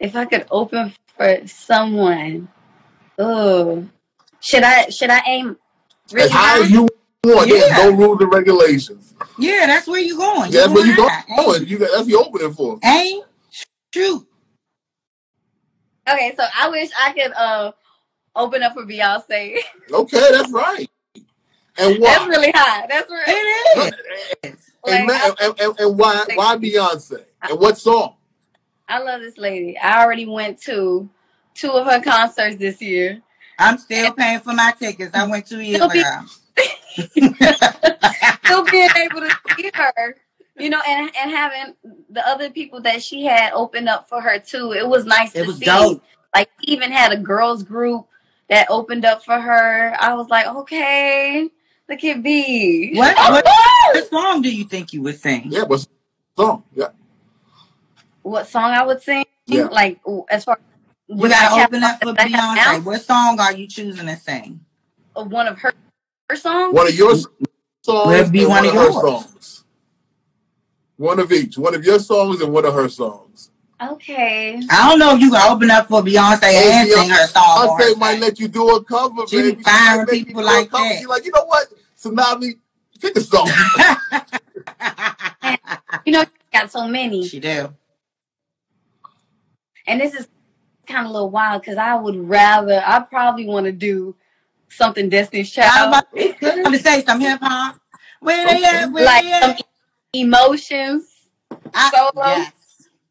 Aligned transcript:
If 0.00 0.14
I 0.14 0.24
could 0.26 0.46
open 0.50 0.92
for 1.16 1.46
someone, 1.46 2.48
oh, 3.18 3.88
should 4.40 4.62
I 4.62 4.88
should 4.90 5.10
I 5.10 5.22
aim 5.26 5.56
really 6.12 6.26
As 6.26 6.30
high 6.30 6.58
high? 6.58 6.64
as 6.64 6.70
you 6.70 6.88
want. 7.24 7.48
There's 7.50 7.70
no 7.72 7.90
rules 7.90 8.20
and 8.20 8.32
regulations. 8.32 9.14
Yeah, 9.38 9.66
that's 9.66 9.86
where 9.86 10.00
you're 10.00 10.16
going. 10.16 10.52
Yeah, 10.52 10.62
that's 10.62 10.72
where 10.72 10.86
you 10.86 10.94
high. 10.96 11.24
going. 11.36 11.66
You 11.66 11.78
got, 11.78 11.90
that's 11.92 12.06
the 12.06 12.14
opening 12.14 12.52
for. 12.54 12.78
Aim, 12.84 13.22
shoot. 13.92 14.26
Okay, 16.08 16.34
so 16.38 16.44
I 16.56 16.68
wish 16.70 16.90
I 17.04 17.12
could 17.12 17.32
uh 17.32 17.72
open 18.36 18.62
up 18.62 18.74
for 18.74 18.84
Beyonce. 18.84 19.58
Okay, 19.90 20.28
that's 20.30 20.52
right. 20.52 20.88
And 21.76 21.98
why? 22.00 22.14
That's 22.14 22.26
really 22.26 22.52
high. 22.54 22.86
That's 22.88 23.10
really 23.10 23.24
It 23.26 23.94
is. 24.44 24.72
and, 24.86 25.06
like, 25.06 25.42
and, 25.42 25.60
and, 25.60 25.80
and 25.80 25.98
why? 25.98 26.24
Why 26.34 26.56
Beyonce? 26.56 27.24
And 27.42 27.58
what 27.60 27.78
song? 27.78 28.14
I 28.88 28.98
love 29.00 29.20
this 29.20 29.36
lady. 29.38 29.76
I 29.78 30.02
already 30.02 30.26
went 30.26 30.60
to 30.62 31.08
two 31.54 31.70
of 31.70 31.86
her 31.86 32.00
concerts 32.00 32.56
this 32.56 32.80
year. 32.80 33.20
I'm 33.58 33.76
still 33.78 34.12
paying 34.12 34.40
for 34.40 34.52
my 34.54 34.72
tickets. 34.78 35.10
I 35.14 35.26
went 35.26 35.46
two 35.46 35.60
years 35.60 35.76
It'll 35.76 35.88
be- 35.90 36.00
ago. 36.00 36.20
Still 38.44 38.64
being 38.64 38.88
able 38.96 39.20
to 39.20 39.30
see 39.56 39.70
her, 39.74 40.16
you 40.56 40.70
know, 40.70 40.80
and 40.88 41.10
and 41.16 41.30
having 41.30 41.74
the 42.10 42.26
other 42.26 42.50
people 42.50 42.80
that 42.80 43.02
she 43.02 43.24
had 43.24 43.52
open 43.52 43.86
up 43.86 44.08
for 44.08 44.20
her 44.20 44.38
too. 44.40 44.72
It 44.72 44.88
was 44.88 45.04
nice 45.04 45.34
It 45.36 45.42
to 45.42 45.46
was 45.48 45.58
see. 45.58 45.66
dope. 45.66 46.02
Like 46.34 46.48
even 46.62 46.90
had 46.90 47.12
a 47.12 47.16
girls 47.16 47.62
group 47.62 48.06
that 48.48 48.66
opened 48.70 49.04
up 49.04 49.24
for 49.24 49.38
her. 49.38 49.94
I 50.00 50.14
was 50.14 50.28
like, 50.28 50.46
okay, 50.46 51.48
look 51.88 52.02
at 52.02 52.22
B. 52.22 52.92
What, 52.96 53.16
what, 53.16 53.44
what 53.44 54.08
song 54.10 54.42
do 54.42 54.52
you 54.54 54.64
think 54.64 54.92
you 54.92 55.02
would 55.02 55.20
sing? 55.20 55.44
Yeah, 55.50 55.62
what 55.64 55.86
song? 56.36 56.64
Yeah. 56.74 56.88
What 58.28 58.46
song 58.46 58.70
I 58.72 58.84
would 58.84 59.02
sing? 59.02 59.24
Yeah. 59.46 59.64
Like 59.66 60.00
as 60.30 60.44
far 60.44 60.58
You 61.08 61.28
gotta 61.28 61.64
open 61.64 61.82
up 61.82 62.00
for 62.02 62.12
that 62.12 62.20
I 62.20 62.28
have 62.28 62.56
Beyonce. 62.56 62.84
now, 62.84 62.90
What 62.90 63.02
song 63.02 63.40
are 63.40 63.52
you 63.54 63.66
choosing 63.66 64.06
to 64.06 64.16
sing? 64.16 64.60
one 65.14 65.46
of 65.48 65.58
her 65.60 65.72
her 66.30 66.36
songs. 66.36 66.74
One 66.74 66.86
of 66.86 66.94
your 66.94 67.16
songs 67.16 68.06
Would 68.06 68.26
it 68.26 68.32
be 68.32 68.40
one 68.46 68.50
one 68.64 68.66
of 68.66 68.74
of 68.76 68.80
her 68.82 68.92
songs. 68.92 69.64
One 70.96 71.18
of 71.20 71.32
each. 71.32 71.56
One 71.56 71.74
of 71.74 71.84
your 71.84 71.98
songs 71.98 72.40
and 72.40 72.52
one 72.52 72.64
of 72.66 72.74
her 72.74 72.88
songs. 72.88 73.50
Okay. 73.80 74.60
I 74.70 74.88
don't 74.90 74.98
know 74.98 75.14
if 75.14 75.20
you 75.20 75.30
can 75.30 75.50
open 75.50 75.70
up 75.70 75.88
for 75.88 76.02
Beyonce 76.02 76.40
oh, 76.42 76.70
and 76.72 76.90
sing 76.90 77.08
her 77.10 77.26
song. 77.28 77.42
on 77.44 77.68
Beyonce 77.80 77.84
her 77.92 77.96
might 77.96 78.10
stage. 78.10 78.20
let 78.20 78.40
you 78.40 78.48
do 78.48 78.68
a 78.76 78.84
cover, 78.84 79.26
She 79.28 79.36
be 79.54 79.62
firing 79.62 79.98
might 80.00 80.06
make 80.10 80.18
you 80.20 80.26
people 80.26 80.44
like 80.44 80.70
that. 80.70 81.00
You're 81.00 81.08
like, 81.08 81.24
you 81.24 81.30
know 81.32 81.44
what? 81.44 81.68
Sanavi, 81.96 82.58
pick 83.00 83.16
a 83.16 83.20
song. 83.20 83.48
You 86.04 86.12
know, 86.12 86.22
she 86.22 86.28
got 86.52 86.70
so 86.70 86.86
many. 86.88 87.26
she 87.26 87.40
do. 87.40 87.72
And 89.88 90.00
this 90.00 90.14
is 90.14 90.28
kind 90.86 91.04
of 91.06 91.10
a 91.10 91.12
little 91.12 91.30
wild 91.30 91.62
because 91.62 91.78
I 91.78 91.94
would 91.94 92.16
rather, 92.16 92.82
I 92.86 93.00
probably 93.00 93.46
want 93.46 93.66
to 93.66 93.72
do 93.72 94.14
something 94.68 95.08
Destiny's 95.08 95.56
I 95.58 95.88
was 95.88 96.02
Child, 96.12 96.36
I'm 96.66 96.72
to 96.72 96.78
say 96.78 97.02
some 97.02 97.20
hip 97.20 97.40
hop. 97.42 97.80
Where 98.20 98.46
they 98.46 98.64
at? 98.64 98.92
Where 98.92 99.04
like 99.04 99.24
they 99.24 99.30
some 99.40 99.50
at? 99.52 99.62
emotions. 100.12 101.10
I- 101.74 101.90
solo. 101.90 102.26
yes. 102.26 102.52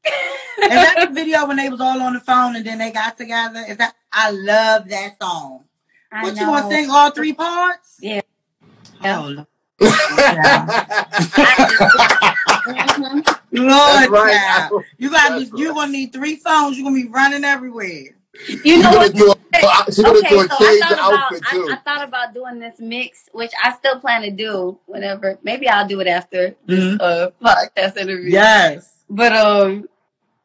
Is 0.06 0.70
that 0.70 1.08
the 1.10 1.14
video 1.14 1.46
when 1.48 1.58
they 1.58 1.70
was 1.70 1.82
all 1.82 2.00
on 2.02 2.14
the 2.14 2.20
phone 2.20 2.56
and 2.56 2.66
then 2.66 2.78
they 2.78 2.92
got 2.92 3.18
together? 3.18 3.66
Is 3.68 3.78
that 3.78 3.96
I 4.14 4.32
love 4.32 4.88
that 4.88 5.18
song. 5.22 5.66
I 6.12 6.24
What 6.24 6.36
know. 6.36 6.42
you 6.42 6.48
want 6.50 6.70
to 6.70 6.76
sing 6.76 6.90
all 6.90 7.12
three 7.12 7.34
parts? 7.34 7.98
Yeah. 8.00 8.22
Yeah. 9.02 9.20
Oh, 9.20 9.28
Lord. 9.28 9.48
Mhm. 12.68 13.27
Lord, 13.64 13.72
That's 13.72 14.10
right. 14.10 14.34
child. 14.70 14.84
You 14.98 15.10
got 15.12 15.30
That's 15.40 15.52
you 15.60 15.74
gonna 15.74 15.92
need 15.92 16.14
three 16.14 16.36
phones. 16.38 16.78
You're 16.78 16.86
gonna 16.86 17.02
be 17.02 17.08
running 17.08 17.44
everywhere. 17.44 18.16
You 18.48 18.58
She's 18.64 18.84
know 18.84 18.92
gonna 18.92 18.98
what? 18.98 19.16
do 19.16 19.32
a, 19.32 19.92
she's 19.92 20.06
Okay, 20.06 20.30
do 20.30 20.36
so 20.38 20.42
a 20.42 20.48
I 20.50 20.58
change 20.58 20.80
thought 20.82 20.92
about 20.94 21.24
outfit 21.24 21.44
I. 21.46 21.68
I 21.72 21.76
thought 21.78 22.08
about 22.08 22.34
doing 22.34 22.60
this 22.60 22.80
mix, 22.80 23.30
which 23.32 23.52
I 23.64 23.74
still 23.74 24.00
plan 24.00 24.22
to 24.24 24.32
do 24.32 24.78
whenever. 24.86 25.40
Maybe 25.44 25.68
I'll 25.68 25.88
do 25.88 26.00
it 26.02 26.08
after 26.08 26.56
this 26.66 26.80
Mhm. 26.96 26.98
uh, 27.02 27.32
podcast 27.42 27.98
interview. 27.98 28.32
Yes. 28.32 28.94
But 29.10 29.34
um, 29.34 29.88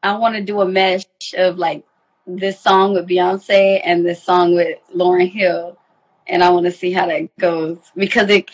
I 0.02 0.16
want 0.16 0.36
to 0.36 0.42
do 0.42 0.60
a 0.62 0.66
mesh 0.66 1.04
of 1.36 1.58
like 1.58 1.84
this 2.26 2.60
song 2.60 2.94
with 2.94 3.06
Beyonce 3.08 3.80
and 3.84 4.06
this 4.06 4.22
song 4.22 4.54
with 4.54 4.78
Lauryn 4.94 5.30
Hill, 5.30 5.76
and 6.26 6.42
I 6.42 6.50
want 6.50 6.64
to 6.66 6.72
see 6.72 6.92
how 6.92 7.06
that 7.06 7.28
goes 7.38 7.78
because 7.96 8.30
it, 8.30 8.50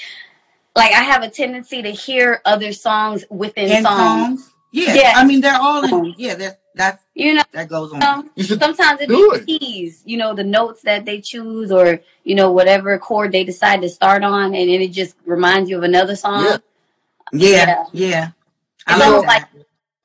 like, 0.75 0.93
I 0.93 1.03
have 1.05 1.22
a 1.22 1.28
tendency 1.31 1.82
to 1.82 1.91
hear 1.91 2.41
other 2.44 2.72
songs 2.72 3.25
within 3.31 3.82
songs. 3.84 4.44
songs. 4.44 4.55
Yeah. 4.71 4.95
Yeah. 4.95 5.12
I 5.17 5.25
mean 5.25 5.41
they're 5.41 5.61
all 5.61 5.84
in 5.84 6.15
yeah, 6.17 6.34
that's 6.34 6.56
that's 6.75 7.03
You 7.15 7.34
know, 7.34 7.43
that 7.53 7.69
goes 7.69 7.93
on. 7.93 8.01
Sometimes 8.39 9.01
it 9.01 9.09
be 9.09 9.59
keys. 9.59 10.03
You 10.06 10.17
know, 10.17 10.34
the 10.34 10.45
notes 10.45 10.83
that 10.83 11.05
they 11.05 11.21
choose, 11.21 11.73
or 11.73 12.01
you 12.23 12.37
know, 12.37 12.53
whatever 12.53 12.97
chord 12.99 13.33
they 13.33 13.43
decide 13.43 13.83
to 13.83 13.89
start 13.89 14.23
on, 14.23 14.55
and 14.55 14.69
then 14.71 14.81
it 14.81 14.93
just 14.93 15.17
reminds 15.27 15.69
you 15.69 15.77
of 15.79 15.83
another 15.83 16.15
song. 16.15 16.45
Yeah. 16.45 16.59
Yeah, 17.33 17.84
yeah. 17.93 18.31
I 18.87 19.19
It's 19.19 19.27
like 19.27 19.45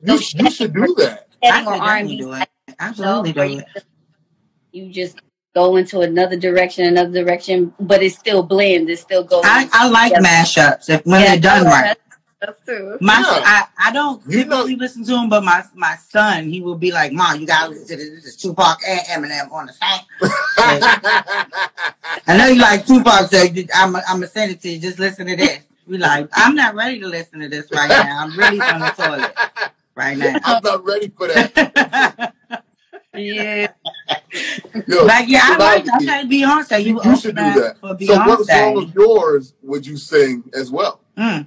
you, 0.01 0.43
you 0.43 0.51
should 0.51 0.73
do 0.73 0.95
that. 0.97 1.27
I 1.43 1.65
or 1.65 1.75
R&B 1.75 2.17
do 2.17 2.33
it. 2.33 2.49
Absolutely 2.79 3.31
where 3.33 3.47
do 3.47 3.53
you 3.53 3.59
it. 3.59 3.67
just, 3.73 3.85
you 4.71 4.91
just 4.91 5.19
go 5.53 5.75
into 5.75 6.01
another 6.01 6.35
direction, 6.35 6.85
another 6.85 7.11
direction, 7.11 7.73
but 7.79 8.01
it 8.01 8.13
still 8.13 8.43
blends. 8.43 8.89
It 8.89 8.99
still 8.99 9.23
goes. 9.23 9.43
I, 9.45 9.69
I 9.71 9.89
like 9.89 10.13
together. 10.13 10.27
mashups 10.27 10.89
if 10.89 11.05
when 11.05 11.21
Yeah, 11.21 11.31
they're 11.31 11.39
done 11.39 11.65
right. 11.65 11.97
That 12.45 12.55
stuff 12.57 12.65
too. 12.65 12.97
My 13.01 13.19
Yeah. 13.19 13.25
I, 13.45 13.63
I 13.77 13.91
don't 13.91 14.21
You 14.27 14.45
know- 14.45 14.63
listen 14.63 15.03
to 15.05 15.15
him, 15.17 15.29
but 15.29 15.43
my 15.43 15.63
my 15.75 15.95
son 16.09 16.49
he 16.49 16.61
will 16.61 16.75
be 16.75 16.91
like, 16.91 17.11
"Mom, 17.13 17.39
you 17.39 17.47
gotta 17.47 17.69
listen 17.69 17.87
to 17.87 17.95
this. 17.97 18.09
This 18.09 18.25
is 18.25 18.35
Tupac 18.37 18.79
and 18.87 18.99
Eminem 19.01 19.51
on 19.51 19.67
the 19.67 19.73
same." 19.73 20.01
I 22.27 22.37
know 22.37 22.47
you 22.47 22.61
like 22.61 22.85
Tupac, 22.85 23.29
so 23.29 23.43
I'm 23.73 23.95
I'm 23.95 24.01
gonna 24.03 24.27
send 24.27 24.51
it 24.51 24.61
to 24.61 24.69
you. 24.69 24.79
Just 24.79 24.99
listen 24.99 25.27
to 25.27 25.35
this. 25.35 25.59
We 25.85 25.97
like, 25.97 26.29
I'm 26.33 26.55
not 26.55 26.75
ready 26.75 26.99
to 27.01 27.07
listen 27.07 27.39
to 27.41 27.49
this 27.49 27.69
right 27.71 27.89
now. 27.89 28.19
I'm 28.23 28.37
really 28.37 28.61
on 28.61 28.79
the 28.79 28.89
toilet 28.91 29.33
right 29.95 30.17
now. 30.17 30.35
I'm 30.45 30.63
not 30.63 30.85
ready 30.85 31.09
for 31.09 31.27
that. 31.27 32.33
Yeah. 33.15 33.67
Yo, 34.87 35.05
like 35.05 35.29
yeah, 35.29 35.41
I 35.43 35.55
like 35.57 35.85
Sanavi, 35.85 36.01
okay, 36.01 36.23
Beyonce. 36.27 36.83
You, 36.83 36.99
you 37.03 37.15
should 37.15 37.35
do 37.35 37.43
that. 37.43 37.57
up 37.57 37.77
for 37.77 38.03
So, 38.03 38.15
what 38.25 38.39
song 38.47 38.47
Beyonce. 38.47 38.83
of 38.89 38.95
yours 38.95 39.53
would 39.61 39.85
you 39.85 39.97
sing 39.97 40.43
as 40.55 40.71
well? 40.71 40.99
Mm. 41.15 41.45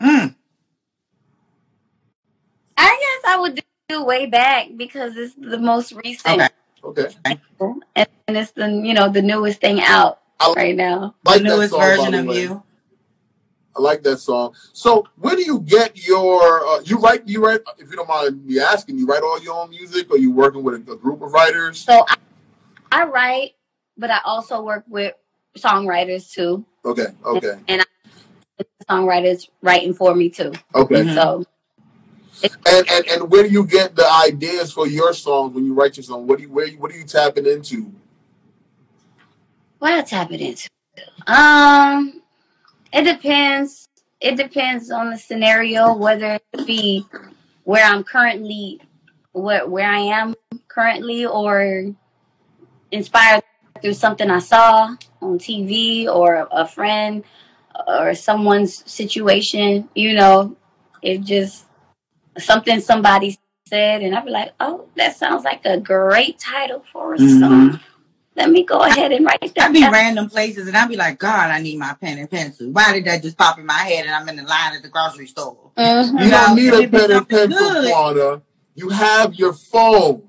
Mm. 0.00 0.34
I 2.76 3.20
guess 3.22 3.32
I 3.32 3.38
would 3.40 3.60
do 3.88 4.04
way 4.04 4.26
back 4.26 4.68
because 4.76 5.16
it's 5.16 5.34
the 5.34 5.58
most 5.58 5.92
recent, 6.04 6.26
Okay. 6.36 6.48
Okay, 6.84 7.14
and, 7.24 8.08
and 8.28 8.36
it's 8.36 8.52
the 8.52 8.70
you 8.70 8.94
know 8.94 9.08
the 9.08 9.22
newest 9.22 9.60
thing 9.60 9.80
out 9.80 10.20
I 10.38 10.52
right 10.56 10.76
now. 10.76 11.16
like 11.24 11.42
the 11.42 11.48
newest 11.48 11.72
song, 11.72 11.80
version 11.80 12.14
of 12.14 12.26
way. 12.26 12.42
you. 12.42 12.62
I 13.76 13.80
like 13.80 14.02
that 14.04 14.18
song. 14.18 14.54
So, 14.72 15.06
where 15.16 15.34
do 15.34 15.42
you 15.42 15.60
get 15.60 16.06
your? 16.06 16.66
Uh, 16.66 16.80
you 16.84 16.98
write, 16.98 17.26
you 17.26 17.44
write. 17.44 17.60
If 17.78 17.90
you 17.90 17.96
don't 17.96 18.08
mind 18.08 18.44
me 18.46 18.60
asking, 18.60 18.98
you 18.98 19.06
write 19.06 19.22
all 19.22 19.40
your 19.42 19.54
own 19.54 19.70
music, 19.70 20.10
or 20.10 20.18
you 20.18 20.30
working 20.30 20.62
with 20.62 20.74
a, 20.88 20.92
a 20.92 20.96
group 20.96 21.20
of 21.20 21.32
writers? 21.32 21.80
So 21.80 22.04
I, 22.08 22.16
I 22.92 23.04
write, 23.04 23.52
but 23.96 24.10
I 24.10 24.20
also 24.24 24.62
work 24.62 24.84
with 24.88 25.14
songwriters 25.56 26.30
too. 26.30 26.64
Okay, 26.84 27.06
okay, 27.24 27.58
Songwriters 28.88 29.48
writing 29.62 29.92
for 29.94 30.14
me 30.14 30.30
too. 30.30 30.52
okay. 30.74 31.04
Mhm. 31.04 31.14
So 31.14 31.44
And, 32.66 32.88
and 32.90 33.08
and 33.08 33.30
where 33.30 33.42
do 33.42 33.50
you 33.50 33.66
get 33.66 33.96
the 33.96 34.08
ideas 34.26 34.72
for 34.72 34.86
your 34.86 35.12
songs 35.12 35.54
when 35.54 35.64
you 35.64 35.74
write 35.74 35.96
your 35.96 36.04
song? 36.04 36.26
What 36.26 36.38
do 36.38 36.44
you 36.44 36.52
where 36.52 36.68
what 36.72 36.92
are 36.92 36.96
you 36.96 37.04
tapping 37.04 37.46
into? 37.46 37.92
what 39.78 39.92
I 39.92 40.02
tap 40.02 40.32
it 40.32 40.40
into? 40.40 40.68
Um, 41.26 42.22
it 42.92 43.02
depends. 43.04 43.86
It 44.20 44.36
depends 44.36 44.90
on 44.90 45.10
the 45.10 45.16
scenario, 45.16 45.94
whether 45.94 46.38
it 46.52 46.66
be 46.66 47.06
where 47.64 47.84
I'm 47.84 48.02
currently, 48.02 48.80
where 49.32 49.66
where 49.66 49.88
I 49.88 49.98
am 49.98 50.34
currently, 50.68 51.26
or 51.26 51.84
inspired 52.90 53.42
through 53.80 53.94
something 53.94 54.30
I 54.30 54.40
saw 54.40 54.96
on 55.20 55.38
TV 55.38 56.06
or 56.06 56.48
a 56.50 56.66
friend 56.66 57.22
or 57.86 58.14
someone's 58.14 58.82
situation. 58.90 59.88
You 59.94 60.14
know, 60.14 60.56
it 61.02 61.22
just 61.22 61.64
something 62.38 62.80
somebody 62.80 63.38
said, 63.68 64.02
and 64.02 64.14
I'd 64.14 64.24
be 64.24 64.30
like, 64.30 64.52
"Oh, 64.60 64.86
that 64.96 65.16
sounds 65.16 65.44
like 65.44 65.64
a 65.64 65.78
great 65.78 66.38
title 66.38 66.84
for 66.92 67.14
a 67.14 67.18
Mhm. 67.18 67.40
song." 67.40 67.80
Let 68.36 68.50
me 68.50 68.62
go 68.62 68.78
ahead 68.78 69.10
and 69.10 69.24
write 69.26 69.40
that 69.56 69.64
I'd 69.66 69.72
be 69.72 69.80
down. 69.80 69.92
random 69.92 70.30
places 70.30 70.68
and 70.68 70.76
I'd 70.76 70.88
be 70.88 70.94
like, 70.96 71.18
God, 71.18 71.50
I 71.50 71.60
need 71.60 71.76
my 71.76 71.94
pen 72.00 72.18
and 72.18 72.30
pencil. 72.30 72.68
Why 72.70 72.92
did 72.92 73.04
that 73.06 73.20
just 73.20 73.36
pop 73.36 73.58
in 73.58 73.66
my 73.66 73.72
head 73.72 74.06
and 74.06 74.14
I'm 74.14 74.28
in 74.28 74.36
the 74.36 74.44
line 74.44 74.74
at 74.76 74.82
the 74.82 74.88
grocery 74.88 75.26
store? 75.26 75.72
Mhm. 75.76 76.24
You 76.24 76.30
don't 76.30 76.54
need 76.54 76.72
a 76.72 76.86
pen 76.88 77.10
and 77.10 77.28
pencil, 77.28 77.48
good. 77.58 77.90
Quana. 77.90 78.42
You 78.76 78.90
have 78.90 79.34
your 79.34 79.52
phone. 79.52 80.22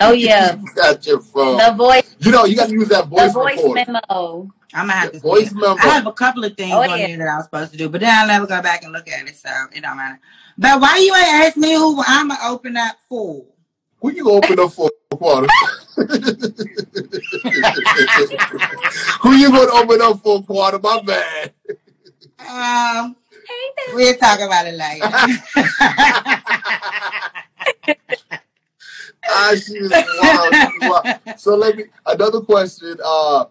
Oh 0.00 0.12
yeah, 0.12 0.56
you 0.62 0.68
got 0.74 1.06
your 1.06 1.20
phone. 1.20 1.58
the 1.58 1.74
voice, 1.76 2.16
you 2.20 2.32
know, 2.32 2.46
you 2.46 2.56
got 2.56 2.68
to 2.68 2.72
use 2.72 2.88
that 2.88 3.04
the 3.10 3.16
voice 3.16 3.32
voice 3.34 3.56
recorder. 3.58 3.84
memo. 4.08 4.50
I'm 4.74 4.86
gonna 4.86 4.92
have 4.92 5.04
Yeah, 5.12 5.20
to 5.20 5.20
voice 5.20 5.50
see 5.50 5.54
memo. 5.56 5.76
I 5.76 5.88
have 5.88 6.06
a 6.06 6.12
couple 6.12 6.44
of 6.44 6.56
things 6.56 6.72
Oh, 6.74 6.82
on 6.82 6.98
yeah. 6.98 7.06
there 7.08 7.16
that 7.18 7.28
I 7.28 7.36
was 7.36 7.44
supposed 7.44 7.72
to 7.72 7.78
do, 7.78 7.88
but 7.88 8.00
then 8.00 8.10
I'll 8.18 8.26
never 8.26 8.46
go 8.46 8.62
back 8.62 8.82
and 8.84 8.92
look 8.92 9.08
at 9.08 9.26
it, 9.28 9.36
so 9.36 9.50
it 9.74 9.82
don't 9.82 9.96
matter. 9.96 10.18
But 10.58 10.80
why 10.80 10.96
you 10.98 11.14
ain't 11.14 11.46
ask 11.46 11.56
me 11.56 11.74
who 11.74 12.02
I'm 12.06 12.28
gonna 12.28 12.40
open 12.48 12.76
up 12.76 12.96
for? 13.08 13.44
Who 14.02 14.10
you 14.10 14.24
gonna 14.24 14.36
open 14.38 14.58
up 14.58 14.72
for 14.72 14.90
quarter? 15.12 15.46
Who 19.22 19.32
you 19.36 19.48
gonna 19.52 19.72
open 19.74 20.02
up 20.02 20.20
for 20.20 20.42
quarter? 20.42 20.78
My 20.80 21.00
bad. 21.02 21.52
Um, 22.40 23.14
we'll 23.94 24.16
talk 24.16 24.40
about 24.40 24.66
it 24.66 24.74
later. 24.74 25.06
ah, 29.28 29.54
she 29.54 29.74
is 29.74 29.90
wild. 30.20 30.54
She 30.54 30.78
wild. 30.88 31.38
So 31.38 31.54
let 31.54 31.76
me 31.76 31.84
another 32.06 32.40
question. 32.40 32.96
Uh, 33.04 33.44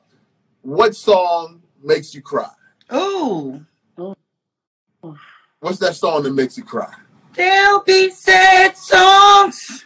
what 0.61 0.95
song 0.95 1.61
makes 1.83 2.13
you 2.15 2.21
cry? 2.21 2.49
Ooh, 2.93 3.65
What's 5.59 5.79
that 5.79 5.95
song 5.95 6.23
that 6.23 6.33
makes 6.33 6.57
you 6.57 6.63
cry? 6.63 6.93
there'll 7.35 7.81
be 7.83 8.09
sad 8.09 8.75
songs 8.77 9.85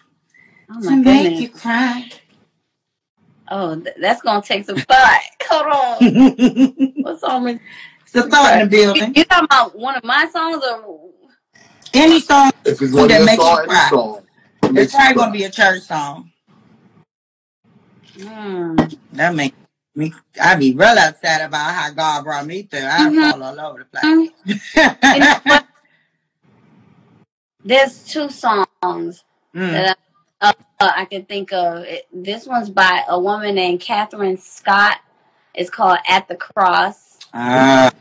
Oh 0.70 0.82
to 0.82 0.92
my 0.92 0.96
make 0.98 1.40
you 1.40 1.50
cry. 1.50 2.10
Oh, 3.50 3.76
th- 3.80 3.96
that's 4.02 4.22
gonna 4.22 4.42
take 4.42 4.66
some 4.66 4.78
thought. 4.78 5.22
Hold 5.50 5.68
on. 5.68 5.98
What 7.04 7.20
song 7.20 7.48
is 7.50 7.60
a 8.16 8.24
thought 8.30 8.54
in 8.54 8.60
the 8.62 8.66
you, 8.66 8.70
building. 8.70 9.16
you 9.16 9.24
talking 9.26 9.46
about 9.46 9.78
one 9.78 9.96
of 9.96 10.04
my 10.04 10.28
songs 10.32 10.64
or 10.64 11.12
Any 11.94 12.20
song, 12.20 12.52
If 12.66 12.82
it's 12.82 12.94
one 12.94 13.10
That 13.10 13.20
your 13.20 13.26
makes 13.26 13.38
you 13.38 13.44
song, 13.44 13.60
any 13.60 13.68
cry. 13.70 13.90
song. 13.90 14.24
that 14.62 14.74
it's 14.74 14.74
makes 14.74 14.94
you 14.94 15.00
probably 15.00 15.14
cry. 15.14 15.24
gonna 15.24 15.34
be 15.34 15.44
a 15.44 15.52
church 15.52 15.82
song. 15.84 16.32
Hmm. 18.18 18.76
That 19.14 19.36
makes 19.36 19.56
me. 19.96 20.14
I 20.42 20.56
be 20.56 20.74
real 20.74 20.98
upset 20.98 21.42
about 21.46 21.74
how 21.74 21.90
God 21.92 22.24
brought 22.24 22.46
me 22.46 22.64
through. 22.64 22.80
I 22.86 23.10
Mhm. 23.10 23.32
fall 23.32 23.44
all 23.44 23.60
over 23.60 23.80
the 23.80 23.86
place. 23.86 24.04
Mm. 24.04 25.16
You 25.16 25.20
know? 25.20 25.60
There's 27.64 28.04
two 28.04 28.30
songs 28.30 29.24
Mm. 29.56 29.72
that 29.72 29.98
I, 30.42 30.50
uh, 30.50 30.54
uh, 30.82 30.92
I 30.98 31.06
can 31.06 31.26
think 31.26 31.52
of. 31.54 31.84
It, 31.86 32.08
this 32.14 32.46
one's 32.46 32.70
by 32.70 33.04
a 33.08 33.20
woman 33.20 33.56
named 33.56 33.80
Catherine 33.80 34.38
Scott. 34.38 35.00
It's 35.54 35.70
called 35.70 35.98
"At 36.08 36.28
the 36.28 36.36
Cross." 36.36 37.20
Ah. 37.34 37.92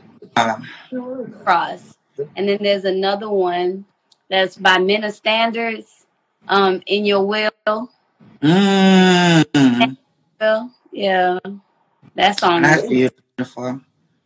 Cross, 1.44 1.96
and 2.36 2.48
then 2.48 2.58
there's 2.60 2.84
another 2.84 3.28
one 3.30 3.84
that's 4.28 4.56
by 4.56 4.78
Men 4.78 5.04
of 5.04 5.14
Standards. 5.14 6.06
Um, 6.48 6.82
"In 6.86 7.04
Your 7.06 7.24
Will." 7.24 7.90
Mm. 8.42 9.96
Will. 10.40 10.70
Yeah, 10.92 11.38
that 12.14 12.38
song. 12.38 12.62
That's 12.62 12.82
is- 12.84 13.10
beautiful. 13.38 13.80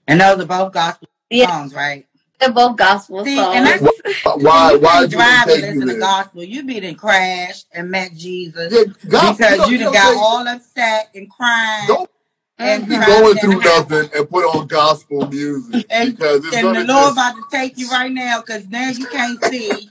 And 0.07 0.21
those 0.21 0.41
are 0.41 0.47
both 0.47 0.73
gospel 0.73 1.09
Yeah, 1.31 1.49
songs, 1.49 1.75
right? 1.75 2.07
they're 2.41 2.53
both 2.53 2.77
gospel 2.77 3.25
See, 3.25 3.37
songs. 3.37 3.57
and 3.57 3.67
that's 3.67 3.83
Why? 3.83 3.91
See, 4.39 4.45
Why? 4.45 4.73
you 4.73 4.79
Why 4.79 5.01
did 5.03 5.13
you 5.13 5.19
drive 5.19 5.49
and 5.49 5.51
take 5.51 5.61
you 5.63 5.67
listen 5.75 5.89
to 5.89 5.99
gospel. 6.01 6.45
You 6.45 6.63
be 6.65 6.81
done 6.81 6.95
crashed 6.95 7.67
and 7.73 7.91
met 7.91 8.15
Jesus 8.15 8.73
Yeah, 8.73 8.85
God, 9.09 9.37
because 9.37 9.53
you 9.53 9.59
know, 9.59 9.67
you 9.67 9.73
you 9.73 9.85
done 9.85 9.93
got 9.93 10.15
say, 10.15 10.21
all 10.21 10.49
upset 10.49 11.11
and 11.15 11.31
crying 11.31 11.89
don't 11.89 12.11
and 12.59 12.89
be 12.89 12.97
going 12.97 13.37
through 13.39 13.61
nothing 13.61 14.11
and 14.15 14.29
put 14.31 14.45
on 14.45 14.67
gospel 14.67 15.27
music 15.29 15.87
And, 15.91 16.17
because 16.17 16.45
it's 16.45 16.55
and 16.57 16.67
the 16.69 16.85
Lord 16.85 16.89
just. 16.89 17.13
about 17.13 17.37
to 17.37 17.45
take 17.51 17.77
you 17.79 17.89
right 17.91 18.11
now 18.13 18.41
because 18.41 18.67
now 18.69 18.91
you 18.91 19.07
can't 19.07 19.43
see. 19.45 19.91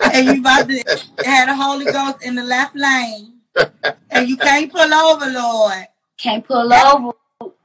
And 0.00 0.26
you 0.28 0.40
about 0.40 0.68
to 0.68 0.84
have 1.24 1.48
the 1.48 1.54
Holy 1.56 1.84
Ghost 1.86 2.22
in 2.24 2.34
the 2.34 2.44
left 2.44 2.74
lane. 2.76 3.40
And 4.10 4.28
you 4.28 4.36
can't 4.36 4.70
pull 4.72 4.92
over, 4.94 5.26
Lord. 5.26 5.86
Can't 6.18 6.46
pull 6.46 6.72
over. 6.72 7.12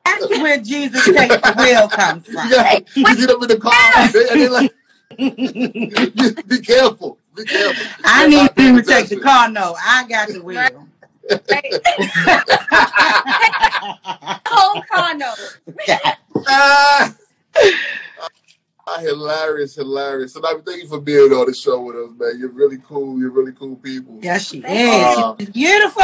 That's 0.06 0.28
where 0.30 0.58
Jesus 0.60 1.06
takes 1.06 1.36
the 1.36 1.54
wheel 1.58 1.88
comes 1.88 2.28
You 2.28 2.34
from. 2.34 2.50
got 2.50 2.96
you 2.96 3.16
get 3.16 3.30
up 3.30 3.42
in 3.42 3.48
the 3.50 3.58
car 3.58 3.74
and 3.98 4.14
they, 4.14 4.28
and 4.30 4.42
they 4.42 4.50
like, 4.50 4.74
be 6.48 6.60
careful, 6.60 7.18
be 7.36 7.46
careful. 7.46 7.86
I 8.04 8.28
need 8.28 8.36
not 8.36 8.58
you 8.58 8.82
to 8.82 8.88
take 8.88 9.08
the 9.10 9.20
car 9.20 9.50
No, 9.50 9.76
I 9.82 10.06
got 10.08 10.28
the 10.30 10.42
wheel. 10.44 10.88
Right? 11.50 11.74
Whole 14.48 14.82
car 14.92 15.14
note. 15.16 15.60
Ah. 16.46 17.16
Ah, 18.86 19.00
hilarious, 19.00 19.76
hilarious. 19.76 20.36
And 20.36 20.46
I 20.46 20.56
thank 20.66 20.84
you 20.84 20.90
for 20.90 21.00
being 21.00 21.32
on 21.32 21.48
the 21.48 21.54
show 21.54 21.80
with 21.82 21.96
us, 21.96 22.10
man. 22.20 22.38
You're 22.38 22.52
really 22.52 22.78
cool. 22.86 23.18
You're 23.18 23.32
really 23.32 23.54
cool 23.54 23.78
people. 23.78 24.20
yes, 24.22 24.50
she 24.50 24.58
is. 24.58 24.66
Uh, 24.66 25.36
She's 25.40 25.50
beautiful. 25.52 26.04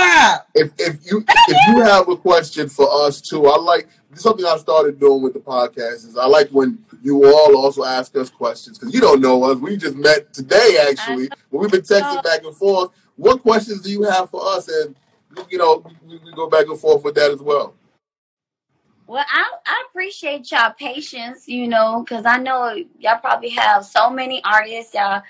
if 0.56 0.72
if 0.78 1.06
you 1.12 1.26
if 1.28 1.58
you 1.76 1.82
have 1.82 2.08
a 2.08 2.16
question 2.16 2.70
for 2.70 2.88
us 3.06 3.20
too, 3.20 3.48
I 3.48 3.58
like 3.58 3.90
something 4.14 4.46
I 4.46 4.56
started 4.58 4.98
doing 4.98 5.22
with 5.22 5.34
the 5.34 5.40
podcast 5.40 6.08
is 6.08 6.16
I 6.18 6.26
like 6.26 6.50
when 6.52 6.80
you 7.04 7.26
all 7.26 7.58
also 7.58 7.84
ask 7.84 8.16
us 8.16 8.30
questions 8.30 8.80
because 8.80 8.94
you 8.94 9.02
don't 9.02 9.20
know 9.20 9.44
us. 9.44 9.58
We 9.58 9.76
just 9.76 9.98
met 9.98 10.32
today 10.34 10.78
actually, 10.90 11.28
but 11.52 11.58
we've 11.60 11.72
been 11.72 11.82
texting 11.82 12.24
back 12.24 12.44
and 12.46 12.56
forth. 12.56 12.92
What 13.18 13.42
questions 13.42 13.82
do 13.82 13.92
you 13.92 14.04
have 14.04 14.30
for 14.30 14.42
us? 14.56 14.70
And 14.70 14.96
you 15.50 15.58
know, 15.58 15.84
we, 16.08 16.18
we 16.18 16.32
go 16.32 16.50
back 16.50 16.68
and 16.68 16.80
forth 16.80 17.04
with 17.04 17.16
that 17.16 17.30
as 17.32 17.42
well. 17.42 17.76
Well, 19.10 19.26
I 19.28 19.50
I 19.66 19.86
appreciate 19.90 20.52
y'all 20.52 20.72
patience, 20.78 21.48
you 21.48 21.68
know, 21.68 22.04
because 22.04 22.28
I 22.28 22.38
know 22.38 22.76
y'all 23.00 23.18
probably 23.18 23.50
have 23.50 23.84
so 23.84 24.12
many 24.12 24.40
artists. 24.44 24.94
Y'all 24.94 25.24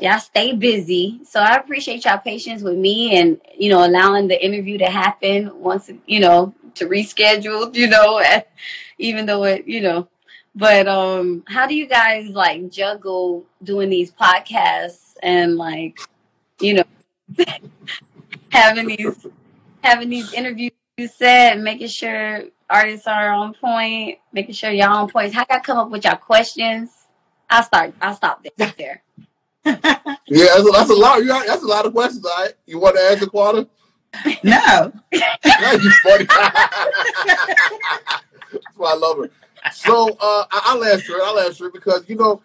y'all 0.00 0.18
stay 0.18 0.54
busy, 0.54 1.20
so 1.24 1.38
I 1.38 1.56
appreciate 1.56 2.06
y'all 2.06 2.16
patience 2.16 2.62
with 2.62 2.78
me 2.78 3.18
and 3.18 3.38
you 3.54 3.68
know 3.68 3.86
allowing 3.86 4.28
the 4.28 4.42
interview 4.42 4.78
to 4.78 4.86
happen 4.86 5.50
once 5.60 5.90
you 6.06 6.20
know 6.20 6.54
to 6.76 6.86
reschedule. 6.86 7.74
You 7.76 7.88
know, 7.88 8.18
even 8.98 9.26
though 9.26 9.44
it 9.44 9.68
you 9.68 9.82
know. 9.82 10.08
But 10.54 10.88
um, 10.88 11.44
how 11.46 11.66
do 11.66 11.74
you 11.74 11.86
guys 11.86 12.30
like 12.30 12.70
juggle 12.70 13.44
doing 13.62 13.90
these 13.90 14.10
podcasts 14.10 15.16
and 15.22 15.56
like 15.56 16.00
you 16.62 16.72
know 16.72 16.84
having 18.48 18.86
these 18.86 19.26
having 19.84 20.08
these 20.08 20.32
interviews 20.32 20.72
set 21.14 21.58
making 21.58 21.88
sure 21.88 22.44
artists 22.70 23.06
are 23.06 23.30
on 23.30 23.54
point, 23.54 24.18
making 24.32 24.54
sure 24.54 24.70
y'all 24.70 24.96
on 24.96 25.08
point. 25.08 25.32
How 25.34 25.44
y'all 25.50 25.60
come 25.60 25.78
up 25.78 25.90
with 25.90 26.04
y'all 26.04 26.16
questions? 26.16 26.90
I'll 27.50 27.62
start. 27.62 27.94
I'll 28.00 28.14
stop 28.14 28.44
there. 28.56 29.02
Yeah, 30.30 30.46
that's 30.56 30.68
a, 30.68 30.70
that's 30.72 30.90
a 30.90 30.94
lot. 30.94 31.20
You 31.20 31.26
got- 31.28 31.46
That's 31.46 31.62
a 31.62 31.66
lot 31.66 31.84
of 31.86 31.92
questions. 31.92 32.24
All 32.24 32.32
right, 32.44 32.52
you 32.66 32.78
want 32.78 32.96
to 32.96 33.02
answer, 33.02 33.26
Quanta? 33.26 33.66
no. 34.42 34.92
Now 35.12 35.72
you 35.72 35.90
funny. 36.02 36.24
That's 38.52 38.76
why 38.76 38.92
I 38.92 38.94
love 38.94 39.18
her. 39.18 39.30
So 39.72 40.10
uh, 40.10 40.44
I- 40.50 40.62
I'll 40.66 40.84
answer 40.84 41.12
it. 41.16 41.22
I'll 41.22 41.38
answer 41.38 41.66
it 41.66 41.72
because 41.74 42.08
you 42.08 42.16
know 42.16 42.42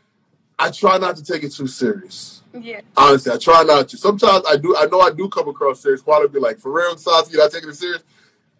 I 0.59 0.69
try 0.71 0.97
not 0.97 1.15
to 1.17 1.23
take 1.23 1.43
it 1.43 1.51
too 1.53 1.67
serious. 1.67 2.41
Yeah. 2.59 2.81
Honestly, 2.97 3.31
I 3.31 3.37
try 3.37 3.63
not 3.63 3.87
to. 3.89 3.97
Sometimes 3.97 4.43
I 4.47 4.57
do. 4.57 4.75
I 4.77 4.85
know 4.87 4.99
I 5.01 5.11
do 5.11 5.27
come 5.29 5.47
across 5.47 5.79
serious. 5.81 6.01
Quite 6.01 6.31
be 6.31 6.39
like, 6.39 6.57
for 6.59 6.71
real, 6.71 6.97
Saucy, 6.97 7.31
you're 7.33 7.41
not 7.41 7.51
taking 7.51 7.69
it 7.69 7.75
serious. 7.75 8.03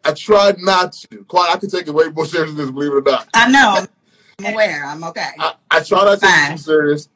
I 0.03 0.13
tried 0.13 0.59
not 0.59 0.93
to. 0.93 1.23
Quite, 1.25 1.51
I 1.53 1.57
can 1.57 1.69
take 1.69 1.87
it 1.87 1.93
way 1.93 2.09
more 2.09 2.25
serious 2.27 2.51
than 2.51 2.57
this, 2.57 2.71
believe 2.71 2.91
it 2.91 2.95
or 2.95 3.01
not. 3.01 3.27
I 3.33 3.49
know. 3.49 3.85
I'm 4.39 4.53
aware. 4.53 4.85
I'm 4.85 5.03
okay. 5.05 5.29
I, 5.39 5.53
I 5.69 5.79
try 5.81 6.03
not 6.03 6.19
to 6.19 6.25
take 6.25 6.29
it 6.29 6.51
too 6.51 6.57
serious, 6.57 7.09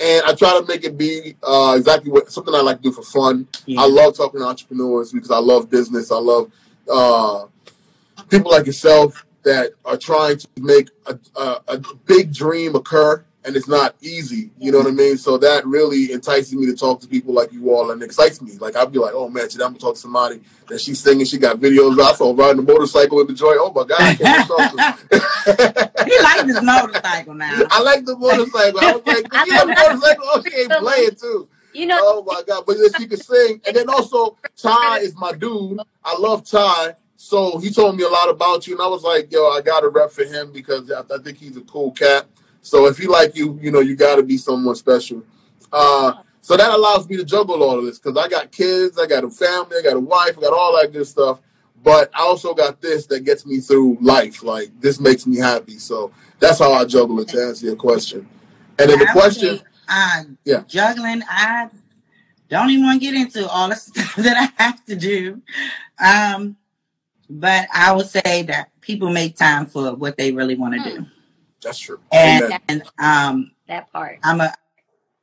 and 0.00 0.24
I 0.26 0.34
try 0.34 0.58
to 0.58 0.66
make 0.66 0.84
it 0.84 0.98
be 0.98 1.36
uh, 1.42 1.76
exactly 1.78 2.10
what 2.10 2.30
something 2.30 2.54
I 2.54 2.60
like 2.60 2.78
to 2.78 2.82
do 2.82 2.92
for 2.92 3.02
fun. 3.02 3.46
I 3.78 3.86
love 3.86 4.16
talking 4.16 4.40
to 4.40 4.46
entrepreneurs 4.46 5.12
because 5.12 5.30
I 5.30 5.38
love 5.38 5.70
business. 5.70 6.10
I 6.10 6.18
love 6.18 6.50
uh, 6.90 7.46
people 8.28 8.50
like 8.50 8.66
yourself 8.66 9.24
that 9.44 9.72
are 9.84 9.96
trying 9.96 10.38
to 10.38 10.48
make 10.58 10.88
a, 11.06 11.18
a, 11.36 11.60
a 11.68 11.78
big 12.06 12.34
dream 12.34 12.74
occur, 12.74 13.24
and 13.44 13.56
it's 13.56 13.68
not 13.68 13.94
easy. 14.00 14.50
You 14.58 14.72
know 14.72 14.78
what 14.78 14.86
I 14.86 14.90
mean? 14.90 15.16
So 15.18 15.36
that 15.38 15.66
really 15.66 16.12
entices 16.12 16.54
me 16.54 16.66
to 16.66 16.74
talk 16.74 17.00
to 17.00 17.08
people 17.08 17.34
like 17.34 17.52
you 17.52 17.72
all, 17.74 17.90
and 17.90 18.02
excites 18.02 18.40
me. 18.40 18.52
Like 18.58 18.76
I'd 18.76 18.92
be 18.92 18.98
like, 18.98 19.12
oh 19.14 19.28
man, 19.28 19.48
today 19.48 19.64
I'm 19.64 19.70
gonna 19.70 19.80
talk 19.80 19.94
to 19.94 20.00
somebody 20.00 20.40
that 20.68 20.80
she's 20.80 21.00
singing. 21.00 21.26
She 21.26 21.38
got 21.38 21.58
videos. 21.58 22.00
I 22.00 22.14
saw 22.14 22.34
riding 22.34 22.60
a 22.60 22.62
motorcycle 22.62 23.18
with 23.18 23.28
the 23.28 23.34
joy. 23.34 23.54
Oh 23.58 23.72
my 23.72 23.84
god, 23.84 24.00
I 24.00 24.14
he 26.04 26.22
like 26.22 26.46
this 26.46 26.62
motorcycle 26.62 27.34
now. 27.34 27.62
I 27.70 27.82
like 27.82 28.04
the 28.04 28.16
motorcycle. 28.16 28.80
I 28.80 28.92
was 28.92 29.06
like, 29.06 29.26
you 29.46 29.52
have 29.52 29.68
a 29.68 29.74
motorcycle? 29.74 30.24
Oh, 30.26 30.42
she 30.42 30.56
ain't 30.56 30.72
playing 30.72 31.14
too. 31.20 31.48
You 31.74 31.86
know, 31.86 31.98
Oh 32.00 32.22
my 32.22 32.42
god! 32.46 32.64
But 32.66 32.76
then 32.78 32.88
she 33.00 33.08
can 33.08 33.18
sing, 33.18 33.60
and 33.66 33.74
then 33.76 33.88
also 33.88 34.38
Ty 34.56 34.98
is 35.02 35.16
my 35.16 35.32
dude. 35.32 35.80
I 36.04 36.16
love 36.16 36.48
Ty, 36.48 36.94
so 37.16 37.58
he 37.58 37.70
told 37.70 37.96
me 37.96 38.04
a 38.04 38.08
lot 38.08 38.30
about 38.30 38.66
you, 38.66 38.74
and 38.74 38.82
I 38.82 38.86
was 38.86 39.02
like, 39.02 39.32
yo, 39.32 39.48
I 39.50 39.60
got 39.60 39.80
to 39.80 39.88
rep 39.88 40.12
for 40.12 40.24
him 40.24 40.52
because 40.52 40.90
I, 40.90 41.00
I 41.00 41.18
think 41.18 41.38
he's 41.38 41.56
a 41.56 41.62
cool 41.62 41.90
cat. 41.90 42.26
So 42.64 42.86
if 42.86 42.96
he 42.96 43.06
like 43.06 43.36
you, 43.36 43.58
you 43.60 43.70
know, 43.70 43.80
you 43.80 43.94
got 43.94 44.16
to 44.16 44.22
be 44.22 44.38
someone 44.38 44.74
special. 44.74 45.22
Uh, 45.70 46.14
so 46.40 46.56
that 46.56 46.72
allows 46.72 47.06
me 47.08 47.16
to 47.18 47.24
juggle 47.24 47.62
all 47.62 47.78
of 47.78 47.84
this 47.84 47.98
because 47.98 48.16
I 48.16 48.26
got 48.26 48.50
kids, 48.50 48.98
I 48.98 49.06
got 49.06 49.22
a 49.22 49.30
family, 49.30 49.76
I 49.78 49.82
got 49.82 49.96
a 49.96 50.00
wife, 50.00 50.38
I 50.38 50.40
got 50.40 50.54
all 50.54 50.74
that 50.80 50.90
good 50.90 51.06
stuff. 51.06 51.40
But 51.82 52.10
I 52.14 52.22
also 52.22 52.54
got 52.54 52.80
this 52.80 53.06
that 53.08 53.20
gets 53.20 53.44
me 53.44 53.58
through 53.60 53.98
life. 54.00 54.42
Like 54.42 54.68
this 54.80 54.98
makes 54.98 55.26
me 55.26 55.36
happy. 55.36 55.76
So 55.78 56.10
that's 56.38 56.58
how 56.58 56.72
I 56.72 56.86
juggle 56.86 57.20
it 57.20 57.28
to 57.28 57.42
answer 57.42 57.66
your 57.66 57.76
question. 57.76 58.26
And 58.78 58.88
then 58.88 58.98
the 58.98 59.06
question, 59.12 59.58
say, 59.58 59.64
uh, 59.88 60.22
Yeah. 60.44 60.62
juggling. 60.66 61.22
I 61.28 61.68
don't 62.48 62.70
even 62.70 62.84
want 62.86 63.02
to 63.02 63.06
get 63.06 63.14
into 63.14 63.46
all 63.46 63.68
the 63.68 63.74
stuff 63.76 64.16
that 64.16 64.50
I 64.58 64.62
have 64.62 64.82
to 64.86 64.96
do. 64.96 65.42
Um, 66.02 66.56
but 67.28 67.68
I 67.74 67.92
would 67.92 68.06
say 68.06 68.42
that 68.44 68.70
people 68.80 69.10
make 69.10 69.36
time 69.36 69.66
for 69.66 69.94
what 69.94 70.16
they 70.16 70.32
really 70.32 70.54
want 70.54 70.82
to 70.82 70.90
do, 70.90 71.06
that's 71.64 71.78
true. 71.78 71.98
and, 72.12 72.60
and 72.68 72.82
um, 72.98 73.50
that 73.66 73.90
part. 73.92 74.18
I'm 74.22 74.40
a 74.40 74.52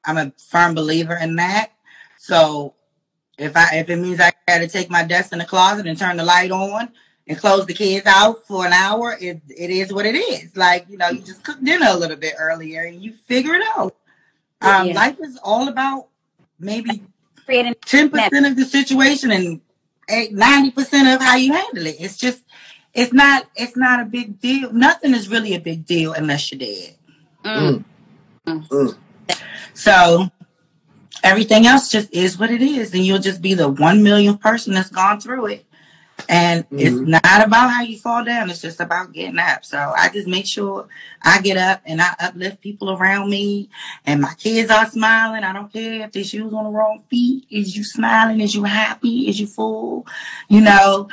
I'm 0.04 0.18
a 0.18 0.32
firm 0.50 0.74
believer 0.76 1.16
in 1.16 1.36
that. 1.38 1.72
So 2.18 2.74
If 3.38 3.56
I 3.56 3.78
if 3.78 3.90
it 3.90 3.98
means 3.98 4.20
I 4.20 4.32
got 4.48 4.60
to 4.60 4.68
take 4.68 4.90
my 4.90 5.04
desk 5.04 5.32
in 5.32 5.40
the 5.40 5.46
closet 5.46 5.88
and 5.88 5.98
turn 5.98 6.18
the 6.18 6.24
light 6.24 6.52
on 6.52 6.90
and 7.28 7.38
close 7.38 7.66
the 7.66 7.74
kids 7.74 8.06
out 8.06 8.46
for 8.48 8.66
an 8.66 8.74
hour, 8.74 9.18
it 9.20 9.42
it 9.48 9.70
is 9.70 9.94
what 9.94 10.06
it 10.06 10.16
is. 10.16 10.56
Like 10.56 10.86
you 10.90 10.98
know, 10.98 11.10
you 11.10 11.22
just 11.22 11.44
cook 11.44 11.60
dinner 11.64 11.88
a 11.90 11.98
little 11.98 12.18
bit 12.18 12.34
earlier 12.38 12.84
and 12.84 13.02
you 13.02 13.14
figure 13.14 13.54
it 13.54 13.64
out. 13.78 13.96
Um, 14.62 14.88
Yeah. 14.88 14.94
Life 14.94 15.18
is 15.22 15.40
all 15.44 15.68
about 15.68 16.08
maybe 16.60 17.04
ten 17.86 18.10
percent 18.10 18.46
of 18.46 18.56
the 18.56 18.66
situation 18.66 19.32
and 19.32 19.62
ninety 20.32 20.72
percent 20.72 21.08
of 21.08 21.22
how 21.22 21.36
you 21.36 21.54
handle 21.54 21.86
it. 21.88 21.96
It's 22.00 22.18
just 22.18 22.44
it's 22.94 23.14
not 23.14 23.46
it's 23.56 23.78
not 23.78 24.00
a 24.02 24.06
big 24.06 24.40
deal. 24.40 24.72
Nothing 24.74 25.14
is 25.14 25.30
really 25.30 25.56
a 25.56 25.60
big 25.60 25.86
deal 25.86 26.14
unless 26.14 26.52
you're 26.52 26.60
dead. 26.60 26.96
mm, 27.44 27.84
Mm. 28.46 28.96
So 29.74 30.30
everything 31.24 31.66
else 31.68 31.90
just 31.90 32.14
is 32.14 32.38
what 32.38 32.52
it 32.52 32.62
is, 32.62 32.94
and 32.94 33.06
you'll 33.06 33.20
just 33.20 33.42
be 33.42 33.54
the 33.54 33.70
one 33.70 34.04
millionth 34.04 34.40
person 34.42 34.74
that's 34.74 34.90
gone 34.90 35.20
through 35.20 35.48
it. 35.48 35.66
And 36.30 36.66
it's 36.72 36.96
Mhm. 36.96 37.08
not 37.08 37.46
about 37.46 37.72
how 37.72 37.82
you 37.82 37.98
fall 37.98 38.24
down; 38.24 38.50
it's 38.50 38.62
just 38.62 38.80
about 38.80 39.12
getting 39.12 39.40
up. 39.40 39.66
So 39.66 39.78
I 39.78 40.10
just 40.10 40.28
make 40.28 40.46
sure 40.46 40.88
I 41.24 41.42
get 41.42 41.58
up 41.58 41.82
and 41.86 42.02
I 42.02 42.14
uplift 42.20 42.62
people 42.62 42.92
around 42.92 43.30
me, 43.30 43.70
and 44.06 44.22
my 44.22 44.34
kids 44.36 44.70
are 44.70 44.90
smiling. 44.90 45.44
I 45.44 45.52
don't 45.54 45.72
care 45.74 46.06
if 46.06 46.12
their 46.12 46.24
shoes 46.24 46.54
on 46.54 46.66
the 46.66 46.70
wrong 46.70 47.04
feet. 47.10 47.46
Is 47.50 47.76
you 47.76 47.84
smiling? 47.84 48.40
Is 48.40 48.54
you 48.56 48.64
happy? 48.64 49.28
Is 49.30 49.40
you 49.40 49.48
full? 49.48 50.06
You 50.48 50.62
know. 50.62 51.10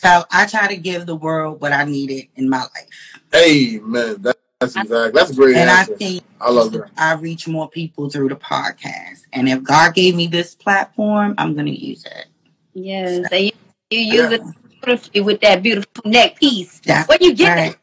So 0.00 0.24
I 0.30 0.46
try 0.46 0.68
to 0.68 0.76
give 0.76 1.06
the 1.06 1.16
world 1.16 1.60
what 1.60 1.72
I 1.72 1.84
needed 1.84 2.28
in 2.36 2.48
my 2.48 2.60
life, 2.60 3.20
Amen. 3.34 4.16
That, 4.22 4.36
that's 4.60 4.76
exactly. 4.76 5.10
That's 5.12 5.30
a 5.30 5.34
great 5.34 5.56
and 5.56 5.68
I 5.70 5.84
think 5.84 6.22
I 6.40 6.50
love 6.50 6.72
that. 6.72 6.90
I 6.96 7.14
reach 7.14 7.48
more 7.48 7.68
people 7.68 8.08
through 8.08 8.28
the 8.28 8.36
podcast. 8.36 9.22
And 9.32 9.48
if 9.48 9.62
God 9.62 9.94
gave 9.94 10.14
me 10.14 10.26
this 10.28 10.54
platform, 10.54 11.34
I'm 11.38 11.54
going 11.54 11.66
to 11.66 11.72
use 11.86 12.04
it. 12.04 12.26
yes. 12.74 13.26
And 13.32 13.46
you, 13.46 13.52
you 13.90 14.00
use 14.00 14.32
it 14.32 14.42
beautifully 14.82 15.20
with 15.20 15.40
that 15.40 15.62
beautiful 15.62 16.02
neck 16.04 16.36
piece. 16.38 16.80
That's 16.80 17.08
Where 17.08 17.18
you 17.20 17.34
get 17.34 17.56
right. 17.56 17.72
that? 17.72 17.78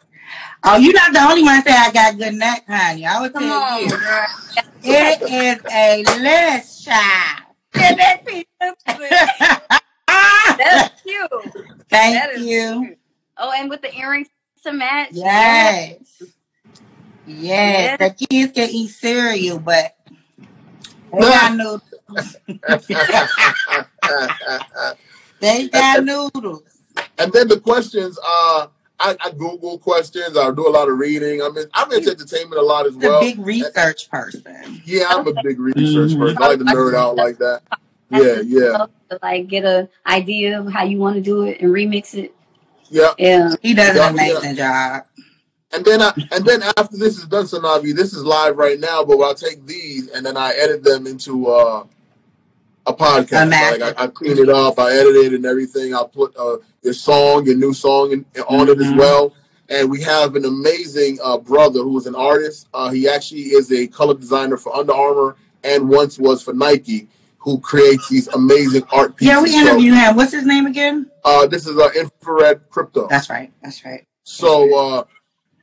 Oh, 0.64 0.78
you're 0.78 0.94
not 0.94 1.14
the 1.14 1.20
only 1.20 1.44
one 1.44 1.62
say 1.64 1.72
I 1.74 1.92
got 1.92 2.18
good 2.18 2.34
neck, 2.34 2.64
honey. 2.68 3.06
I 3.06 3.22
would 3.22 3.34
Come 3.34 3.44
tell 3.44 3.62
on, 3.62 3.82
you. 3.84 3.90
girl. 3.90 4.28
It 4.84 5.22
is 5.22 5.60
a 5.72 6.04
list, 6.22 6.86
child. 8.96 9.82
Yeah, 10.60 10.66
that. 10.66 10.90
That's 10.90 11.02
cute. 11.02 11.32
Thank 11.90 12.16
That 12.16 12.32
is 12.34 12.46
you. 12.46 12.86
cute. 12.86 12.98
Oh, 13.38 13.52
and 13.56 13.70
with 13.70 13.82
the 13.82 13.94
earrings 13.96 14.28
to 14.64 14.74
match. 14.74 15.10
Yes. 15.12 15.98
Yes. 16.20 16.32
Yes. 17.28 18.00
The 18.00 18.28
kids 18.28 18.54
can 18.54 18.70
eat 18.70 18.88
cereal, 18.90 19.60
but 19.60 19.96
they 21.14 21.20
got 21.20 21.56
noodles. 21.56 21.82
They 25.42 25.68
got 25.68 26.04
noodles. 26.04 26.64
and 27.18 27.32
then 27.34 27.48
the 27.48 27.60
questions. 27.60 28.18
are. 28.18 28.70
I, 28.98 29.18
I 29.22 29.32
Google 29.32 29.78
questions. 29.78 30.38
I 30.38 30.50
do 30.52 30.68
a 30.68 30.70
lot 30.70 30.88
of 30.88 30.98
reading. 30.98 31.42
I 31.42 31.50
mean, 31.50 31.66
I'm 31.74 31.92
into 31.92 32.12
entertainment 32.12 32.62
a 32.62 32.64
lot 32.64 32.86
as 32.86 32.96
The 32.96 33.10
well. 33.10 33.20
big 33.20 33.38
research 33.40 34.10
person. 34.10 34.82
Yeah, 34.86 35.08
I'm 35.10 35.28
a 35.28 35.34
big 35.44 35.60
research 35.60 36.18
person. 36.18 36.22
I 36.22 36.34
mm-hmm. 36.34 36.42
like 36.42 36.60
to 36.60 36.66
nerd 36.66 36.96
out 36.96 37.18
like 37.18 37.38
that. 37.40 37.62
Yeah, 38.10 38.42
yeah, 38.46 38.86
To 39.10 39.20
like 39.22 39.48
get 39.48 39.66
a 39.66 39.90
idea 40.06 40.60
of 40.60 40.72
how 40.72 40.84
you 40.84 40.98
want 41.00 41.16
to 41.16 41.22
do 41.22 41.44
it 41.44 41.60
and 41.62 41.72
remix 41.72 42.14
it. 42.16 42.34
yeah. 42.90 43.12
Yeah. 43.18 43.54
He 43.62 43.74
does 43.74 43.96
Yeah, 43.96 44.08
an 44.10 44.14
amazing 44.14 44.56
job. 44.56 45.04
And 45.74 45.84
then, 45.84 46.02
I, 46.02 46.14
and 46.32 46.46
then 46.46 46.62
after 46.78 46.96
this 46.98 47.18
is 47.18 47.26
done, 47.26 47.46
Sanavi, 47.46 47.94
this 47.94 48.14
is 48.14 48.24
live 48.24 48.58
right 48.58 48.80
now. 48.80 49.04
But 49.04 49.20
I'll 49.20 49.36
take 49.36 49.66
these 49.66 50.10
and 50.10 50.26
then 50.26 50.38
I 50.38 50.54
edit 50.54 50.84
them 50.84 51.06
into 51.08 51.48
uh, 51.48 51.86
a 52.86 52.94
podcast. 52.94 53.48
A 53.48 53.80
like 53.80 53.98
I, 54.00 54.04
I 54.04 54.08
clean 54.08 54.38
it 54.38 54.50
up, 54.50 54.80
I 54.80 54.92
edit 54.94 55.16
it 55.16 55.34
and 55.34 55.46
everything. 55.46 55.94
I'll 55.94 56.08
put 56.08 56.36
uh, 56.38 56.58
your 56.84 56.94
song, 56.94 57.46
your 57.46 57.56
new 57.56 57.74
song, 57.74 58.12
in, 58.12 58.26
on 58.48 58.70
it 58.70 58.80
as 58.80 58.88
Mhm. 58.88 58.98
well. 58.98 59.34
And 59.68 59.90
we 59.90 60.00
have 60.04 60.36
an 60.36 60.46
amazing 60.46 61.18
uh, 61.24 61.38
brother 61.40 61.80
who 61.80 61.98
is 61.98 62.06
an 62.06 62.14
artist. 62.16 62.68
Uh, 62.74 62.92
he 62.92 63.10
actually 63.10 63.46
is 63.46 63.72
a 63.72 63.88
color 63.88 64.14
designer 64.14 64.58
for 64.58 64.74
Under 64.76 64.94
Armour 64.94 65.36
and 65.64 65.90
once 65.90 66.20
was 66.20 66.44
for 66.44 66.54
Nike, 66.54 67.08
who 67.46 67.60
creates 67.60 68.10
these 68.10 68.28
amazing 68.30 68.82
art 68.92 69.16
pieces. 69.16 69.32
Yeah, 69.32 69.42
we 69.42 69.52
So, 69.52 69.60
interviewed 69.60 69.94
him. 69.94 70.16
What's 70.16 70.32
his 70.32 70.46
name 70.48 70.66
again? 70.66 71.12
uh, 71.24 71.46
this 71.46 71.68
is 71.68 71.78
uh, 71.78 71.90
infrared 71.96 72.68
crypto. 72.72 73.08
That's 73.08 73.30
right. 73.30 73.54
That's 73.62 73.86
right. 73.86 74.04
So 74.24 74.76
uh, 74.76 75.04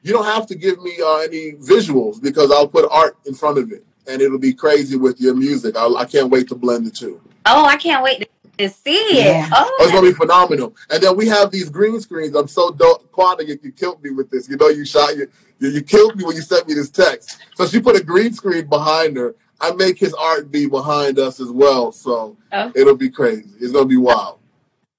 you 0.03 0.13
don't 0.13 0.25
have 0.25 0.47
to 0.47 0.55
give 0.55 0.81
me 0.81 0.93
uh, 1.05 1.17
any 1.19 1.53
visuals 1.53 2.23
because 2.23 2.53
I'll 2.53 2.69
put 2.69 2.89
art 2.91 3.17
in 3.27 3.35
front 3.35 3.59
of 3.59 3.73
it, 3.73 3.85
and 4.07 4.23
it'll 4.23 4.39
be 4.39 4.55
crazy 4.55 4.97
with 4.97 5.21
your 5.21 5.35
music. 5.35 5.77
I, 5.77 5.87
I 5.89 6.05
can't 6.05 6.31
wait 6.31 6.49
to 6.51 6.55
blend 6.55 6.87
the 6.87 6.91
two. 6.93 7.21
Oh, 7.47 7.65
I 7.67 7.77
can't 7.77 8.05
wait 8.05 8.21
to, 8.21 8.29
to 8.59 8.69
see 8.73 8.93
it. 8.93 9.25
Yeah. 9.25 9.51
Oh, 9.53 9.77
it's 9.81 9.91
Oh, 9.91 9.93
gonna 9.97 10.07
be 10.09 10.15
phenomenal. 10.15 10.77
And 10.89 11.03
then 11.03 11.17
we 11.17 11.27
have 11.27 11.51
these 11.51 11.69
green 11.69 12.01
screens. 12.01 12.37
I'm 12.37 12.47
so 12.47 12.71
dope. 12.71 13.11
Quanta, 13.11 13.45
you, 13.45 13.59
you 13.61 13.73
killed 13.73 14.01
me 14.05 14.11
with 14.11 14.31
this. 14.31 14.49
You 14.49 14.57
know, 14.57 14.69
you 14.69 14.85
shot 14.85 15.17
you, 15.17 15.27
you 15.59 15.69
you 15.71 15.83
killed 15.83 16.15
me 16.17 16.23
when 16.23 16.37
you 16.37 16.43
sent 16.43 16.69
me 16.69 16.75
this 16.75 16.91
text. 16.91 17.39
So 17.57 17.67
she 17.67 17.81
put 17.81 17.97
a 17.97 18.05
green 18.05 18.33
screen 18.33 18.69
behind 18.69 19.17
her. 19.17 19.35
I 19.63 19.71
make 19.73 19.99
his 19.99 20.13
art 20.15 20.51
be 20.51 20.67
behind 20.67 21.19
us 21.19 21.41
as 21.41 21.51
well. 21.51 21.93
So 21.93 22.37
Oh. 22.53 22.73
it'll 22.75 22.97
be 22.97 23.09
crazy. 23.09 23.49
It's 23.61 23.73
gonna 23.73 23.87
be 23.87 23.97
wild. 23.97 24.41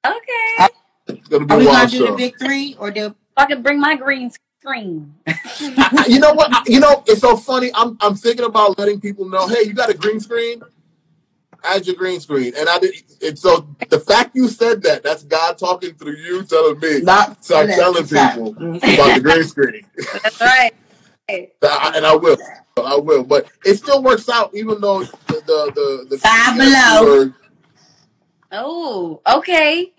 okay. 0.05 0.67
It's 1.07 1.27
gonna 1.27 1.45
be 1.45 1.53
Are 1.53 1.57
a 1.57 1.59
we 1.59 1.65
gonna 1.65 1.77
wild 1.79 1.91
do 1.91 2.05
the 2.07 2.13
big 2.13 2.39
three 2.39 2.75
or 2.79 2.89
do? 2.89 3.13
I 3.35 3.45
could 3.45 3.61
bring 3.61 3.79
my 3.79 3.95
green 3.95 4.31
screen. 4.61 5.13
You 6.07 6.19
know 6.19 6.33
what? 6.33 6.67
You 6.67 6.79
know, 6.79 7.03
it's 7.07 7.21
so 7.21 7.35
funny. 7.37 7.69
I'm 7.75 7.97
I'm 8.01 8.15
thinking 8.15 8.45
about 8.45 8.77
letting 8.79 8.99
people 9.01 9.27
know, 9.27 9.47
hey, 9.47 9.63
you 9.63 9.73
got 9.73 9.89
a 9.89 9.93
green 9.93 10.19
screen? 10.19 10.61
Add 11.63 11.85
your 11.87 11.95
green 11.95 12.19
screen. 12.19 12.53
And 12.57 12.67
I 12.67 12.79
did 12.79 12.95
and 13.21 13.37
so 13.39 13.67
the 13.89 13.99
fact 13.99 14.35
you 14.35 14.47
said 14.47 14.81
that, 14.83 15.03
that's 15.03 15.23
God 15.23 15.57
talking 15.57 15.93
through 15.93 16.15
you 16.15 16.43
telling 16.43 16.79
me. 16.79 17.01
Not 17.01 17.43
Start 17.43 17.69
telling 17.69 18.03
people 18.07 18.49
about 18.49 19.15
the 19.15 19.21
green 19.21 19.43
screen. 19.43 19.85
That's 20.23 20.41
right. 20.41 20.73
And 21.29 22.05
I 22.05 22.15
will. 22.15 22.37
I 22.77 22.95
will. 22.97 23.23
But 23.23 23.47
it 23.65 23.75
still 23.75 24.01
works 24.03 24.29
out 24.29 24.51
even 24.53 24.79
though 24.81 25.03
the 25.03 25.11
the 25.27 25.71
the, 25.75 26.07
the 26.09 26.17
Five 26.17 26.57
the 26.57 26.63
below. 26.65 27.03
word- 27.05 27.33
Oh, 28.55 29.19
okay. 29.27 29.91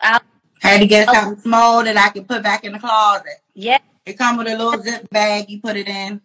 I 0.00 0.20
had 0.60 0.78
to 0.78 0.86
get 0.86 1.08
oh. 1.08 1.12
something 1.14 1.42
small 1.42 1.82
that 1.82 1.96
I 1.96 2.10
could 2.10 2.28
put 2.28 2.40
back 2.42 2.62
in 2.64 2.72
the 2.72 2.78
closet. 2.78 3.40
Yeah. 3.54 3.78
It 4.06 4.16
come 4.18 4.36
with 4.36 4.46
a 4.46 4.56
little 4.56 4.80
zip 4.80 5.10
bag. 5.10 5.50
You 5.50 5.60
put 5.60 5.76
it 5.76 5.88
in 5.88 6.20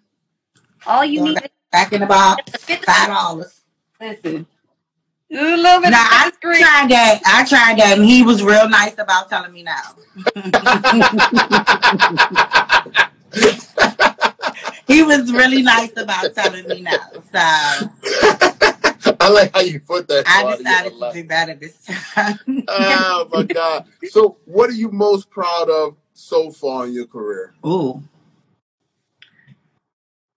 All 0.85 1.03
you 1.03 1.23
need 1.23 1.37
is 1.37 1.49
back 1.71 1.93
in 1.93 2.01
the 2.01 2.05
box. 2.07 2.43
Five 2.85 3.07
dollars. 3.07 3.61
listen. 3.99 4.45
A 5.31 5.35
little 5.57 5.81
bit 5.81 5.89
Now 5.89 6.05
of 6.05 6.11
I 6.11 6.31
screen. 6.35 6.59
tried 6.61 6.89
that. 6.89 7.21
I 7.25 7.43
tried 7.45 7.77
that, 7.79 7.97
and 7.97 8.05
he 8.07 8.21
was 8.23 8.41
real 8.43 8.69
nice 8.69 8.93
about 8.99 9.27
telling 9.29 9.51
me 9.51 9.63
no. 9.63 9.73
he 14.93 15.03
was 15.03 15.31
really 15.31 15.61
nice 15.61 15.91
about 15.97 16.33
telling 16.35 16.67
me 16.67 16.81
no. 16.81 16.91
So 17.13 17.21
I 17.33 17.89
I 19.19 19.29
like 19.29 19.53
how 19.53 19.61
you 19.61 19.79
put 19.79 20.07
that. 20.07 20.23
I 20.27 20.55
decided 20.55 20.67
I 20.67 20.89
to 20.89 20.95
like 20.95 21.13
do 21.13 21.23
better 21.25 21.55
this 21.55 21.83
time. 21.85 22.39
Oh 22.69 23.27
my 23.31 23.43
god! 23.43 23.85
So, 24.09 24.37
what 24.45 24.69
are 24.69 24.73
you 24.73 24.89
most 24.91 25.29
proud 25.29 25.69
of 25.69 25.95
so 26.13 26.51
far 26.51 26.85
in 26.87 26.93
your 26.93 27.05
career? 27.07 27.53
Ooh, 27.65 28.03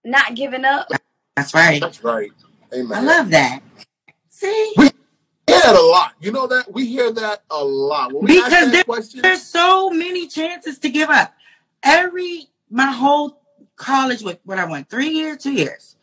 Not 0.03 0.35
giving 0.35 0.65
up. 0.65 0.87
that's 1.35 1.53
right. 1.53 1.81
That's 1.81 2.03
right. 2.03 2.31
Amen. 2.73 2.97
I 2.97 3.01
love 3.01 3.29
that. 3.31 3.59
See, 4.29 4.73
We 4.77 4.83
hear 4.85 5.59
that 5.59 5.75
a 5.75 5.81
lot. 5.81 6.13
You 6.21 6.31
know 6.31 6.47
that 6.47 6.71
we 6.71 6.85
hear 6.85 7.11
that 7.11 7.43
a 7.51 7.63
lot. 7.63 8.13
When 8.13 8.25
we 8.25 8.35
Because 8.35 8.53
ask 8.53 8.65
that 8.65 8.71
there- 8.71 8.83
question, 8.83 9.21
there's 9.21 9.43
so 9.43 9.89
many 9.89 10.27
chances 10.27 10.79
to 10.79 10.89
give 10.89 11.09
up. 11.09 11.33
Every 11.83 12.47
my 12.69 12.91
whole 12.91 13.40
college, 13.75 14.21
with 14.21 14.39
what 14.43 14.59
I 14.59 14.65
went 14.65 14.89
three 14.89 15.09
years, 15.09 15.41
two 15.43 15.53
years. 15.53 15.95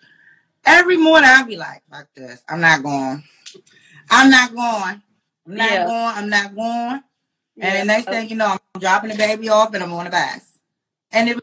Every 0.65 0.97
morning 0.97 1.29
I'd 1.29 1.47
be 1.47 1.57
like, 1.57 1.83
"Fuck 1.91 2.09
this! 2.15 2.43
I'm 2.49 2.61
not 2.61 2.83
going. 2.83 3.23
I'm 4.11 4.31
not 4.31 4.55
going. 4.55 5.03
I'm 5.47 5.55
not 5.55 5.71
Yeah. 5.71 5.85
going. 5.87 6.17
I'm 6.17 6.29
not 6.29 6.55
going." 6.55 7.03
And 7.61 7.75
Yeah. 7.75 7.81
the 7.81 7.85
next 7.87 8.07
thing 8.07 8.29
you 8.29 8.37
know, 8.37 8.57
I'm 8.75 8.81
dropping 8.81 9.11
the 9.11 9.17
baby 9.17 9.49
off 9.49 9.75
and 9.75 9.83
I'm 9.83 9.93
on 9.93 10.05
the 10.05 10.11
bus. 10.11 10.59
And 11.11 11.29
it 11.29 11.39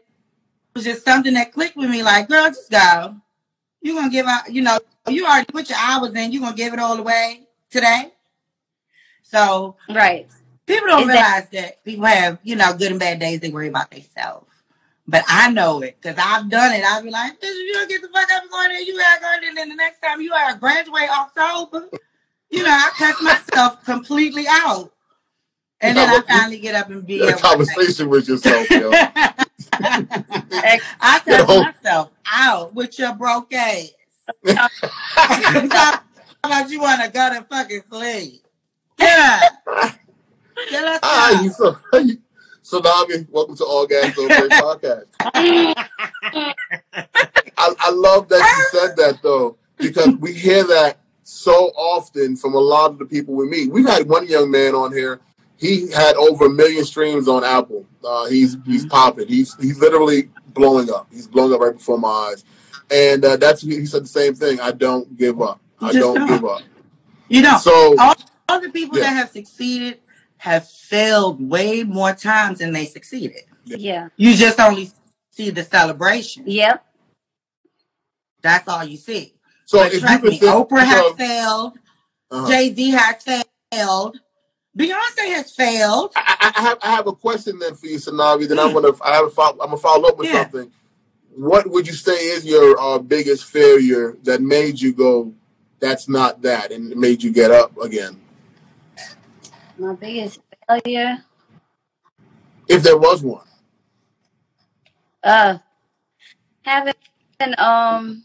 was 0.74 0.84
just 0.84 1.04
something 1.04 1.34
that 1.34 1.52
clicked 1.52 1.76
with 1.76 1.90
me 1.90 2.02
like, 2.02 2.28
girl, 2.28 2.48
just 2.48 2.70
go. 2.70 3.16
You're 3.82 4.02
to 4.02 4.08
give 4.08 4.26
out, 4.26 4.50
you 4.52 4.62
know, 4.62 4.78
you 5.08 5.26
already 5.26 5.46
put 5.52 5.68
your 5.68 5.78
hours 5.78 6.14
in. 6.14 6.32
You're 6.32 6.48
to 6.48 6.54
give 6.56 6.72
it 6.72 6.78
all 6.78 6.98
away 6.98 7.46
today. 7.70 8.12
So 9.22 9.76
Right. 9.90 10.28
people 10.66 10.88
don't 10.88 11.02
Is 11.02 11.06
that- 11.08 11.12
realize 11.12 11.48
that, 11.52 11.84
people 11.84 12.06
have, 12.06 12.38
you 12.42 12.56
know, 12.56 12.72
good 12.72 12.92
and 12.92 13.00
bad 13.00 13.18
days. 13.20 13.40
They 13.40 13.50
worry 13.50 13.68
about 13.68 13.90
themselves. 13.90 14.45
But 15.08 15.24
I 15.28 15.52
know 15.52 15.82
it 15.82 15.96
because 16.00 16.18
I've 16.18 16.48
done 16.50 16.72
it. 16.72 16.84
I'll 16.84 17.02
be 17.02 17.10
like, 17.10 17.40
"Bitch, 17.40 17.54
you 17.54 17.72
don't 17.74 17.88
get 17.88 18.02
the 18.02 18.08
fuck 18.08 18.28
up 18.32 18.42
and 18.42 18.50
going 18.50 18.68
there. 18.70 18.80
You 18.80 18.96
gotta 18.98 19.20
go 19.20 19.32
there. 19.40 19.48
And 19.48 19.56
then 19.56 19.68
the 19.68 19.76
next 19.76 20.00
time 20.00 20.20
you 20.20 20.32
are 20.32 20.54
graduate 20.56 21.08
October, 21.08 21.88
you 22.50 22.62
know, 22.64 22.70
I 22.70 22.90
cut 22.96 23.22
myself 23.22 23.84
completely 23.84 24.46
out. 24.48 24.92
And 25.80 25.96
then 25.96 26.08
I 26.08 26.20
finally 26.26 26.58
get 26.58 26.74
up 26.74 26.90
and 26.90 27.06
be 27.06 27.20
a 27.20 27.36
conversation 27.36 28.08
with 28.08 28.28
yourself, 28.28 28.68
yo. 28.70 28.90
I 29.72 31.20
Yo. 31.26 31.44
cut 31.44 31.74
myself 31.74 32.10
out 32.32 32.74
with 32.74 32.98
your 32.98 33.14
broke 33.14 33.52
ass. 33.52 33.90
How 34.46 36.00
about 36.44 36.70
you 36.70 36.80
want 36.80 37.02
to 37.02 37.10
go 37.10 37.34
to 37.34 37.42
fucking 37.44 37.82
sleep? 37.90 38.42
Yeah. 38.98 39.40
Tell 40.70 40.86
us 40.86 41.00
Hi, 41.02 41.32
ah, 41.32 41.34
how. 41.36 41.42
you 41.42 41.50
so 41.50 41.76
so 41.92 41.98
Navi, 42.72 43.28
welcome 43.30 43.56
to 43.56 43.64
All 43.64 43.86
Gas 43.86 44.16
No 44.16 44.26
Break 44.26 44.50
podcast. 44.50 45.06
I, 45.22 46.54
I 47.78 47.90
love 47.90 48.28
that 48.28 48.38
you 48.72 48.78
said 48.80 48.96
that 48.96 49.20
though, 49.22 49.56
because 49.78 50.16
we 50.16 50.32
hear 50.32 50.64
that 50.64 50.98
so 51.22 51.66
often 51.76 52.36
from 52.36 52.54
a 52.54 52.58
lot 52.58 52.90
of 52.90 52.98
the 52.98 53.04
people 53.04 53.34
we 53.34 53.46
meet. 53.48 53.70
We've 53.70 53.86
had 53.86 54.08
one 54.08 54.26
young 54.26 54.50
man 54.50 54.74
on 54.74 54.92
here. 54.92 55.20
He 55.56 55.90
had 55.90 56.16
over 56.16 56.46
a 56.46 56.50
million 56.50 56.84
streams 56.84 57.28
on 57.28 57.42
Apple. 57.44 57.86
Uh, 58.04 58.26
he's 58.26 58.56
he's 58.66 58.84
popping. 58.86 59.26
He's 59.26 59.54
he's 59.56 59.78
literally 59.78 60.28
blowing 60.48 60.90
up. 60.90 61.06
He's 61.10 61.26
blowing 61.26 61.54
up 61.54 61.60
right 61.60 61.72
before 61.72 61.98
my 61.98 62.08
eyes. 62.08 62.44
And 62.90 63.24
uh, 63.24 63.36
that's 63.36 63.62
he 63.62 63.86
said 63.86 64.04
the 64.04 64.08
same 64.08 64.34
thing. 64.34 64.60
I 64.60 64.72
don't 64.72 65.16
give 65.16 65.40
up. 65.40 65.60
I 65.80 65.92
don't 65.92 66.14
don't. 66.14 66.28
give 66.28 66.44
up. 66.44 66.62
You 67.28 67.42
know, 67.42 67.58
So 67.58 67.96
all, 67.98 68.14
all 68.48 68.60
the 68.60 68.70
people 68.70 68.98
Yeah. 68.98 69.04
that 69.04 69.10
have 69.14 69.30
succeeded 69.30 69.98
have 70.38 70.68
failed 70.68 71.46
way 71.48 71.82
more 71.82 72.12
times 72.12 72.58
than 72.58 72.72
they 72.72 72.84
succeeded. 72.86 73.42
Yeah. 73.64 74.08
You 74.16 74.34
just 74.34 74.60
only 74.60 74.90
see 75.30 75.50
the 75.50 75.64
celebration. 75.64 76.44
Yep. 76.46 76.84
That's 78.42 78.68
all 78.68 78.84
you 78.84 78.96
see. 78.96 79.34
so 79.64 79.78
but 79.78 79.88
if 79.88 79.94
you 79.94 80.00
trust 80.00 80.20
could 80.22 80.30
me, 80.30 80.38
think 80.38 80.52
Oprah 80.52 80.84
has 80.84 81.12
failed. 81.16 81.78
uh-huh. 82.30 82.48
Jay 82.48 82.74
Z 82.74 82.90
has 82.90 83.44
failed. 83.72 84.20
Beyonce 84.78 85.32
has 85.34 85.50
failed. 85.52 86.12
I, 86.16 86.36
I- 86.40 86.52
I 86.56 86.62
have 86.62 86.78
I 86.82 86.90
have 86.92 87.06
a 87.06 87.12
question 87.12 87.58
then 87.58 87.74
for 87.74 87.86
you, 87.86 87.96
Sanavi. 87.98 88.46
Then 88.48 88.58
I'm 88.58 88.72
gonna 88.72 88.92
I 89.04 89.16
have 89.16 89.26
a 89.26 89.30
follow, 89.30 89.52
I'm 89.60 89.68
gonna 89.70 89.76
follow 89.78 90.08
up 90.08 90.18
with 90.18 90.28
Yeah. 90.28 90.42
something. 90.42 90.70
What 91.34 91.68
would 91.70 91.86
you 91.86 91.92
say 91.92 92.12
is 92.28 92.44
your 92.46 92.78
uh, 92.80 92.98
biggest 92.98 93.44
failure 93.44 94.16
that 94.24 94.40
made 94.40 94.80
you 94.80 94.92
go, 94.92 95.32
"That's 95.80 96.08
not 96.08 96.40
that," 96.42 96.72
and 96.72 96.92
it 96.92 96.96
made 96.98 97.22
you 97.22 97.30
get 97.32 97.50
up 97.50 97.76
again? 97.78 98.20
My 99.78 99.94
biggest 99.94 100.40
failure. 100.68 101.18
If 102.68 102.82
there 102.82 102.96
was 102.96 103.22
one. 103.22 103.44
Uh 105.22 105.58
having 106.62 106.94
um 107.58 108.24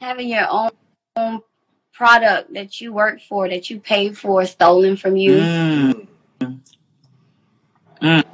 having 0.00 0.28
your 0.28 0.46
own, 0.50 0.70
own 1.16 1.40
product 1.92 2.52
that 2.54 2.80
you 2.80 2.92
work 2.92 3.20
for, 3.20 3.48
that 3.48 3.70
you 3.70 3.78
paid 3.80 4.18
for, 4.18 4.44
stolen 4.46 4.96
from 4.96 5.16
you. 5.16 5.46
Mm. 8.00 8.24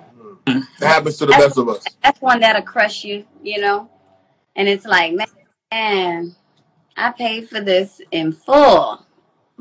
It 0.46 0.64
happens 0.80 1.18
to 1.18 1.26
the 1.26 1.32
best 1.32 1.58
of 1.58 1.68
us. 1.68 1.84
That's 2.02 2.20
one 2.22 2.40
that'll 2.40 2.62
crush 2.62 3.04
you, 3.04 3.26
you 3.42 3.60
know? 3.60 3.90
And 4.56 4.68
it's 4.68 4.86
like, 4.86 5.14
man, 5.70 6.34
I 6.96 7.10
paid 7.12 7.48
for 7.48 7.60
this 7.60 8.00
in 8.10 8.32
full. 8.32 9.04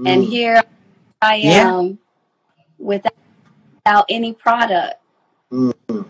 And 0.06 0.24
Mm. 0.24 0.30
here 0.30 0.64
I 1.22 1.36
Yeah. 1.38 1.78
am 1.78 2.00
without, 2.78 3.14
without 3.86 4.06
any 4.10 4.34
product. 4.34 4.96
Mm. 5.52 6.06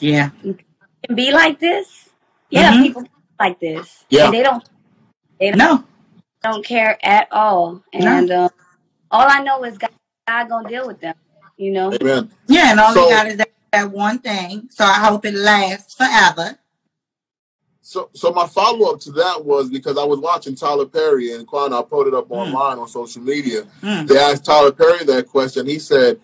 Yeah. 0.00 0.30
Can 0.42 1.14
be 1.14 1.32
like 1.32 1.58
this? 1.58 2.08
Yeah, 2.50 2.72
Mhm. 2.72 2.82
people 2.82 3.04
like 3.38 3.60
this. 3.60 4.04
Yeah. 4.10 4.26
And 4.26 4.34
they 4.34 4.42
don't 4.42 4.68
they 5.40 5.50
don't, 5.50 5.58
No. 5.58 5.84
don't 6.42 6.64
care 6.64 6.98
at 7.04 7.28
all. 7.32 7.82
And 7.92 8.30
um, 8.30 8.50
all 9.10 9.26
I 9.28 9.40
know 9.42 9.64
is 9.64 9.78
God, 9.78 9.90
God 10.26 10.48
gonna 10.48 10.68
deal 10.68 10.86
with 10.86 11.00
them, 11.00 11.14
you 11.56 11.70
know? 11.72 11.92
Amen. 11.92 12.30
Yeah, 12.48 12.70
and 12.72 12.80
all 12.80 12.92
So- 12.92 13.04
they 13.04 13.10
got 13.10 13.26
is 13.26 13.36
that, 13.36 13.50
that 13.72 13.90
one 13.90 14.18
thing. 14.18 14.68
So 14.70 14.84
I 14.84 14.94
hope 14.94 15.24
it 15.24 15.34
lasts 15.34 15.94
forever. 15.94 16.58
So, 17.88 18.10
so 18.12 18.32
my 18.32 18.46
follow 18.46 18.92
up 18.92 19.00
to 19.00 19.12
that 19.12 19.46
was 19.46 19.70
because 19.70 19.96
I 19.96 20.04
was 20.04 20.18
watching 20.18 20.54
Tyler 20.54 20.84
Perry 20.84 21.32
and 21.32 21.46
Quan, 21.46 21.72
I 21.72 21.80
put 21.80 22.06
it 22.06 22.12
up 22.12 22.28
Mm. 22.28 22.36
online 22.36 22.78
on 22.78 22.86
social 22.86 23.22
media. 23.22 23.62
Mm. 23.82 24.06
They 24.06 24.18
asked 24.18 24.44
Tyler 24.44 24.72
Perry 24.72 25.06
that 25.06 25.26
question. 25.26 25.64
He 25.66 25.78
said, 25.78 26.20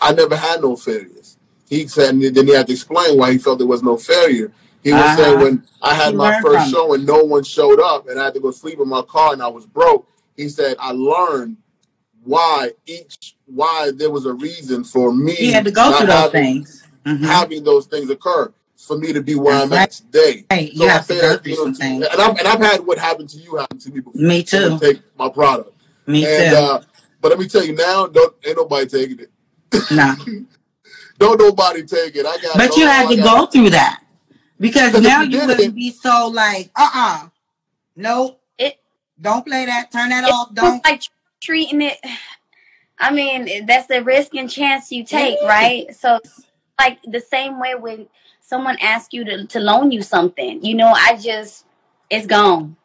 "I 0.00 0.12
never 0.12 0.36
had 0.36 0.62
no 0.62 0.76
failures." 0.76 1.36
He 1.68 1.88
said, 1.88 2.20
then 2.20 2.46
he 2.46 2.52
had 2.54 2.68
to 2.68 2.72
explain 2.72 3.18
why 3.18 3.32
he 3.32 3.38
felt 3.38 3.58
there 3.58 3.66
was 3.66 3.82
no 3.82 3.96
failure. 3.96 4.52
He 4.84 4.92
was 4.92 5.00
Uh-huh. 5.02 5.16
saying 5.16 5.40
when 5.40 5.62
I 5.82 5.92
had 5.92 6.14
my 6.14 6.40
first 6.40 6.70
show 6.70 6.94
and 6.94 7.04
no 7.04 7.24
one 7.24 7.42
showed 7.42 7.80
up, 7.80 8.08
and 8.08 8.20
I 8.20 8.26
had 8.26 8.34
to 8.34 8.40
go 8.40 8.52
sleep 8.52 8.78
in 8.78 8.88
my 8.88 9.02
car 9.02 9.32
and 9.32 9.42
I 9.42 9.48
was 9.48 9.66
broke. 9.66 10.06
He 10.36 10.48
said, 10.48 10.76
"I 10.78 10.92
learned 10.92 11.56
why 12.22 12.74
each 12.86 13.34
why 13.46 13.90
there 13.92 14.10
was 14.10 14.24
a 14.24 14.32
reason 14.34 14.84
for 14.84 15.12
me 15.12 15.34
He 15.34 15.50
had 15.50 15.64
to 15.64 15.72
go 15.72 15.90
through 15.90 16.06
those 16.06 16.16
having, 16.16 16.30
things. 16.64 16.82
Mhm. 17.04 17.24
having 17.24 17.64
those 17.64 17.86
things 17.86 18.08
occur 18.08 18.52
for 18.78 18.96
me 18.96 19.12
to 19.12 19.20
be 19.22 19.34
where 19.34 19.66
That's 19.66 19.72
I'm 19.72 19.78
at 19.78 19.90
today." 20.12 20.44
Hey, 20.50 20.72
So 20.74 20.84
you 20.84 20.88
I 20.88 20.92
have 20.92 21.06
to 21.06 21.12
say 21.14 21.20
go 21.20 21.28
that, 21.30 21.42
through 21.42 21.52
you 21.52 21.58
know, 21.58 21.64
some 21.64 21.74
things. 21.74 22.06
and 22.06 22.20
I've, 22.20 22.38
and 22.38 22.48
I've 22.48 22.60
had 22.60 22.86
what 22.86 22.98
happened 22.98 23.28
to 23.30 23.38
you 23.38 23.56
happen 23.56 23.78
to 23.78 23.90
me 23.90 24.00
before. 24.00 24.20
Me 24.20 24.44
Someone 24.44 24.80
too. 24.80 24.86
Take 24.94 25.02
my 25.18 25.28
product, 25.28 25.72
Me 26.06 26.24
and 26.26 26.50
too. 26.52 26.56
uh, 26.56 26.82
but 27.20 27.30
let 27.30 27.38
me 27.38 27.48
tell 27.48 27.64
you 27.64 27.74
now, 27.74 28.06
don't 28.06 28.34
ain't 28.46 28.56
nobody 28.56 28.86
taking 28.86 29.20
it. 29.20 29.30
nah. 29.90 30.14
Don't 31.18 31.36
nobody 31.40 31.82
take 31.82 32.14
it. 32.14 32.24
I 32.24 32.38
got. 32.38 32.56
But 32.56 32.76
you 32.76 32.84
all 32.84 32.90
had 32.92 33.08
to 33.08 33.16
got- 33.16 33.24
go 33.24 33.46
through 33.50 33.70
that. 33.70 34.04
Because 34.60 34.92
Because 34.92 35.02
now 35.02 35.22
you 35.22 35.30
you 35.40 35.46
wouldn't 35.48 35.60
it- 35.60 35.74
be 35.74 35.90
so 35.90 36.28
like, 36.28 36.70
uh 36.76 36.88
uh 36.94 37.28
Nope. 37.96 38.40
It- 38.56 38.78
Don't 39.20 39.44
play 39.44 39.66
that. 39.66 39.90
Turn 39.90 40.10
that 40.10 40.22
It's 40.22 40.32
off. 40.32 40.54
Don't. 40.54 40.84
like 40.84 41.02
treating 41.40 41.82
it. 41.82 41.98
I 43.00 43.10
mean, 43.12 43.66
that's 43.66 43.88
the 43.88 44.04
risk 44.04 44.34
and 44.36 44.48
chance 44.48 44.92
you 44.92 45.04
take, 45.04 45.38
Yeah. 45.42 45.48
right? 45.48 45.94
So, 45.96 46.20
like 46.80 46.98
the 47.02 47.20
same 47.20 47.58
way 47.58 47.74
when 47.74 48.06
someone 48.48 48.78
asks 48.80 49.12
you 49.12 49.24
to, 49.24 49.46
to 49.46 49.60
loan 49.60 49.92
you 49.92 50.00
something, 50.00 50.64
you 50.64 50.74
know, 50.74 50.88
I 50.88 51.16
just, 51.16 51.66
it's 52.08 52.26
gone. 52.26 52.76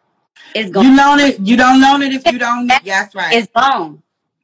It's 0.54 0.70
gone. 0.70 0.84
You 0.84 0.98
loan 0.98 1.20
it. 1.22 1.40
You 1.40 1.56
don't 1.56 1.80
loan 1.80 2.02
it 2.02 2.12
if 2.12 2.30
you 2.32 2.38
don't. 2.38 2.68
Need, 2.68 2.82
that's 2.84 3.16
right. 3.16 3.34
It's 3.34 3.48
gone. 3.56 4.04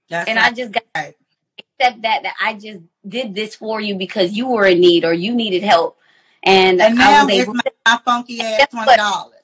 That's 0.10 0.29
and 0.29 0.39
I 0.39 0.51
just 0.51 0.71
got 0.71 0.84
Right. 0.95 1.15
accept 1.60 2.01
that, 2.03 2.23
that 2.23 2.34
I 2.41 2.53
just 2.53 2.79
did 3.08 3.36
this 3.36 3.53
for 3.55 3.82
you 3.82 3.95
because 3.95 4.32
you 4.32 4.47
were 4.47 4.65
in 4.65 4.79
need 4.79 5.03
or 5.03 5.13
you 5.13 5.36
needed 5.36 5.62
help. 5.62 5.97
And, 6.43 6.82
And 6.82 6.99
I 6.99 7.12
now 7.12 7.25
was 7.25 7.34
it's 7.34 7.53
my, 7.53 7.62
my 7.86 7.99
funky 8.05 8.39
ass 8.41 8.67
twenty 8.71 8.95
dollars. 8.95 9.36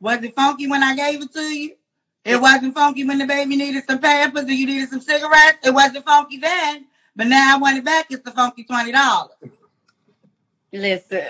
Was 0.00 0.22
it 0.22 0.34
funky 0.34 0.66
when 0.66 0.82
I 0.82 0.96
gave 0.96 1.20
it 1.22 1.32
to 1.32 1.40
you? 1.40 1.74
It 2.24 2.40
wasn't 2.40 2.74
funky 2.74 3.04
when 3.04 3.18
the 3.18 3.26
baby 3.26 3.56
needed 3.56 3.84
some 3.86 3.98
pampers 3.98 4.44
or 4.44 4.52
you 4.52 4.66
needed 4.66 4.88
some 4.88 5.00
cigarettes. 5.00 5.58
It 5.66 5.74
wasn't 5.74 6.04
funky 6.04 6.38
then. 6.38 6.86
But 7.16 7.26
now 7.26 7.56
I 7.56 7.58
want 7.58 7.76
it 7.78 7.84
back. 7.84 8.06
It's 8.10 8.22
the 8.22 8.30
funky 8.30 8.64
twenty 8.64 8.92
dollars. 8.92 9.32
Listen. 10.72 11.22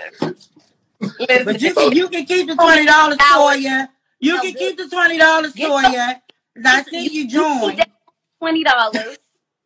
But 1.27 1.61
you 1.61 1.73
can 1.73 1.91
you 1.93 2.09
can 2.09 2.25
keep 2.25 2.47
the 2.47 2.55
twenty 2.55 2.85
dollars 2.85 3.17
for 3.21 3.55
you. 3.55 3.85
You 4.19 4.35
No 4.35 4.41
can 4.41 4.53
keep 4.53 4.77
the 4.77 4.87
twenty 4.89 5.17
dollars 5.17 5.53
Get 5.53 5.67
for 5.67 5.81
you. 5.81 6.13
I 6.65 6.83
see 6.83 7.07
you 7.13 7.27
join. 7.27 7.77
twenty 8.39 8.63
dollars, 8.63 9.17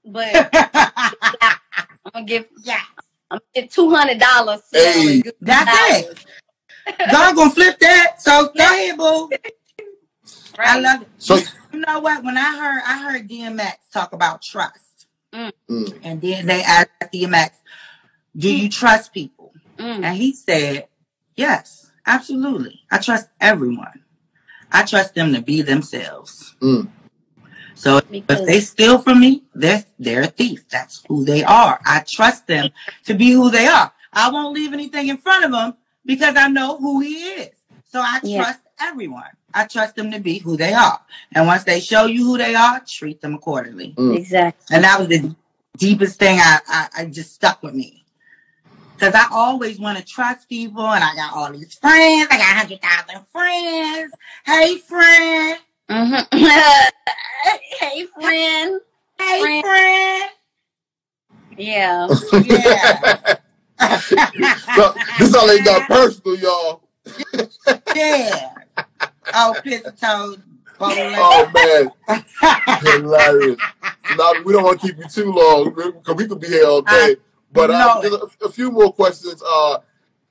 but 0.06 0.50
I'm 0.54 2.12
gonna 2.14 2.26
give 2.26 2.46
yeah, 2.64 2.82
I'm 3.32 3.40
gonna 3.40 3.42
give 3.56 3.70
two 3.72 3.90
hundred 3.90 4.20
dollars. 4.20 4.62
Hey. 4.72 5.24
that's 5.42 6.12
it. 6.12 6.26
God 7.12 7.36
gonna 7.36 7.50
flip 7.56 7.80
that. 7.80 8.22
So 8.22 8.50
go 8.56 8.64
ahead, 8.64 8.98
boo. 8.98 9.30
I 10.58 10.80
love 10.80 11.02
it. 11.02 11.08
So, 11.18 11.38
You 11.74 11.80
know 11.80 12.00
what? 12.00 12.24
When 12.24 12.38
I 12.38 12.58
heard 12.58 12.82
I 12.86 12.98
heard 13.12 13.28
DMX 13.28 13.74
talk 13.92 14.14
about 14.14 14.42
trust, 14.44 15.08
mm, 15.34 15.52
and 16.04 16.22
then 16.22 16.46
they 16.46 16.62
asked 16.62 16.90
DMX, 17.12 17.52
"Do 18.38 18.56
you 18.56 18.70
trust 18.70 19.14
people?" 19.14 19.43
Mm, 19.84 20.04
And 20.06 20.18
he 20.18 20.32
said, 20.34 20.88
"Yes, 21.36 21.92
absolutely. 22.06 22.80
I 22.90 22.98
trust 23.00 23.28
everyone. 23.42 24.00
I 24.72 24.84
trust 24.84 25.14
them 25.14 25.34
to 25.34 25.42
be 25.42 25.62
themselves. 25.62 26.56
mm, 26.62 26.88
So 27.76 28.00
if 28.14 28.46
they 28.46 28.60
steal 28.62 28.98
from 29.00 29.20
me, 29.20 29.44
they're 29.54 29.84
they're 30.00 30.22
a 30.24 30.28
thief. 30.28 30.68
That's 30.70 31.04
who 31.08 31.26
they 31.26 31.44
are. 31.44 31.80
I 31.86 32.04
trust 32.08 32.48
them 32.48 32.70
to 33.06 33.14
be 33.14 33.32
who 33.32 33.52
they 33.52 33.68
are. 33.68 33.92
I 34.14 34.30
won't 34.32 34.54
leave 34.56 34.74
anything 34.74 35.10
in 35.10 35.18
front 35.18 35.44
of 35.46 35.52
them 35.52 35.74
because 36.06 36.36
I 36.38 36.48
know 36.48 36.78
who 36.78 37.02
he 37.02 37.16
is. 37.44 37.56
So 37.92 38.00
I 38.00 38.20
Yeah. 38.24 38.44
trust 38.44 38.62
everyone. 38.80 39.34
I 39.54 39.66
trust 39.66 39.96
them 39.96 40.12
to 40.12 40.20
be 40.20 40.40
who 40.40 40.56
they 40.58 40.74
are. 40.74 41.00
And 41.34 41.46
once 41.46 41.64
they 41.64 41.80
show 41.80 42.06
you 42.06 42.24
who 42.26 42.38
they 42.38 42.56
are, 42.56 42.80
treat 42.88 43.22
them 43.22 43.34
accordingly. 43.36 43.94
mm. 43.98 44.16
exactly. 44.16 44.76
And 44.76 44.84
that 44.86 44.98
was 45.00 45.10
the 45.10 45.36
deepest 45.78 46.18
thing 46.20 46.40
I, 46.40 46.60
I, 46.68 46.90
I 47.00 47.06
just 47.06 47.34
stuck 47.34 47.62
with 47.62 47.74
me. 47.76 48.03
Cause 49.00 49.14
I 49.16 49.28
always 49.32 49.80
want 49.80 49.98
to 49.98 50.06
trust 50.06 50.48
people 50.48 50.86
and 50.86 51.04
I 51.04 51.16
got 51.16 51.34
all 51.34 51.52
these 51.52 51.74
friends. 51.76 52.28
I 52.32 52.38
got 52.38 52.70
100,000 52.70 53.26
friends. 53.32 54.14
Hey 54.46 54.78
friend. 54.78 55.60
hmm 55.90 56.14
hey, 57.80 58.06
friend. 58.20 58.80
Hey 59.20 59.42
Friend. 59.42 59.64
friend. 59.66 60.30
Yeah. 61.58 62.08
Yeah. 63.80 64.56
so, 64.76 64.94
this 65.20 65.36
all 65.36 65.50
ain't 65.50 65.66
got 65.66 65.88
personal, 65.88 66.38
y'all. 66.38 66.84
yeah. 67.94 68.54
Oh, 69.34 69.56
pizza 69.64 69.92
toad. 69.92 70.42
Oh 70.80 71.50
man, 71.54 71.92
hilarious. 72.82 73.60
Now 74.10 74.34
we 74.44 74.54
don't 74.54 74.64
want 74.64 74.80
to 74.82 74.88
keep 74.88 74.98
you 74.98 75.06
too 75.06 75.32
long 75.32 75.74
because 75.74 76.16
we 76.16 76.28
could 76.28 76.40
be 76.40 76.48
here 76.48 76.66
all 76.66 76.82
day. 76.82 77.18
But 77.54 77.70
uh, 77.70 78.02
No. 78.04 78.30
a, 78.42 78.48
a 78.48 78.50
few 78.50 78.72
more 78.72 78.92
questions. 78.92 79.42
Uh, 79.46 79.78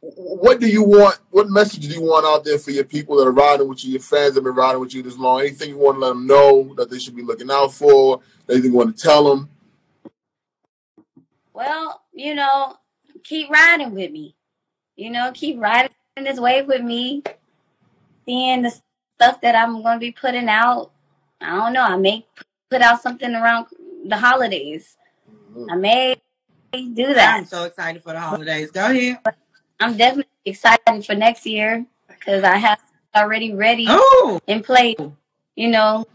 what 0.00 0.58
do 0.58 0.66
you 0.66 0.82
want? 0.82 1.20
What 1.30 1.48
message 1.48 1.86
do 1.86 1.94
you 1.94 2.02
want 2.02 2.26
out 2.26 2.44
there 2.44 2.58
for 2.58 2.72
your 2.72 2.84
people 2.84 3.16
that 3.16 3.26
are 3.28 3.32
riding 3.32 3.68
with 3.68 3.84
you, 3.84 3.92
your 3.92 4.00
fans 4.00 4.34
that 4.34 4.40
have 4.40 4.44
been 4.44 4.54
riding 4.54 4.80
with 4.80 4.92
you 4.92 5.02
this 5.02 5.16
long? 5.16 5.40
Anything 5.40 5.70
you 5.70 5.78
want 5.78 5.96
to 5.96 6.00
let 6.00 6.08
them 6.08 6.26
know 6.26 6.74
that 6.74 6.90
they 6.90 6.98
should 6.98 7.14
be 7.14 7.22
looking 7.22 7.50
out 7.50 7.72
for? 7.72 8.20
Anything 8.50 8.72
you 8.72 8.76
want 8.76 8.96
to 8.96 9.02
tell 9.02 9.24
them? 9.24 9.48
Well, 11.52 12.02
you 12.12 12.34
know, 12.34 12.76
keep 13.22 13.48
riding 13.48 13.94
with 13.94 14.10
me. 14.10 14.34
You 14.96 15.10
know, 15.10 15.30
keep 15.32 15.60
riding 15.60 15.92
this 16.16 16.40
wave 16.40 16.66
with 16.66 16.82
me. 16.82 17.22
Seeing 18.26 18.62
the 18.62 18.74
stuff 19.16 19.40
that 19.40 19.54
I'm 19.54 19.82
going 19.82 19.96
to 19.96 20.00
be 20.00 20.12
putting 20.12 20.48
out. 20.48 20.90
I 21.40 21.56
don't 21.56 21.72
know. 21.72 21.84
I 21.84 21.96
may 21.96 22.26
put 22.70 22.82
out 22.82 23.02
something 23.02 23.32
around 23.34 23.66
the 24.04 24.16
holidays. 24.16 24.96
Mm-hmm. 25.30 25.70
I 25.70 25.76
may 25.76 26.16
do 26.72 27.14
that. 27.14 27.36
I'm 27.38 27.44
so 27.44 27.64
excited 27.64 28.02
for 28.02 28.12
the 28.12 28.20
holidays. 28.20 28.70
Go 28.70 28.86
ahead. 28.90 29.18
I'm 29.80 29.96
definitely 29.96 30.30
excited 30.44 31.04
for 31.04 31.14
next 31.14 31.44
year 31.46 31.84
because 32.08 32.44
I 32.44 32.56
have 32.56 32.80
already 33.14 33.52
ready 33.52 33.86
Oh, 33.88 34.40
in 34.46 34.62
place, 34.62 34.96
you 35.56 35.68
know, 35.68 36.06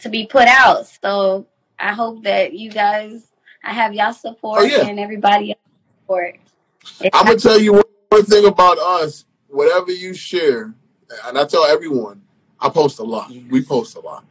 to 0.00 0.08
be 0.08 0.26
put 0.26 0.48
out. 0.48 0.86
So 0.86 1.46
I 1.78 1.92
hope 1.92 2.24
that 2.24 2.52
you 2.54 2.70
guys, 2.70 3.28
I 3.62 3.72
have 3.72 3.94
y'all 3.94 4.12
support 4.12 4.60
Oh, 4.60 4.64
yeah. 4.64 4.86
and 4.86 4.98
everybody 4.98 5.50
else 5.50 5.60
support. 6.00 6.36
It's 7.00 7.16
I'm 7.16 7.26
gonna 7.26 7.38
tell 7.38 7.60
you 7.60 7.74
one, 7.74 7.82
one 8.08 8.24
thing 8.24 8.46
about 8.46 8.78
us. 8.78 9.24
Whatever 9.48 9.92
you 9.92 10.14
share, 10.14 10.74
and 11.24 11.38
I 11.38 11.44
tell 11.46 11.64
everyone, 11.64 12.22
I 12.60 12.68
post 12.68 12.98
a 12.98 13.02
lot. 13.04 13.32
We 13.48 13.62
post 13.62 13.96
a 13.96 14.00
lot. 14.00 14.24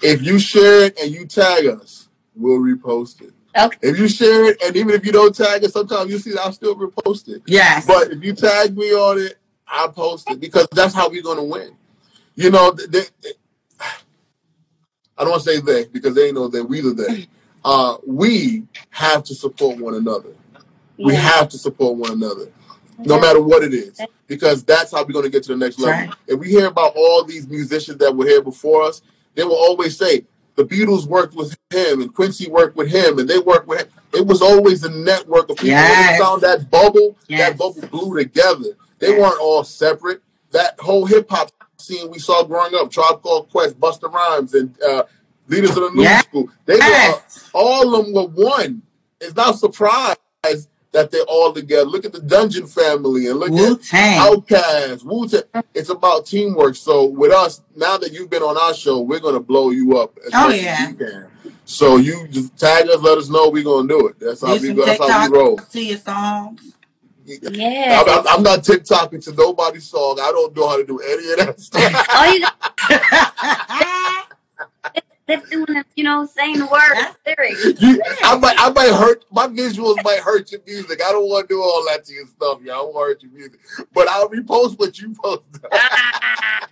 If 0.00 0.22
you 0.22 0.38
share 0.38 0.84
it 0.84 0.98
and 1.00 1.10
you 1.10 1.26
tag 1.26 1.66
us, 1.66 2.08
we'll 2.36 2.58
repost 2.60 3.22
it. 3.22 3.32
Okay. 3.56 3.78
If 3.82 3.98
you 3.98 4.08
share 4.08 4.46
it, 4.46 4.62
and 4.62 4.76
even 4.76 4.94
if 4.94 5.04
you 5.04 5.12
don't 5.12 5.34
tag 5.34 5.62
it, 5.62 5.72
sometimes 5.72 6.10
you 6.10 6.18
see 6.18 6.36
I'll 6.38 6.52
still 6.52 6.74
repost 6.74 7.28
it. 7.28 7.42
yes. 7.46 7.86
But 7.86 8.10
if 8.12 8.22
you 8.24 8.32
tag 8.34 8.76
me 8.76 8.92
on 8.92 9.18
it, 9.20 9.38
I 9.66 9.88
post 9.88 10.30
it 10.30 10.40
because 10.40 10.68
that's 10.72 10.94
how 10.94 11.08
we're 11.08 11.22
gonna 11.22 11.44
win. 11.44 11.76
You 12.34 12.50
know, 12.50 12.72
th- 12.72 12.88
they, 12.88 13.02
I 15.18 15.24
don't 15.24 15.30
want 15.30 15.42
to 15.44 15.50
say 15.50 15.60
they 15.60 15.84
because 15.86 16.14
they 16.14 16.32
know 16.32 16.48
that 16.48 16.64
We 16.64 16.80
the 16.80 16.94
they. 16.94 17.26
Uh, 17.64 17.96
we 18.06 18.64
have 18.90 19.22
to 19.24 19.34
support 19.34 19.78
one 19.78 19.94
another. 19.94 20.30
We 20.98 21.14
have 21.14 21.48
to 21.50 21.58
support 21.58 21.96
one 21.96 22.12
another, 22.12 22.50
no 22.98 23.20
matter 23.20 23.40
what 23.40 23.62
it 23.62 23.72
is, 23.72 24.00
because 24.26 24.64
that's 24.64 24.92
how 24.92 25.04
we're 25.04 25.12
gonna 25.12 25.28
get 25.28 25.42
to 25.44 25.50
the 25.50 25.56
next 25.56 25.78
level. 25.78 26.08
right. 26.08 26.14
If 26.26 26.40
we 26.40 26.48
hear 26.48 26.66
about 26.66 26.92
all 26.96 27.24
these 27.24 27.48
musicians 27.48 27.98
that 27.98 28.14
were 28.14 28.26
here 28.26 28.42
before 28.42 28.82
us, 28.82 29.02
they 29.34 29.44
will 29.44 29.54
always 29.56 29.96
say 29.96 30.24
the 30.56 30.64
Beatles 30.64 31.06
worked 31.06 31.34
with 31.34 31.56
him 31.70 32.02
and 32.02 32.14
Quincy 32.14 32.48
worked 32.48 32.76
with 32.76 32.88
him 32.90 33.18
and 33.18 33.28
they 33.28 33.38
worked 33.38 33.66
with 33.66 33.80
him. 33.80 33.88
It 34.12 34.26
was 34.26 34.42
always 34.42 34.84
a 34.84 34.90
network 34.90 35.48
of 35.48 35.56
people. 35.56 35.68
Yes. 35.70 36.18
they 36.18 36.24
found 36.24 36.42
that 36.42 36.70
bubble, 36.70 37.16
Yes. 37.28 37.50
that 37.50 37.58
bubble 37.58 37.80
blew 37.88 38.16
together. 38.18 38.76
They 38.98 39.08
Yes. 39.10 39.20
weren't 39.20 39.40
all 39.40 39.64
separate. 39.64 40.22
That 40.50 40.78
whole 40.80 41.06
hip 41.06 41.30
hop 41.30 41.50
scene 41.78 42.10
we 42.10 42.18
saw 42.18 42.42
growing 42.44 42.74
up, 42.74 42.90
Tribe 42.90 43.22
Called 43.22 43.50
Quest, 43.50 43.80
Busta 43.80 44.12
Rhymes, 44.12 44.54
and 44.54 44.74
uh, 44.82 45.04
Leaders 45.48 45.70
of 45.70 45.76
the 45.76 45.90
New. 45.90 46.06
School, 46.18 46.48
they 46.66 46.74
were 46.74 46.78
Yes. 46.80 47.48
all 47.52 47.94
of 47.96 48.04
them 48.04 48.14
were 48.14 48.26
one. 48.28 48.82
It's 49.20 49.34
not 49.34 49.58
surprised 49.58 50.18
that 50.92 51.10
they're 51.10 51.22
all 51.22 51.52
together. 51.52 51.84
Look 51.86 52.04
at 52.04 52.12
the 52.12 52.20
Dungeon 52.20 52.66
family 52.66 53.26
and 53.28 53.38
look 53.40 53.50
Wu 53.50 53.74
at 53.74 53.82
Tang. 53.82 54.20
Outkast, 54.20 55.04
Wu 55.04 55.26
Tang. 55.26 55.64
It's 55.74 55.88
about 55.88 56.26
teamwork. 56.26 56.76
So 56.76 57.04
with 57.06 57.32
us, 57.32 57.62
now 57.74 57.96
that 57.98 58.12
you've 58.12 58.30
been 58.30 58.42
on 58.42 58.56
our 58.58 58.74
show, 58.74 59.00
we're 59.00 59.20
gonna 59.20 59.40
blow 59.40 59.70
you 59.70 59.96
up 59.98 60.16
as 60.24 60.30
Oh, 60.34 60.48
much 60.48 60.56
as 60.56 60.62
yeah. 60.62 60.88
you 60.90 60.94
can. 60.94 61.26
So 61.64 61.96
you 61.96 62.28
just 62.28 62.56
tag 62.58 62.88
us, 62.88 63.00
let 63.00 63.16
us 63.18 63.28
know 63.30 63.48
we're 63.48 63.64
gonna 63.64 63.88
do 63.88 64.08
it. 64.08 64.18
That's 64.20 64.42
how 64.42 64.56
Do 64.58 64.68
we 64.68 64.74
go. 64.74 64.84
That's 64.84 64.98
how 65.10 65.30
we 65.30 65.36
roll. 65.38 65.56
to 65.56 65.82
your 65.82 65.98
songs. 65.98 66.74
Yeah. 67.24 68.02
I'm, 68.04 68.08
I'm- 68.10 68.24
I'm 68.28 68.42
not 68.42 68.60
TikToking 68.64 69.24
to 69.24 69.32
nobody's 69.32 69.84
song. 69.88 70.18
I 70.20 70.30
don't 70.32 70.54
know 70.56 70.68
how 70.68 70.76
to 70.76 70.84
do 70.84 70.98
any 70.98 71.30
of 71.32 71.38
that 71.38 71.60
stuff. 71.60 72.06
All 72.14 72.32
you 72.34 72.40
got 72.40 74.28
is 75.32 75.48
doing 75.50 75.76
is, 75.76 75.84
you 75.96 76.04
know, 76.04 76.26
saying 76.26 76.58
the 76.58 76.66
word 76.66 77.14
lyrics. 77.26 77.64
You- 77.80 78.02
I 78.22 78.36
might, 78.38 78.56
I 78.58 78.70
might 78.70 78.92
hurt 78.92 79.24
my 79.30 79.46
visuals 79.48 80.02
might 80.04 80.20
hurt 80.20 80.50
your 80.52 80.60
music. 80.66 81.00
I 81.04 81.12
don't 81.12 81.28
want 81.28 81.48
to 81.48 81.54
do 81.54 81.60
all 81.62 81.84
that 81.88 82.04
to 82.06 82.12
your 82.12 82.26
stuff, 82.26 82.60
y'all. 82.62 82.74
I 82.74 82.78
don't 82.78 82.94
want 82.94 83.20
to 83.20 83.26
hurt 83.26 83.32
your 83.32 83.32
music, 83.32 83.60
but 83.92 84.08
I'll 84.08 84.28
repost 84.28 84.78
what 84.78 84.98
you 84.98 85.14
post. 85.14 85.44
I 85.72 86.68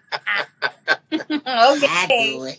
okay. 1.74 2.58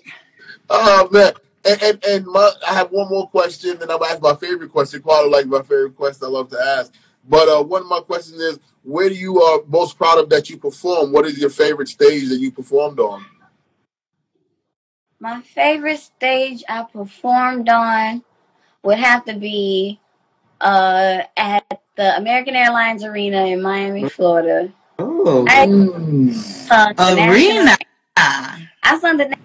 Oh 0.69 1.09
man, 1.11 1.33
and 1.65 1.83
and, 1.83 2.05
and 2.05 2.25
my, 2.27 2.51
I 2.67 2.73
have 2.73 2.91
one 2.91 3.09
more 3.09 3.29
question, 3.29 3.71
and 3.81 3.91
I'm 3.91 3.99
gonna 3.99 4.13
ask 4.13 4.21
my 4.21 4.35
favorite 4.35 4.71
question. 4.71 5.01
Quite 5.01 5.27
like 5.29 5.45
my 5.47 5.61
favorite 5.61 5.95
question. 5.95 6.25
I 6.25 6.29
love 6.29 6.49
to 6.49 6.59
ask, 6.59 6.93
but 7.27 7.47
uh, 7.49 7.63
one 7.63 7.81
of 7.81 7.87
my 7.87 7.99
questions 7.99 8.39
is, 8.39 8.59
where 8.83 9.09
do 9.09 9.15
you 9.15 9.41
are 9.41 9.61
most 9.67 9.97
proud 9.97 10.19
of 10.19 10.29
that 10.29 10.49
you 10.49 10.57
perform? 10.57 11.11
What 11.11 11.25
is 11.25 11.37
your 11.37 11.49
favorite 11.49 11.87
stage 11.89 12.29
that 12.29 12.37
you 12.39 12.51
performed 12.51 12.99
on? 12.99 13.25
My 15.21 15.39
favorite 15.41 15.99
stage 15.99 16.63
I 16.67 16.81
performed 16.81 17.69
on 17.69 18.23
would 18.81 18.97
have 18.97 19.23
to 19.25 19.33
be 19.35 19.99
uh, 20.59 21.21
at 21.37 21.81
the 21.95 22.17
American 22.17 22.55
Airlines 22.55 23.03
Arena 23.03 23.45
in 23.45 23.61
Miami, 23.61 24.09
Florida. 24.09 24.73
Oh, 24.97 25.45
I 25.47 25.67
Mm. 25.67 26.33
sung 26.33 26.95
the 26.95 27.29
arena. 27.29 27.53
national, 27.65 27.77
That's 28.15 28.61
I 28.81 28.99
sung 28.99 29.17
the 29.17 29.35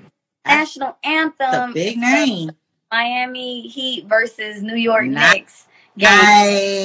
national 0.47 0.89
a 0.89 1.07
anthem, 1.07 1.73
big 1.75 1.99
name. 1.99 2.53
Miami 2.91 3.69
Heat 3.69 4.07
versus 4.07 4.63
New 4.63 4.77
York 4.77 5.05
Nice. 5.05 5.35
Knicks 5.35 5.67
game. 5.99 6.09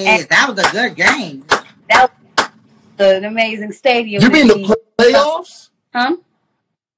Nice. 0.04 0.26
That 0.26 0.50
was 0.50 0.60
a 0.60 0.70
good 0.70 0.96
game. 0.98 1.46
That 1.90 2.12
was 2.38 2.50
an 3.00 3.24
amazing 3.24 3.72
stadium. 3.72 4.22
You 4.22 4.30
mean 4.30 4.48
the 4.48 4.76
playoffs? 5.00 5.70
Huh? 5.96 6.18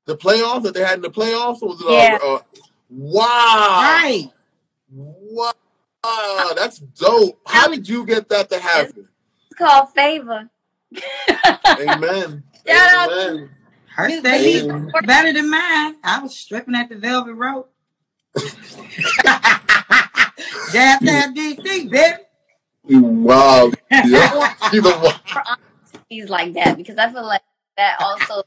The 0.05 0.17
playoffs 0.17 0.63
that 0.63 0.73
they 0.73 0.81
had 0.83 0.95
in 0.95 1.01
the 1.01 1.09
playoffs? 1.09 1.61
Or 1.61 1.69
was 1.69 1.81
it 1.81 1.87
Yeah. 1.89 2.17
uh, 2.21 2.35
uh, 2.35 2.39
wow, 2.89 3.25
Right. 3.81 4.29
wow, 4.91 5.53
that's 6.55 6.79
dope. 6.79 7.39
How 7.45 7.67
did 7.69 7.87
you 7.87 8.05
get 8.05 8.27
that 8.29 8.49
to 8.49 8.59
happen? 8.59 9.07
It's 9.49 9.57
called 9.57 9.89
Favor. 9.93 10.49
Amen. 11.67 12.43
Shout 12.67 12.91
out 12.91 13.11
Amen. 13.11 13.49
Her 13.95 14.09
stage 14.09 14.63
Amen. 14.63 14.91
better 15.05 15.33
than 15.33 15.49
mine. 15.49 15.95
I 16.03 16.19
was 16.21 16.35
stripping 16.37 16.75
at 16.75 16.89
the 16.89 16.95
Velvet 16.95 17.33
Rope. 17.35 17.71
Jab, 20.71 21.01
jab, 21.03 21.35
DC, 21.35 21.89
baby. 21.89 22.17
Wow. 22.89 23.71
Yeah. 24.05 24.53
He's 26.09 26.29
like 26.29 26.53
that 26.53 26.77
because 26.77 26.97
I 26.97 27.11
feel 27.11 27.23
like 27.25 27.41
that 27.77 27.97
also 28.01 28.43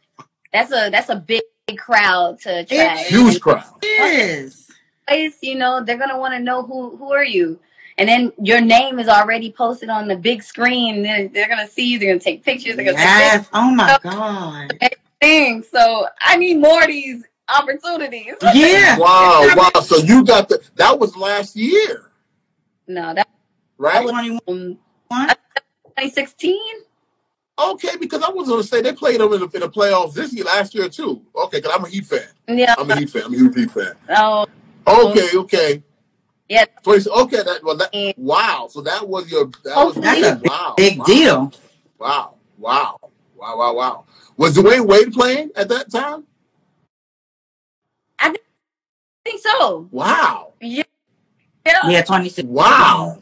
that's 0.56 0.72
a 0.72 0.90
that's 0.90 1.08
a 1.10 1.16
big, 1.16 1.42
big 1.66 1.78
crowd 1.78 2.40
to 2.40 2.60
attract. 2.60 3.00
Huge 3.08 3.40
crowd. 3.40 3.64
Yes. 3.82 4.70
Place, 5.06 5.36
you 5.42 5.54
know, 5.54 5.84
they're 5.84 5.98
gonna 5.98 6.18
want 6.18 6.34
to 6.34 6.40
know 6.40 6.62
who 6.62 6.96
who 6.96 7.12
are 7.12 7.24
you, 7.24 7.60
and 7.98 8.08
then 8.08 8.32
your 8.42 8.60
name 8.60 8.98
is 8.98 9.08
already 9.08 9.52
posted 9.52 9.88
on 9.88 10.08
the 10.08 10.16
big 10.16 10.42
screen. 10.42 11.02
They're, 11.02 11.28
they're 11.28 11.48
gonna 11.48 11.68
see 11.68 11.86
you. 11.92 11.98
They're 11.98 12.08
gonna 12.08 12.20
take 12.20 12.42
pictures. 12.44 12.76
They're 12.76 12.84
gonna 12.84 12.98
Yes. 12.98 13.48
Oh 13.52 13.70
my 13.70 13.98
God. 14.02 14.76
take 14.80 14.98
things. 15.20 15.68
So 15.68 16.06
I 16.20 16.36
need 16.36 16.58
more 16.58 16.82
of 16.82 16.88
these 16.88 17.22
opportunities. 17.48 18.34
Yeah. 18.54 18.96
Wow, 19.06 19.48
wow. 19.56 19.80
So 19.80 19.96
you 19.98 20.24
got 20.24 20.48
the 20.48 20.60
that 20.76 20.98
was 20.98 21.16
last 21.16 21.54
year, 21.54 22.10
no, 22.88 23.14
that 23.14 23.28
right? 23.78 24.02
was 24.02 24.10
21. 24.12 24.40
um, 24.48 24.78
2016. 25.10 26.58
Okay, 27.58 27.96
because 27.98 28.22
I 28.22 28.28
was 28.30 28.48
gonna 28.48 28.62
say 28.62 28.82
they 28.82 28.92
played 28.92 29.20
them 29.20 29.32
in 29.32 29.40
the, 29.40 29.48
in 29.54 29.60
the 29.60 29.70
playoffs 29.70 30.12
this 30.14 30.32
year, 30.32 30.44
last 30.44 30.74
year 30.74 30.88
too. 30.88 31.22
Okay, 31.34 31.58
because 31.58 31.74
I'm 31.74 31.84
a 31.84 31.88
Heat 31.88 32.04
fan. 32.04 32.28
Yeah. 32.48 32.74
I'm 32.76 32.90
a 32.90 32.96
Heat 32.96 33.10
fan. 33.10 33.22
I'm 33.24 33.34
a 33.34 33.36
huge 33.36 33.56
Heat 33.56 33.70
fan. 33.70 33.94
Oh, 34.10 34.46
Okay, 34.86 35.30
okay. 35.36 35.82
Yeah. 36.48 36.64
20 36.82 37.10
okay, 37.10 37.42
that 37.42 37.64
well 37.64 37.76
that 37.76 38.14
wow. 38.18 38.68
So 38.70 38.80
that 38.82 39.08
was 39.08 39.30
your 39.30 39.46
that 39.64 39.74
was 39.76 39.94
Hopefully. 39.94 40.20
That's 40.20 40.42
a 40.42 40.44
wow. 40.44 40.74
Big 40.76 40.98
wow, 40.98 41.04
deal. 41.04 41.52
Wow. 41.98 42.34
Wow. 42.58 42.98
Wow, 43.34 43.58
wow, 43.58 43.74
wow. 43.74 44.04
Was 44.36 44.56
Dwyane 44.56 44.86
Wade 44.86 45.12
playing 45.12 45.50
at 45.56 45.68
that 45.68 45.90
time? 45.90 46.24
I 48.18 48.34
think 49.24 49.40
so. 49.40 49.88
Wow. 49.90 50.52
Yeah. 50.60 50.84
Yeah, 51.66 52.02
26. 52.02 52.46
Wow. 52.48 53.18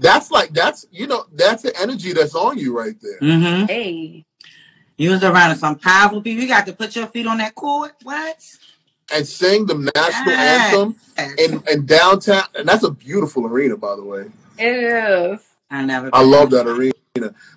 That's 0.00 0.30
like 0.30 0.52
that's 0.54 0.86
you 0.90 1.06
know, 1.06 1.26
that's 1.32 1.62
the 1.62 1.78
energy 1.78 2.12
that's 2.14 2.34
on 2.34 2.58
you 2.58 2.76
right 2.76 2.94
there. 3.00 3.20
Mm-hmm. 3.20 3.66
Hey. 3.66 4.24
You 4.96 5.10
was 5.10 5.22
around 5.22 5.56
some 5.56 5.78
powerful 5.78 6.20
people. 6.20 6.42
You 6.42 6.48
got 6.48 6.66
to 6.66 6.72
put 6.72 6.94
your 6.96 7.06
feet 7.06 7.26
on 7.26 7.38
that 7.38 7.54
court. 7.54 7.92
What? 8.02 8.36
And 9.12 9.26
sing 9.26 9.66
the 9.66 9.74
national 9.94 10.34
Yes. 10.34 10.74
anthem 10.74 10.96
in, 11.38 11.62
in 11.70 11.86
downtown 11.86 12.44
and 12.54 12.66
that's 12.68 12.84
a 12.84 12.90
beautiful 12.90 13.46
arena 13.46 13.76
by 13.76 13.94
the 13.96 14.02
way. 14.02 14.30
It 14.58 14.72
is. 14.74 15.40
I 15.70 15.84
never. 15.84 16.10
I 16.12 16.22
love 16.22 16.50
that 16.50 16.66
arena. 16.66 16.92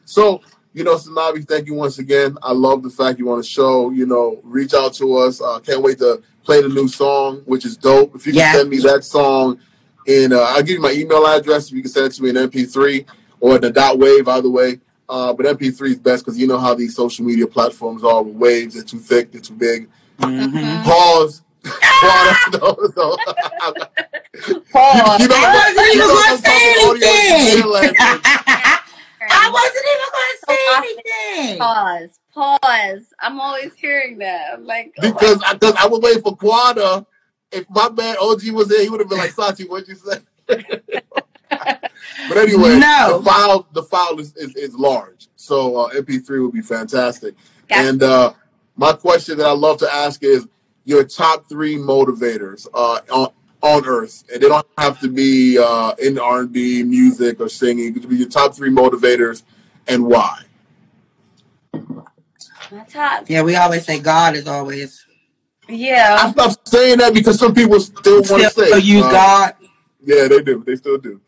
So, 0.06 0.41
you 0.73 0.84
know, 0.84 0.95
Sanavi, 0.95 1.47
thank 1.47 1.67
you 1.67 1.75
once 1.75 1.99
again. 1.99 2.38
I 2.43 2.51
love 2.51 2.84
the 2.84 2.89
fact 2.89 3.19
you 3.19 3.25
want 3.25 3.43
to 3.43 3.49
show, 3.49 3.91
you 3.91 4.06
know, 4.06 4.39
reach 4.43 4.73
out 4.73 4.93
to 4.95 5.17
us. 5.17 5.41
Uh, 5.41 5.60
can't 5.60 5.82
wait 5.82 5.99
to 5.99 6.21
play 6.43 6.62
the 6.62 6.69
new 6.69 6.88
song, 6.88 7.41
which 7.45 7.65
is 7.65 7.77
dope. 7.77 8.15
If 8.15 8.25
you 8.27 8.34
can 8.34 8.39
Yeah. 8.39 8.53
send 8.53 8.69
me 8.69 8.79
that 8.79 9.03
song 9.06 9.60
in, 10.07 10.33
uh, 10.33 10.39
I'll 10.39 10.61
give 10.63 10.75
you 10.75 10.81
my 10.81 10.91
email 10.91 11.25
address. 11.25 11.67
If 11.67 11.73
you 11.73 11.81
can 11.81 11.91
send 11.91 12.07
it 12.07 12.13
to 12.13 12.23
me 12.23 12.29
in 12.29 12.35
MP3 12.35 13.05
or 13.39 13.57
the 13.59 13.69
dot 13.71 13.97
wave, 13.99 14.27
either 14.27 14.49
way. 14.49 14.79
Uh, 15.09 15.33
but 15.33 15.45
MP3 15.45 15.89
is 15.89 15.99
best 15.99 16.23
because 16.25 16.39
you 16.39 16.47
know 16.47 16.57
how 16.57 16.73
these 16.73 16.95
social 16.95 17.25
media 17.25 17.45
platforms 17.45 18.03
are 18.03 18.23
with 18.23 18.35
waves. 18.35 18.75
They're 18.75 18.83
too 18.83 18.99
thick, 18.99 19.31
they're 19.31 19.41
too 19.41 19.53
big. 19.53 19.89
Mhm. 20.19 20.83
Pause. 20.83 21.41
Pause. 21.63 22.37
no, 22.53 22.77
no. 22.97 23.17
Pause. 24.71 25.19
You 25.21 25.27
know, 25.27 25.35
I 25.35 25.73
wasn't 25.75 25.87
you 25.87 26.03
even 26.03 26.07
going 26.07 26.29
to 26.29 26.43
say 26.43 26.75
anything. 26.79 27.63
Audio, 27.63 27.93
I 29.29 29.49
wasn't 29.51 29.85
even 29.91 30.09
going 30.11 30.33
to 30.33 30.45
say 30.47 30.59
anything. 30.77 31.59
Pause. 31.59 32.19
Pause. 32.33 33.13
I'm 33.19 33.39
always 33.39 33.73
hearing 33.75 34.17
that. 34.19 34.53
I'm 34.53 34.65
like, 34.65 34.93
oh 34.99 35.11
because 35.11 35.41
I, 35.43 35.57
cause 35.57 35.75
I 35.77 35.87
was 35.87 35.99
waiting 36.01 36.23
for 36.23 36.35
Quada. 36.35 37.05
If 37.53 37.69
my 37.69 37.89
man 37.89 38.15
OG 38.19 38.49
was 38.51 38.67
there, 38.67 38.81
he 38.81 38.89
would 38.89 38.99
have 38.99 39.09
been 39.09 39.17
like, 39.17 39.33
Sachi, 39.33 39.67
what'd 39.69 39.87
you 39.87 39.95
say? 39.95 40.19
but 41.49 42.37
anyway, 42.37 42.77
No. 42.79 43.19
the 43.19 43.23
file 43.23 43.67
the 43.73 43.83
file 43.83 44.19
is, 44.19 44.35
is, 44.35 44.55
is 44.55 44.75
large. 44.75 45.27
So 45.35 45.77
uh, 45.77 45.89
MP3 45.91 46.41
would 46.43 46.53
be 46.53 46.61
fantastic. 46.61 47.35
Gotcha. 47.67 47.89
And 47.89 48.03
uh, 48.03 48.33
my 48.75 48.93
question 48.93 49.37
that 49.37 49.47
I 49.47 49.51
love 49.51 49.77
to 49.79 49.93
ask 49.93 50.23
is 50.23 50.47
your 50.85 51.03
top 51.03 51.47
three 51.47 51.75
motivators 51.75 52.67
uh, 52.73 52.99
on 53.11 53.31
on 53.61 53.85
earth. 53.85 54.25
And 54.31 54.41
they 54.41 54.49
don't 54.49 54.67
have 54.77 54.99
to 54.99 55.07
be 55.07 55.57
uh, 55.57 55.93
in 55.97 56.19
R&B, 56.19 56.83
music, 56.83 57.39
or 57.39 57.47
singing. 57.47 57.95
It 57.95 58.01
could 58.01 58.09
be 58.09 58.17
your 58.17 58.27
top 58.29 58.53
three 58.53 58.69
motivators 58.69 59.43
and 59.87 60.05
why. 60.05 60.41
my 61.73 62.83
top. 62.89 63.29
Yeah, 63.29 63.41
we 63.43 63.55
always 63.55 63.85
say 63.85 63.99
God 63.99 64.35
is 64.35 64.47
always 64.47 65.05
I 65.69 65.73
Yeah. 65.73 66.32
stopped 66.32 66.67
saying 66.67 66.99
that 66.99 67.13
because 67.13 67.39
some 67.39 67.54
people 67.54 67.80
still 67.80 68.21
want 68.23 68.43
to 68.43 68.49
still 68.49 68.80
say 68.80 68.80
use 68.80 69.06
uh, 69.06 69.12
God. 69.12 69.56
Yeah, 70.06 70.28
they 70.28 70.41
do. 70.41 70.63
They 70.65 70.76
still 70.76 70.97
do. 70.97 71.21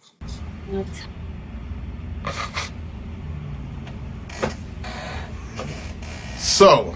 So, 6.37 6.95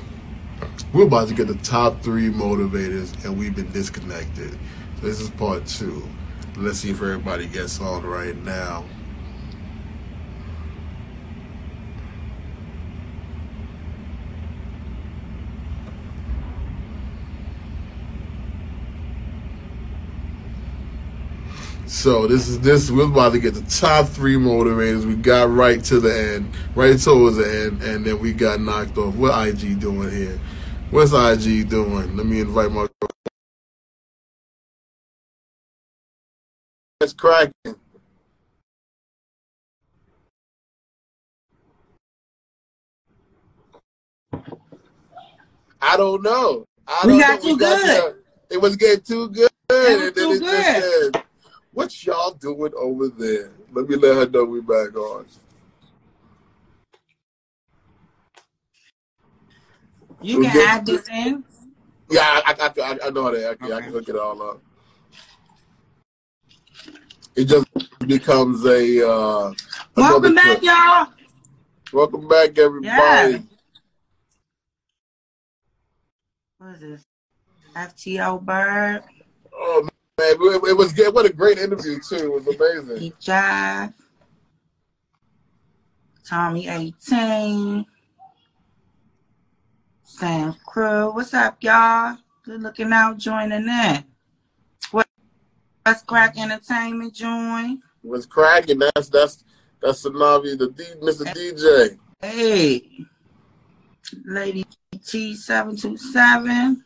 we're 0.93 1.05
about 1.05 1.27
to 1.29 1.33
get 1.33 1.47
the 1.47 1.55
top 1.55 2.01
three 2.01 2.29
motivators, 2.29 3.23
and 3.25 3.37
we've 3.37 3.55
been 3.55 3.71
disconnected. 3.71 4.57
This 5.01 5.19
is 5.19 5.29
part 5.31 5.65
two. 5.65 6.07
Let's 6.57 6.79
see 6.79 6.91
if 6.91 6.97
everybody 6.97 7.47
gets 7.47 7.79
on 7.81 8.03
right 8.05 8.35
now. 8.37 8.85
So 21.89 22.27
this 22.27 22.47
is 22.49 22.59
this 22.61 22.91
we're 22.91 23.05
about 23.07 23.33
to 23.33 23.39
get 23.39 23.55
the 23.55 23.63
top 23.63 24.07
three 24.09 24.35
motivators. 24.35 25.05
We 25.07 25.15
got 25.15 25.49
right 25.51 25.83
to 25.85 25.99
the 25.99 26.15
end, 26.35 26.53
right 26.75 26.99
towards 26.99 27.37
the 27.37 27.51
end, 27.65 27.81
and 27.81 28.05
then 28.05 28.19
we 28.19 28.31
got 28.31 28.61
knocked 28.61 28.97
off. 28.99 29.15
What 29.15 29.47
IG 29.49 29.79
doing 29.79 30.11
here? 30.11 30.39
What's 30.91 31.13
IG 31.13 31.67
doing? 31.67 32.15
Let 32.15 32.27
me 32.27 32.41
invite 32.41 32.71
my 32.71 32.87
It's 37.01 37.13
cracking. 37.13 37.53
I 45.81 45.97
don't 45.97 46.23
know. 46.23 46.65
I 46.87 47.07
We 47.07 47.13
don't 47.13 47.19
got 47.21 47.41
know. 47.43 47.49
too 47.49 47.57
good. 47.57 47.81
to- 47.81 48.15
it 48.51 48.61
was 48.61 48.75
getting 48.77 49.03
too 49.03 49.29
good. 49.29 49.49
It 49.71 49.73
was 49.73 49.91
and 49.91 50.01
then 50.01 50.13
too 50.13 50.31
it 50.33 50.39
just 50.39 51.13
said, 51.13 51.18
what 51.79 52.05
y'all 52.05 52.31
doing 52.31 52.73
over 52.77 53.07
there? 53.07 53.51
Let 53.71 53.87
me 53.87 53.95
let 53.95 54.13
her 54.13 54.29
know 54.29 54.43
we're 54.43 54.61
back 54.61 54.93
on. 54.97 55.25
You 60.21 60.41
can 60.41 60.51
get 60.51 60.67
add 60.67 60.85
to- 60.87 60.91
this 60.91 61.07
in. 61.07 61.41
Yeah, 62.09 62.19
I, 62.21 62.53
I, 62.59 62.81
I, 62.83 62.97
I 63.05 63.09
know 63.11 63.23
how 63.23 63.31
to. 63.31 63.49
I 63.51 63.55
can, 63.55 63.71
I 63.71 63.79
can 63.79 63.93
hook 63.93 64.09
it 64.09 64.17
all 64.17 64.41
up. 64.41 64.61
It 67.37 67.45
just 67.45 67.65
becomes 68.05 68.65
a. 68.65 69.09
Uh, 69.09 69.53
Welcome 69.95 70.35
back, 70.35 70.59
clip. 70.59 70.63
y'all. 70.63 71.07
Welcome 71.93 72.27
back, 72.27 72.57
everybody. 72.57 73.31
Yeah. 73.31 73.39
What 76.57 76.71
is 76.71 76.79
this? 76.81 77.03
FTO 77.73 78.43
Bird, 78.43 79.03
Oh 79.53 79.88
man, 80.19 80.35
it, 80.39 80.61
it 80.69 80.77
was 80.77 80.91
good. 80.93 81.13
What 81.13 81.25
a 81.25 81.33
great 81.33 81.57
interview 81.57 81.99
too. 81.99 82.15
It 82.15 82.31
was 82.31 82.47
amazing. 82.47 83.13
Jive, 83.21 83.93
Tommy 86.27 86.67
18, 86.67 87.85
Sam 90.03 90.55
Crew. 90.65 91.11
What's 91.11 91.33
up, 91.33 91.57
y'all? 91.61 92.17
Good 92.43 92.61
looking 92.61 92.91
out, 92.93 93.17
joining 93.17 93.67
in. 93.67 94.03
What- 94.91 95.07
What's 95.85 96.03
Crack 96.03 96.37
Entertainment 96.37 97.13
join? 97.13 97.81
Was 98.03 98.25
cracking. 98.25 98.79
That's 98.79 99.09
that's 99.09 99.43
that's 99.81 100.03
Sanavi, 100.03 100.57
the 100.57 100.69
D, 100.69 100.83
Mr. 101.01 101.25
DJ. 101.33 101.97
Hey, 102.21 103.05
Lady 104.25 104.65
T727. 104.95 106.81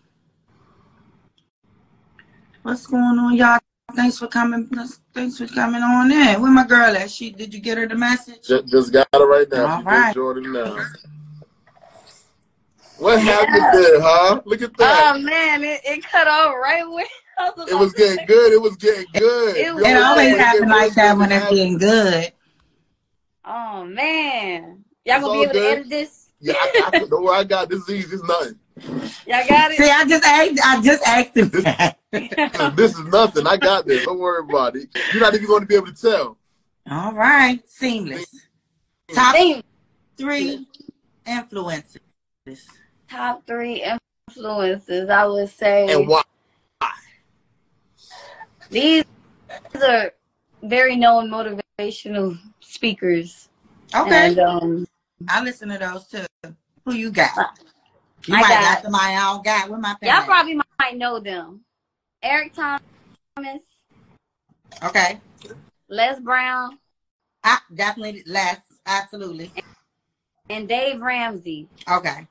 What's 2.64 2.88
going 2.88 3.20
on, 3.20 3.36
y'all? 3.36 3.60
Thanks 3.94 4.18
for 4.20 4.28
coming. 4.28 4.70
Thanks 5.14 5.38
for 5.38 5.48
coming 5.48 5.82
on 5.82 6.10
in. 6.12 6.42
Where 6.42 6.50
my 6.50 6.66
girl 6.66 6.96
at? 6.96 7.12
She 7.12 7.30
did 7.30 7.54
you 7.54 7.60
get 7.60 7.78
her 7.78 7.86
the 7.86 7.96
message? 7.96 8.48
Just, 8.48 8.68
just 8.70 8.94
got 8.94 9.06
it 9.14 9.18
right 9.18 9.48
now. 9.52 9.66
All 9.76 9.80
She 9.80 9.84
right. 9.84 10.14
Jordan 10.14 10.54
now. 10.54 10.78
What 12.98 13.22
happened 13.22 13.56
there, 13.74 14.02
huh? 14.02 14.42
Look 14.46 14.62
at 14.62 14.78
that. 14.78 15.14
Oh 15.16 15.20
man, 15.20 15.64
it, 15.66 15.82
it 15.84 16.04
cut 16.06 16.28
off 16.28 16.56
right 16.56 16.88
when 16.88 17.06
was 17.58 17.70
it 17.70 17.74
was 17.76 17.94
about 17.94 17.98
to 17.98 17.98
getting 17.98 18.26
good. 18.28 18.54
It 18.54 18.62
was 18.62 18.76
getting 18.78 19.06
good. 19.14 19.58
It 19.58 19.76
We 19.76 19.82
It 19.82 19.98
always 19.98 20.06
always 20.06 20.26
say 20.26 20.32
when 20.32 20.40
it 20.40 20.44
happen 20.44 20.60
get 20.62 20.70
like 20.70 20.94
that 20.94 21.18
when 21.18 21.32
it's 21.34 21.50
getting 21.50 21.78
good. 21.78 22.32
Oh 23.44 23.84
man. 23.84 24.86
Y'all 25.06 25.16
It's 25.18 25.26
gonna 25.26 25.34
be 25.34 25.44
able 25.44 25.52
good. 25.52 25.60
to 25.60 25.70
edit 25.70 25.90
this? 25.90 26.30
Yeah, 26.40 26.54
I, 26.58 26.92
I, 26.94 27.00
don't 27.10 27.24
worry, 27.24 27.38
I 27.40 27.44
got 27.44 27.70
this. 27.70 27.82
Is 27.82 27.90
easy. 27.90 28.16
It's 28.16 28.24
nothing. 28.24 28.58
Y'all 29.28 29.48
got 29.48 29.72
it. 29.72 29.78
See. 29.78 29.90
I 29.90 30.06
just 30.06 30.24
asked. 30.24 30.60
I 30.64 30.82
just 30.82 31.04
asked 31.06 31.38
him. 31.38 31.96
That. 32.14 32.74
This 32.76 32.98
is 32.98 33.06
nothing. 33.06 33.48
I 33.48 33.58
got 33.58 33.86
this. 33.86 34.04
Don't 34.06 34.20
worry 34.20 34.44
about 34.44 34.76
it. 34.76 34.90
You're 35.12 35.22
not 35.22 35.34
even 35.34 35.48
going 35.48 35.62
to 35.62 35.68
be 35.68 35.76
able 35.76 35.88
to 35.88 35.94
tell. 35.94 36.38
All 36.90 37.14
right, 37.14 37.60
seamless. 37.70 38.28
Top 39.14 39.36
Think 39.36 39.64
three 40.18 40.68
influences. 41.26 42.00
top 43.10 43.46
three 43.48 43.86
influences, 44.30 45.10
I 45.10 45.26
would 45.26 45.50
say 45.50 45.92
And 45.94 46.08
why? 46.08 46.22
these 48.70 49.04
are 49.82 50.12
very 50.64 50.96
known 50.96 51.30
motivational 51.30 52.38
speakers. 52.60 53.50
Okay, 53.96 54.28
And 54.28 54.40
um 54.40 54.88
I 55.30 55.42
listen 55.44 55.70
to 55.70 55.78
those 55.78 56.08
too. 56.08 56.26
Who 56.86 56.94
you 56.96 57.12
got? 57.12 57.60
You 58.26 58.36
I 58.36 58.42
might 58.42 58.50
got- 58.50 58.62
got 58.62 58.84
somebody 58.84 59.14
I 59.16 59.20
don't 59.34 59.44
got. 59.46 59.70
Where 59.70 59.80
my 59.80 59.96
pen 60.02 60.14
y'all 60.16 60.26
probably 60.26 60.56
might 60.80 60.98
know 60.98 61.20
them. 61.20 61.62
Eric 62.24 62.54
Thomas, 62.54 63.62
Okay, 64.84 65.20
Les 65.90 66.20
Brown, 66.20 66.80
I 67.44 67.60
definitely 67.76 68.24
less. 68.26 68.60
Absolutely. 68.86 69.52
and 70.50 70.68
Dave 70.68 71.02
Ramsey. 71.02 71.68
Okay. 71.90 72.28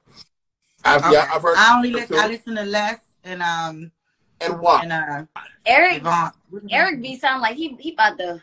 I've, 0.84 1.00
okay. 1.02 1.12
yeah, 1.12 1.30
I've 1.32 1.42
heard. 1.42 1.56
I 1.56 1.76
only 1.76 1.90
listen. 1.90 2.18
I 2.18 2.26
listen 2.26 2.56
to 2.56 2.64
Les 2.64 2.98
and 3.24 3.42
um 3.42 3.92
And 4.40 4.60
why? 4.60 4.80
and 4.82 4.92
uh 4.92 5.24
Eric 5.66 5.98
Yvonne. 5.98 6.32
Eric 6.70 7.00
B 7.02 7.16
sound 7.16 7.42
like 7.42 7.56
he 7.56 7.76
he 7.78 7.92
about 7.92 8.18
to 8.18 8.42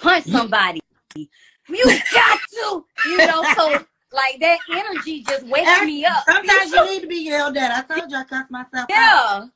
punch 0.00 0.24
somebody. 0.26 0.80
You 1.14 2.00
got 2.12 2.40
to, 2.50 2.84
you 3.08 3.16
know, 3.18 3.44
so 3.56 3.70
like 4.12 4.40
that 4.40 4.58
energy 4.70 5.22
just 5.22 5.46
wakes 5.46 5.84
me 5.84 6.04
up. 6.04 6.24
Sometimes 6.28 6.72
you 6.72 6.84
need 6.84 7.00
to 7.02 7.06
be 7.06 7.24
yelled 7.24 7.56
at. 7.56 7.70
I 7.90 7.94
told 7.94 8.10
you 8.10 8.16
I 8.16 8.24
cussed 8.24 8.50
myself 8.50 8.88
out. 8.92 9.50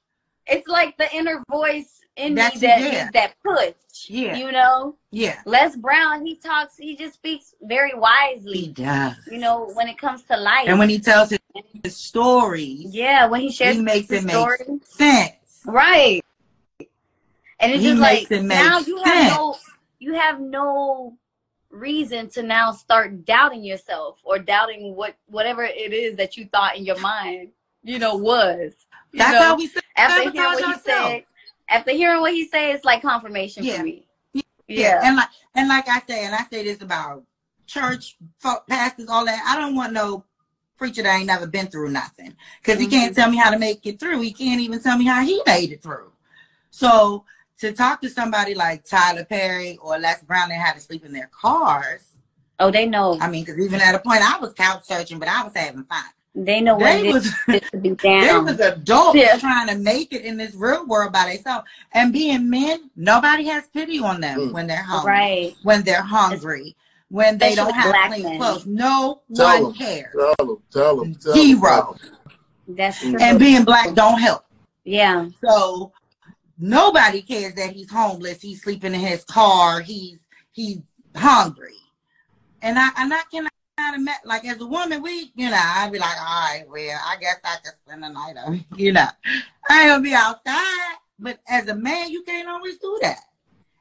Yeah. 0.48 0.54
It's 0.56 0.68
like 0.68 0.96
the 0.96 1.12
inner 1.14 1.42
voice 1.50 2.00
in 2.16 2.35
That's 2.35 2.54
me 2.56 2.61
that 2.68 2.80
needs 2.80 3.12
that 3.12 3.35
push. 3.44 3.74
Yeah. 4.09 4.37
You 4.37 4.52
know? 4.52 4.96
Yeah. 5.11 5.40
Les 5.44 5.76
Brown, 5.76 6.24
he 6.24 6.37
talks, 6.37 6.76
he 6.76 6.96
just 6.96 7.14
speaks 7.14 7.54
very 7.62 7.90
He 7.90 7.96
wisely, 7.96 8.68
does. 8.68 9.14
you 9.30 9.38
know, 9.38 9.70
when 9.74 9.88
it 9.88 9.98
comes 9.98 10.22
to 10.24 10.37
life. 10.37 10.66
And 10.68 10.78
when 10.78 10.88
he 10.88 10.98
tells 10.98 11.30
his, 11.30 11.38
his 11.82 11.96
stories, 11.96 12.94
yeah, 12.94 13.26
when 13.26 13.40
he 13.40 13.50
shares 13.50 13.76
he 13.76 13.82
makes 13.82 14.09
his 14.11 14.22
it 14.24 14.26
make 14.26 14.35
story. 14.37 14.80
sense. 14.82 15.62
Right. 15.66 16.22
And 17.59 17.72
it's 17.72 17.82
He 17.82 17.88
just 17.90 18.00
like 18.00 18.30
it 18.30 18.42
now 18.42 18.80
you 18.80 19.02
have 19.02 19.32
no 19.32 19.56
you 19.98 20.12
have 20.14 20.40
no 20.40 21.16
reason 21.70 22.28
to 22.30 22.42
now 22.42 22.70
start 22.72 23.24
doubting 23.24 23.64
yourself 23.64 24.18
or 24.24 24.38
doubting 24.38 24.94
what 24.94 25.16
whatever 25.26 25.64
it 25.64 25.92
is 25.92 26.16
that 26.16 26.37
you 26.37 26.46
thought 26.52 26.76
in 26.76 26.85
your 26.85 26.98
mind, 27.00 27.48
you 27.82 27.98
know, 27.98 28.14
was. 28.16 28.72
You 29.16 29.22
That's 29.22 29.33
know? 29.33 29.42
how 29.42 29.57
we 29.57 29.66
say 29.66 29.81
after 29.96 30.31
hearing 30.31 30.50
what 30.50 30.59
he 30.59 30.64
ourselves. 30.64 30.85
said, 30.85 31.24
after 31.70 31.90
hearing 31.92 32.20
what 32.20 32.33
he 32.35 32.46
said, 32.46 32.74
it's 32.74 32.85
like 32.85 33.00
confirmation 33.00 33.64
Yeah. 33.64 33.79
for 33.79 33.85
me. 33.85 34.07
Yeah. 34.35 34.42
Yeah. 34.68 35.00
And 35.05 35.16
like 35.16 35.29
and 35.55 35.68
like 35.68 35.88
I 35.88 36.02
say, 36.07 36.26
and 36.26 36.35
I 36.35 36.44
say 36.50 36.64
this 36.64 36.83
about 36.83 37.24
church 37.66 38.18
pastors, 38.68 39.09
all 39.09 39.24
that. 39.24 39.42
I 39.46 39.59
don't 39.59 39.74
want 39.74 39.94
no 39.94 40.22
preacher 40.76 41.02
that 41.02 41.16
ain't 41.16 41.29
never 41.29 41.46
been 41.46 41.68
through 41.68 41.88
nothing 41.92 42.37
because 42.61 42.79
he 42.79 42.87
can't 42.87 43.12
mm-hmm. 43.12 43.22
tell 43.22 43.31
me 43.31 43.38
how 43.38 43.50
to 43.50 43.59
make 43.59 43.87
it 43.87 43.98
through. 43.98 44.20
He 44.20 44.35
can't 44.35 44.61
even 44.61 44.83
tell 44.83 44.98
me 44.98 45.07
how 45.07 45.24
he 45.24 45.40
made 45.46 45.72
it 45.72 45.83
through. 45.83 46.12
So 46.70 47.24
to 47.61 47.72
talk 47.72 48.02
to 48.02 48.11
somebody 48.11 48.55
like 48.55 48.85
Tyler 48.85 49.24
Perry 49.24 49.79
or 49.81 49.98
Les 49.98 50.22
Brown 50.24 50.50
that 50.50 50.61
had 50.61 50.74
to 50.74 50.81
sleep 50.81 51.07
in 51.07 51.12
their 51.12 51.31
cars. 51.33 52.02
Oh, 52.61 52.70
they 52.70 52.85
know. 52.85 53.16
I 53.18 53.31
mean, 53.31 53.44
because 53.44 53.59
even 53.59 53.81
at 53.81 53.94
a 53.94 53.98
point 53.98 54.20
I 54.20 54.38
was 54.38 54.52
couch 54.52 54.85
searching, 54.85 55.18
but 55.18 55.29
I 55.29 55.42
was 55.42 55.55
having 55.55 55.85
fun. 55.85 56.05
They 56.38 56.61
know 56.61 56.75
what 56.77 56.92
They 56.92 57.09
it 57.09 57.12
was 57.14 57.27
is 57.27 57.35
to 57.70 57.77
be 57.79 57.88
they 58.03 58.38
was 58.38 58.61
adults 58.61 59.16
Yeah. 59.16 59.38
trying 59.38 59.68
to 59.68 59.77
make 59.77 60.12
it 60.12 60.22
in 60.22 60.37
this 60.37 60.55
real 60.55 60.87
world 60.87 61.12
by 61.12 61.33
themselves. 61.33 61.66
And 61.92 62.12
being 62.12 62.51
men, 62.51 62.90
nobody 62.94 63.44
has 63.46 63.66
pity 63.68 63.99
on 63.99 64.20
them 64.20 64.38
Mm. 64.40 64.53
when 64.53 64.66
they're 64.66 64.83
hungry, 64.83 65.11
Right. 65.12 65.57
when 65.62 65.83
they're 65.83 66.03
hungry, 66.03 66.77
when 67.09 67.38
they 67.38 67.55
don't 67.55 67.72
have 67.72 68.11
clean 68.12 68.22
men. 68.25 68.37
clothes. 68.37 68.66
No 68.66 69.22
Tell 69.35 69.46
one 69.46 69.62
them. 69.62 69.72
cares. 69.72 70.14
Tell 70.14 70.46
them, 70.46 70.62
tell 70.70 70.96
them, 70.96 71.14
tell 71.14 71.33
Zero. 71.33 71.96
That's 72.68 73.03
Mm. 73.03 73.11
true. 73.12 73.20
And 73.20 73.38
being 73.38 73.64
black 73.64 73.94
don't 73.94 74.20
help. 74.20 74.44
yeah. 74.85 75.29
So 75.42 75.92
nobody 76.59 77.22
cares 77.22 77.55
that 77.55 77.70
he's 77.72 77.90
homeless, 77.90 78.42
he's 78.42 78.62
sleeping 78.62 78.92
in 78.92 79.01
his 79.01 79.25
car, 79.25 79.81
he's 79.81 80.18
he's 80.53 80.81
hungry. 81.16 81.77
And 82.61 82.79
I 82.79 82.90
and 82.99 83.14
I 83.14 83.20
cannot 83.77 83.99
imagine 83.99 84.21
like 84.25 84.45
as 84.45 84.61
a 84.61 84.67
woman, 84.67 85.03
we 85.03 85.33
you 85.35 85.51
know, 85.51 85.61
I'd 85.61 85.93
be 85.93 85.99
like, 85.99 86.17
all 86.19 86.25
right, 86.27 86.65
well, 86.69 87.01
I 87.07 87.17
guess 87.21 87.37
I 87.45 87.57
can 87.62 87.73
spend 87.85 88.03
the 88.03 88.09
night 88.09 88.37
on 88.37 88.65
you 88.77 88.93
know. 88.93 89.07
I 89.69 89.83
ain't 89.83 89.91
gonna 89.91 90.03
be 90.03 90.15
outside. 90.15 90.97
But 91.19 91.41
as 91.49 91.69
a 91.69 91.75
man, 91.75 92.11
you 92.11 92.23
can't 92.23 92.49
always 92.49 92.79
do 92.79 92.99
that. 93.03 93.21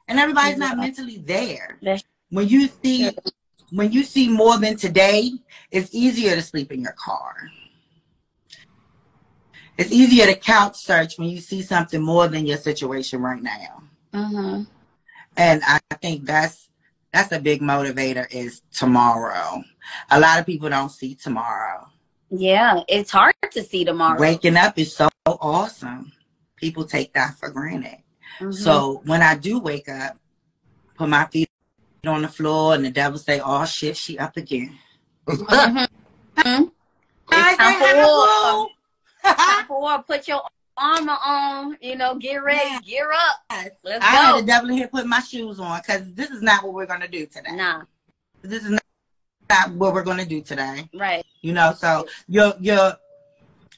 And 0.08 0.18
everybody's 0.18 0.58
not 0.58 0.76
mentally 0.78 1.18
there. 1.18 1.78
When 2.30 2.48
you 2.48 2.68
see 2.68 3.16
when 3.70 3.92
you 3.92 4.04
see 4.04 4.28
more 4.28 4.58
than 4.58 4.76
today, 4.76 5.32
it's 5.70 5.94
easier 5.94 6.34
to 6.34 6.42
sleep 6.42 6.72
in 6.72 6.80
your 6.80 6.92
car. 6.92 7.50
It's 9.78 9.92
easier 9.92 10.26
to 10.26 10.34
couch 10.34 10.76
search 10.76 11.18
when 11.18 11.28
you 11.28 11.40
see 11.40 11.60
something 11.60 12.00
more 12.00 12.28
than 12.28 12.46
your 12.46 12.56
situation 12.56 13.20
right 13.20 13.42
now. 13.42 13.82
hmm 14.14 14.62
And 15.36 15.62
I 15.66 15.78
think 16.00 16.24
that's 16.24 16.65
that's 17.12 17.32
a 17.32 17.38
big 17.40 17.60
motivator 17.60 18.26
is 18.30 18.62
tomorrow. 18.72 19.62
A 20.10 20.20
lot 20.20 20.38
of 20.38 20.46
people 20.46 20.68
don't 20.68 20.90
see 20.90 21.14
tomorrow. 21.14 21.88
Yeah. 22.30 22.82
It's 22.88 23.10
hard 23.10 23.34
to 23.52 23.62
see 23.62 23.84
tomorrow. 23.84 24.20
Waking 24.20 24.56
up 24.56 24.78
is 24.78 24.94
so 24.94 25.08
awesome. 25.26 26.12
People 26.56 26.84
take 26.84 27.12
that 27.14 27.36
for 27.38 27.50
granted. 27.50 27.98
Mhm. 28.40 28.54
So 28.54 29.02
when 29.04 29.22
I 29.22 29.34
do 29.36 29.58
wake 29.58 29.88
up, 29.88 30.18
put 30.94 31.08
my 31.08 31.26
feet 31.26 31.48
on 32.06 32.22
the 32.22 32.28
floor 32.28 32.74
and 32.74 32.84
the 32.84 32.90
devil 32.90 33.18
say, 33.18 33.40
Oh 33.44 33.64
shit, 33.64 33.96
she 33.96 34.18
up 34.18 34.36
again. 34.36 34.78
Mhm. 35.26 35.88
Mhm. 36.36 36.70
It's 37.32 37.56
time 37.56 37.80
for 37.80 37.96
war. 37.96 38.68
Time 39.24 39.66
for 39.66 39.80
war. 39.80 40.02
Put 40.02 40.28
your 40.28 40.42
armor 40.76 41.16
on. 41.24 41.76
You 41.80 41.96
know, 41.96 42.14
get 42.16 42.36
ready, 42.42 42.68
Yeah. 42.70 42.80
gear 42.80 43.12
up. 43.12 43.36
Yes. 43.50 43.70
Let's 43.84 44.04
I 44.04 44.08
had 44.08 44.32
go. 44.32 44.40
the 44.40 44.46
devil 44.46 44.70
in 44.70 44.76
here 44.76 44.88
putting 44.88 45.08
my 45.08 45.20
shoes 45.20 45.58
on 45.60 45.80
because 45.80 46.12
this 46.14 46.30
is 46.30 46.42
not 46.42 46.64
what 46.64 46.74
we're 46.74 46.86
gonna 46.86 47.08
do 47.08 47.26
today. 47.26 47.52
Nah. 47.54 47.82
This 48.42 48.64
is 48.64 48.70
not, 48.70 48.82
not 49.50 49.70
what 49.72 49.94
we're 49.94 50.02
gonna 50.04 50.26
do 50.26 50.40
today. 50.42 50.88
Right. 50.94 51.24
You 51.42 51.52
know, 51.52 51.72
so 51.76 52.06
you're 52.28 52.54
you're 52.60 52.94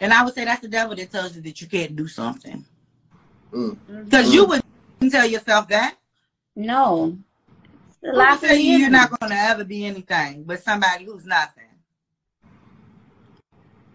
and 0.00 0.12
I 0.12 0.24
would 0.24 0.34
say 0.34 0.44
that's 0.44 0.62
the 0.62 0.68
devil 0.68 0.94
that 0.96 1.10
tells 1.10 1.34
you 1.36 1.42
that 1.42 1.60
you 1.60 1.66
can't 1.66 1.96
do 1.96 2.06
something. 2.08 2.64
Mm. 3.52 3.76
Because 4.04 4.32
you 4.32 4.44
wouldn't 4.44 4.64
tell 5.10 5.26
yourself 5.26 5.68
that. 5.68 5.96
No. 6.54 7.16
It's 7.88 7.98
a 8.04 8.10
Who 8.10 8.16
lot 8.16 8.30
would 8.32 8.40
for 8.40 8.46
tell 8.48 8.56
you 8.56 8.72
you. 8.72 8.78
you're 8.78 8.90
not 8.90 9.18
gonna 9.18 9.34
ever 9.34 9.64
be 9.64 9.86
anything 9.86 10.44
but 10.44 10.62
somebody 10.62 11.04
who's 11.04 11.24
nothing. 11.24 11.64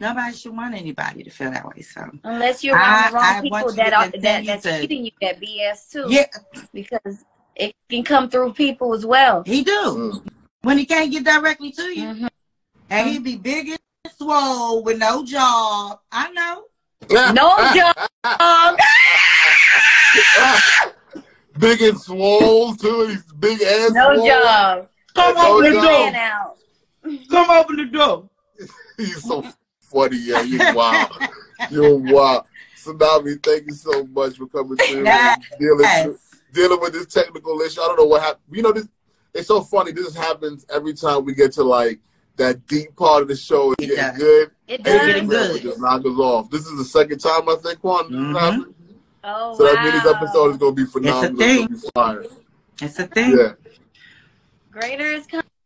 Nobody 0.04 0.36
should 0.36 0.54
want 0.56 0.76
anybody 0.76 1.24
to 1.24 1.30
feel 1.30 1.50
that 1.52 1.66
way. 1.66 1.82
So 1.82 2.02
Unless 2.26 2.62
you're 2.62 2.76
around 2.76 3.14
the 3.14 3.20
I- 3.20 3.22
I 3.22 3.34
wrong 3.40 3.50
want 3.50 3.68
people 3.68 3.72
you 3.72 3.76
that 3.78 3.94
are 3.94 4.10
that, 4.22 4.46
that's 4.46 4.64
to- 4.64 4.80
feeding 4.82 5.06
you 5.06 5.12
that 5.22 5.40
BS 5.40 5.90
too. 5.92 6.06
yeah, 6.10 6.26
Because 6.74 7.24
it 7.56 7.74
can 7.90 8.04
come 8.04 8.30
through 8.30 8.52
people 8.54 8.94
as 8.94 9.06
well. 9.06 9.44
he 9.46 9.64
do. 9.64 9.72
Mm. 9.72 10.28
When 10.62 10.78
he 10.78 10.86
can't 10.86 11.10
get 11.10 11.24
directly 11.24 11.72
to 11.72 11.84
you. 11.84 12.04
Mhm. 12.04 12.28
And 12.90 13.10
he 13.10 13.20
be 13.20 13.38
big 13.38 13.70
and 13.70 13.80
swole 14.18 14.84
with 14.84 14.98
no 14.98 15.24
job. 15.24 16.02
I 16.12 16.30
know. 16.32 16.66
No 17.34 17.56
job. 17.74 17.96
big 21.60 21.82
and 21.82 22.00
swole 22.00 22.76
too. 22.76 23.08
He's 23.08 23.24
big 23.40 23.62
and 23.62 23.94
No 23.94 24.16
swole. 24.16 24.28
job. 24.28 24.88
Come 25.16 25.36
No 25.36 25.58
open 25.58 25.74
the 25.74 25.82
job. 25.82 26.14
Man 26.14 26.42
door. 26.42 27.20
Come 27.30 27.50
open 27.52 27.76
the 27.78 27.86
door. 27.86 28.30
He's 28.98 29.24
so 29.24 29.46
funny. 29.94 30.18
Yeah, 30.18 30.42
you 30.42 30.58
wow. 30.74 31.08
You're 31.70 31.96
wow. 31.98 32.46
Sanavi, 32.78 33.42
thank 33.44 33.68
you 33.68 33.74
so 33.74 34.06
much 34.08 34.38
for 34.38 34.48
coming 34.48 34.78
through 34.78 35.04
Yes. 35.06 35.40
dealing 35.60 35.80
Yes. 35.82 36.16
dealing 36.52 36.80
with 36.82 36.94
this 36.94 37.06
technical 37.08 37.60
issue. 37.62 37.82
I 37.82 37.88
don't 37.88 37.98
know 38.00 38.06
what 38.06 38.22
happened. 38.22 38.42
You 38.52 38.62
know, 38.64 38.72
this 38.74 38.88
it's 39.34 39.48
so 39.48 39.62
funny. 39.62 39.92
This 39.92 40.16
happens 40.16 40.66
every 40.74 40.94
time 40.94 41.24
we 41.26 41.34
get 41.34 41.54
to 41.54 41.64
like 41.64 42.00
that 42.36 42.66
deep 42.68 42.96
part 42.96 43.22
of 43.22 43.28
the 43.28 43.36
show. 43.36 43.72
It's 43.80 43.84
It 43.84 43.96
getting 43.96 44.10
does. 44.12 44.18
good. 44.18 44.52
It 44.68 44.76
And 44.76 44.84
does. 44.84 44.94
then 44.98 45.08
getting 45.08 45.28
good. 45.30 45.56
it 45.56 45.62
just 45.64 45.80
knock 45.80 46.02
us 46.02 46.18
off. 46.20 46.50
This 46.52 46.66
is 46.68 46.78
the 46.78 46.86
second 46.86 47.20
time 47.20 47.48
I 47.48 47.56
think 47.56 47.84
one. 47.84 48.12
this 48.12 48.20
Mhm. 48.20 48.40
happened. 48.40 48.74
Oh 49.24 49.56
So 49.58 49.64
wow. 49.66 49.74
that 49.74 49.84
means 49.84 50.04
this 50.04 50.14
episode 50.14 50.52
is 50.52 50.58
gonna 50.58 50.72
be 50.74 50.86
phenomenal. 50.86 51.32
It's 51.32 51.40
thing. 51.40 51.66
gonna 51.68 51.80
be 51.80 51.90
fire. 51.96 52.26
It's 52.82 53.00
a 53.00 53.08
thing. 53.08 53.38
Yeah. 53.38 53.54
Greater 54.72 55.06
is 55.12 55.26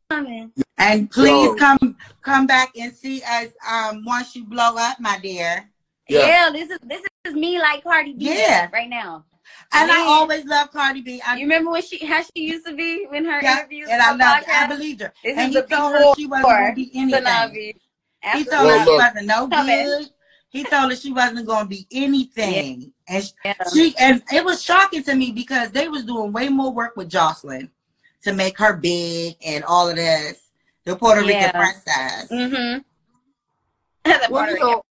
coming. 0.09 0.51
And 0.77 1.09
please 1.09 1.45
Yo. 1.45 1.55
come 1.55 1.76
come 2.21 2.47
back 2.47 2.71
and 2.77 2.93
see 2.93 3.21
us 3.23 3.47
um 3.69 4.03
once 4.05 4.35
you 4.35 4.45
blow 4.45 4.75
up, 4.77 4.99
my 4.99 5.19
dear. 5.19 5.69
Yeah. 6.09 6.27
Yeah. 6.27 6.49
this 6.51 6.69
is 6.69 6.79
this 6.83 7.01
is 7.25 7.33
me 7.33 7.59
like 7.59 7.83
Cardi 7.83 8.13
B 8.13 8.25
Yeah. 8.33 8.69
right 8.71 8.89
now. 8.89 9.25
And 9.73 9.91
I 9.91 10.01
always 10.05 10.45
love 10.45 10.71
Cardi 10.71 11.01
B. 11.01 11.21
I, 11.25 11.35
You 11.35 11.43
remember 11.43 11.71
when 11.71 11.81
she 11.81 12.05
how 12.05 12.21
she 12.21 12.43
used 12.43 12.65
to 12.65 12.75
be 12.75 13.05
when 13.07 13.25
her 13.25 13.41
yeah, 13.41 13.59
interviews? 13.59 13.89
and 13.89 14.01
I 14.01 14.11
loved 14.13 14.43
it. 14.43 14.49
I 14.49 14.67
believed 14.67 15.01
her. 15.01 15.13
This 15.23 15.37
and 15.37 15.53
is 15.55 15.63
he 15.63 15.75
told 15.75 15.93
her 15.93 16.13
she 16.15 16.25
wasn't 16.27 16.47
gonna 16.49 16.75
be 16.75 16.91
anything. 16.93 17.23
Sanavi. 17.23 17.73
He 18.33 18.43
told 18.43 18.65
Well, 18.65 18.79
her 18.79 18.85
she 18.85 18.91
wasn't 18.91 19.25
no 19.27 19.47
good. 19.47 20.09
He 20.49 20.63
told 20.63 20.91
her 20.91 20.95
she 20.97 21.11
wasn't 21.13 21.47
gonna 21.47 21.67
be 21.67 21.87
anything. 21.91 22.93
And 23.07 23.23
she, 23.23 23.31
Yeah. 23.45 23.53
she 23.73 23.95
and 23.99 24.23
it 24.33 24.43
was 24.43 24.61
shocking 24.63 25.03
to 25.03 25.15
me 25.15 25.31
because 25.31 25.71
they 25.71 25.87
was 25.87 26.03
doing 26.03 26.31
way 26.31 26.49
more 26.49 26.71
work 26.71 26.95
with 26.95 27.09
Joseline 27.09 27.69
to 28.23 28.33
make 28.33 28.57
her 28.57 28.75
big 28.75 29.35
and 29.45 29.63
all 29.63 29.89
of 29.89 29.95
this. 29.95 30.46
The 30.87 30.95
Puerto 30.95 31.19
Rican 31.19 31.33
Yeah. 31.33 31.51
princess. 31.51 32.31
Mm-hmm. 32.31 32.79
Well, 34.31 34.49
you 34.49 34.59
know, 34.59 34.81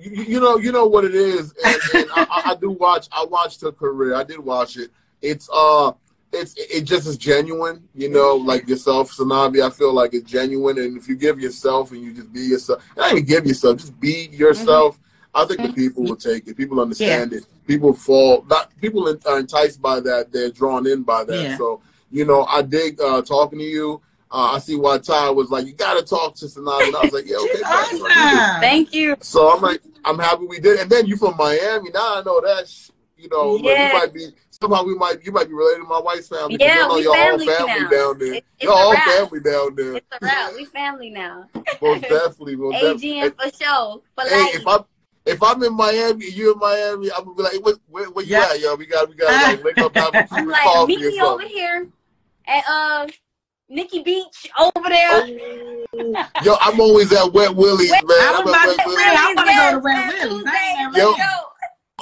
you, 0.00 0.10
you 0.24 0.40
know, 0.40 0.56
you 0.56 0.72
know 0.72 0.86
what 0.86 1.04
it 1.04 1.14
is, 1.14 1.52
and, 1.62 1.76
and 1.94 2.10
I, 2.16 2.22
I- 2.30 2.50
I 2.52 2.54
do 2.54 2.70
watch. 2.70 3.06
I 3.12 3.24
watched 3.28 3.60
her 3.60 3.70
career. 3.70 4.14
I 4.14 4.24
did 4.24 4.38
watch 4.38 4.78
it. 4.78 4.90
It's 5.20 5.50
uh, 5.52 5.92
it's 6.32 6.54
it 6.56 6.84
just 6.84 7.06
is 7.06 7.18
genuine. 7.18 7.86
You 7.94 8.08
know, 8.08 8.34
like 8.34 8.66
yourself, 8.66 9.12
Sanavi. 9.12 9.62
I 9.64 9.68
feel 9.68 9.92
like 9.92 10.14
it's 10.14 10.30
genuine, 10.30 10.78
and 10.78 10.96
if 10.96 11.06
you 11.06 11.16
give 11.16 11.38
yourself 11.38 11.92
and 11.92 12.02
you 12.02 12.14
just 12.14 12.32
be 12.32 12.40
yourself, 12.40 12.82
not 12.96 13.12
even 13.12 13.24
give 13.26 13.44
yourself, 13.46 13.76
just 13.76 14.00
be 14.00 14.28
yourself. 14.32 14.98
I 15.34 15.44
think 15.44 15.60
the 15.60 15.72
people 15.74 16.04
will 16.04 16.16
take 16.16 16.48
it. 16.48 16.56
People 16.56 16.80
understand 16.80 17.34
it. 17.34 17.44
People 17.66 17.92
fall. 17.92 18.42
Not 18.48 18.70
people 18.80 19.06
are 19.26 19.38
enticed 19.38 19.82
by 19.82 20.00
that. 20.00 20.32
They're 20.32 20.50
drawn 20.50 20.86
in 20.86 21.02
by 21.02 21.24
that. 21.24 21.42
Yeah. 21.42 21.56
So 21.58 21.82
you 22.10 22.24
know, 22.24 22.44
I 22.46 22.62
dig 22.62 22.98
uh, 23.02 23.20
talking 23.20 23.58
to 23.58 23.64
you. 23.64 24.00
Uh, 24.32 24.52
I 24.54 24.58
see 24.60 24.76
why 24.76 24.96
Ty 24.98 25.28
was 25.30 25.50
like, 25.50 25.66
"You 25.66 25.74
got 25.74 25.94
to 25.98 26.02
talk 26.02 26.34
to 26.36 26.46
Sanavi," 26.46 26.86
and 26.86 26.96
I 26.96 27.02
was 27.04 27.12
like, 27.12 27.26
"Yeah, 27.26 27.36
okay." 27.36 27.58
She's 27.58 27.68
fine, 27.68 27.84
we're 27.92 27.98
gonna 27.98 28.14
do 28.14 28.22
this." 28.22 28.40
awesome. 28.40 28.60
Thank 28.62 28.94
you. 28.94 29.16
So 29.20 29.52
I'm 29.52 29.60
like, 29.60 29.82
I'm 30.06 30.18
happy 30.18 30.46
we 30.46 30.58
did. 30.58 30.80
And 30.80 30.90
then 30.90 31.06
you 31.06 31.16
from 31.16 31.36
Miami. 31.36 31.90
Now 31.90 32.18
I 32.18 32.22
know 32.22 32.40
that. 32.40 32.72
You 33.18 33.28
know, 33.28 33.52
like, 33.52 33.78
you 33.78 33.92
might 33.92 34.12
be 34.12 34.26
somehow 34.50 34.82
we 34.82 34.96
might 34.96 35.22
you 35.24 35.30
might 35.30 35.46
be 35.46 35.54
related 35.54 35.82
to 35.82 35.86
my 35.88 36.00
wife's 36.00 36.26
family. 36.28 36.58
'cause 36.58 36.66
Yeah, 36.66 36.82
you 36.82 36.88
know 36.88 36.94
we 36.96 37.02
you're 37.02 37.16
all 37.16 37.28
family 37.38 37.46
family 37.46 37.80
now. 37.82 37.90
down 37.90 38.18
there. 38.18 38.32
It- 38.34 38.44
it's 38.58 38.62
you're 38.64 38.72
a 38.72 38.74
all 38.74 38.96
family 38.96 39.40
down 39.40 39.74
there. 39.76 39.94
It's 39.96 40.06
a 40.10 40.18
wrap. 40.22 40.54
We 40.56 40.64
family 40.64 41.10
now. 41.10 41.46
Most 41.82 42.02
definitely. 42.02 42.56
Most 42.56 42.72
definitely. 42.80 43.10
AGM 43.10 43.34
for 43.36 43.64
sure. 43.64 44.00
For 44.18 44.28
Hey, 44.28 44.42
life. 44.44 44.54
if 44.56 44.66
I'm 44.66 44.84
if 45.24 45.40
I'm 45.42 45.62
in 45.62 45.72
Miami, 45.74 46.30
you 46.30 46.52
in 46.52 46.58
Miami, 46.58 47.12
I'm 47.12 47.22
gonna 47.24 47.36
be 47.36 47.42
like, 47.44 47.64
where, 47.64 47.74
where, 47.88 48.10
where 48.10 48.24
you 48.24 48.32
Yeah. 48.32 48.48
at, 48.50 48.58
yo? 48.58 48.74
We 48.74 48.86
got 48.86 49.08
we 49.08 49.14
got 49.14 49.30
to 49.40 49.46
like 49.46 49.62
link 49.64 49.78
up 49.78 49.94
have 49.94 50.14
a 50.14 50.18
I'm 50.18 50.26
fruit 50.26 50.48
like, 50.50 50.62
coffee 50.62 50.96
meet 50.96 51.06
me 51.12 51.20
over 51.20 51.42
here 51.46 51.86
at 52.48 52.64
uh 52.68 53.06
Nikki 53.72 54.02
Beach 54.02 54.50
over 54.60 54.88
there. 54.88 55.08
Oh. 55.12 56.26
Yo, 56.44 56.56
I'm 56.60 56.78
always 56.80 57.10
at 57.12 57.32
Wet 57.32 57.54
Willie's, 57.54 57.90
man. 57.90 58.02
I 58.10 58.34
I'm 58.38 58.44
was 58.44 58.54
at 58.54 58.64
about 58.64 58.68
Wet 58.68 58.76
to 58.76 58.82
Willie's. 58.86 58.98
say, 59.02 59.08
I 59.08 59.34
wanna 59.36 59.52
go 59.54 59.70
to 59.70 59.78
Red 59.80 59.94
Fat 59.96 60.28
Willie's. 60.28 60.44
I 60.46 60.50
Tuesday. 60.50 60.82
ain't 60.84 60.96
Yo. 60.96 61.12
Go. 61.14 61.18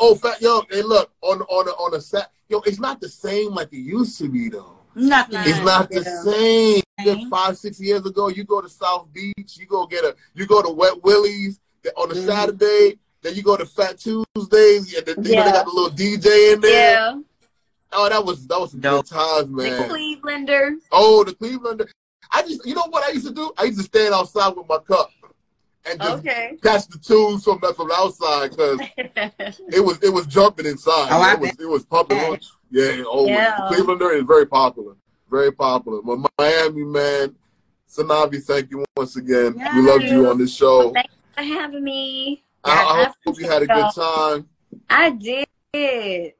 Oh, 0.02 0.14
fat 0.14 0.40
yo, 0.40 0.62
hey, 0.70 0.82
look 0.82 1.10
on 1.20 1.42
on 1.42 1.68
a, 1.68 1.70
on 1.72 1.94
a 1.94 2.00
set. 2.00 2.30
Yo, 2.48 2.60
it's 2.60 2.80
not 2.80 3.00
the 3.00 3.08
same 3.08 3.54
like 3.54 3.72
it 3.72 3.78
used 3.78 4.18
to 4.18 4.28
be 4.28 4.48
though. 4.48 4.78
Nothing. 4.96 5.40
It's 5.44 5.60
not 5.64 5.88
the 5.90 6.02
same. 6.04 6.82
Same. 7.04 7.30
Five, 7.30 7.56
six 7.56 7.80
years 7.80 8.04
ago, 8.04 8.28
you 8.28 8.44
go 8.44 8.60
to 8.60 8.68
South 8.68 9.06
Beach, 9.12 9.56
you 9.56 9.66
go 9.66 9.86
get 9.86 10.04
a, 10.04 10.14
you 10.34 10.46
go 10.46 10.62
to 10.62 10.70
Wet 10.70 11.02
Willie's 11.04 11.60
on 11.96 12.10
a 12.10 12.14
Mhm. 12.14 12.26
Saturday, 12.26 12.98
then 13.22 13.34
you 13.34 13.42
go 13.42 13.56
to 13.56 13.64
Fat 13.64 13.98
Tuesdays, 13.98 14.94
and 14.94 15.06
then, 15.06 15.16
you 15.24 15.30
know, 15.36 15.38
Yeah. 15.38 15.44
they 15.44 15.52
got 15.52 15.64
the 15.66 15.72
little 15.72 15.90
DJ 15.90 16.52
in 16.54 16.60
there. 16.60 16.92
Yeah. 16.92 17.18
Oh, 17.92 18.08
that 18.08 18.24
was 18.24 18.46
that 18.46 18.60
was 18.60 18.70
some 18.72 18.80
Dope. 18.80 19.04
good 19.04 19.14
times, 19.14 19.50
man. 19.50 19.64
The 19.64 19.70
man. 19.70 19.90
Clevelanders. 19.90 20.78
Oh, 20.92 21.24
the 21.24 21.34
Cleveland. 21.34 21.82
I 22.32 22.42
just, 22.42 22.64
you 22.64 22.74
know 22.74 22.86
what 22.90 23.02
I 23.08 23.12
used 23.12 23.26
to 23.26 23.34
do? 23.34 23.52
I 23.58 23.64
used 23.64 23.78
to 23.78 23.84
stand 23.84 24.14
outside 24.14 24.50
with 24.56 24.68
my 24.68 24.78
cup 24.78 25.10
and 25.84 26.00
just 26.00 26.18
Okay. 26.18 26.56
catch 26.62 26.86
the 26.86 26.98
tunes 26.98 27.42
from 27.42 27.58
from 27.58 27.88
the 27.88 27.94
outside 27.94 28.50
because 28.50 28.80
it 29.72 29.80
was 29.84 29.98
it 30.02 30.10
was 30.12 30.26
jumping 30.26 30.66
inside. 30.66 31.08
Oh, 31.10 31.20
I 31.20 31.32
it 31.32 31.40
was 31.40 31.60
it 31.60 31.66
was 31.68 31.84
pumping. 31.84 32.18
bet. 32.18 32.44
Yeah, 32.70 33.02
always. 33.02 33.32
Yeah. 33.34 33.54
Oh, 33.58 33.72
Clevelander 33.72 34.14
is 34.16 34.24
very 34.24 34.46
popular, 34.46 34.94
very 35.28 35.50
popular. 35.52 36.00
But 36.02 36.30
Miami, 36.38 36.84
man, 36.84 37.34
Sanavi, 37.88 38.42
thank 38.44 38.70
you 38.70 38.84
once 38.96 39.16
again. 39.16 39.54
Yeah. 39.56 39.74
We 39.74 39.82
loved 39.82 40.04
you 40.04 40.28
on 40.28 40.38
this 40.38 40.54
show. 40.54 40.92
Thank 40.92 41.08
you 41.08 41.32
for 41.34 41.42
having 41.42 41.82
me. 41.82 42.44
I, 42.62 42.70
I 42.70 43.12
hope 43.26 43.40
you 43.40 43.48
had 43.48 43.62
a 43.62 43.66
good 43.66 43.86
time. 43.94 44.48
I 44.88 45.10
did. 45.10 46.34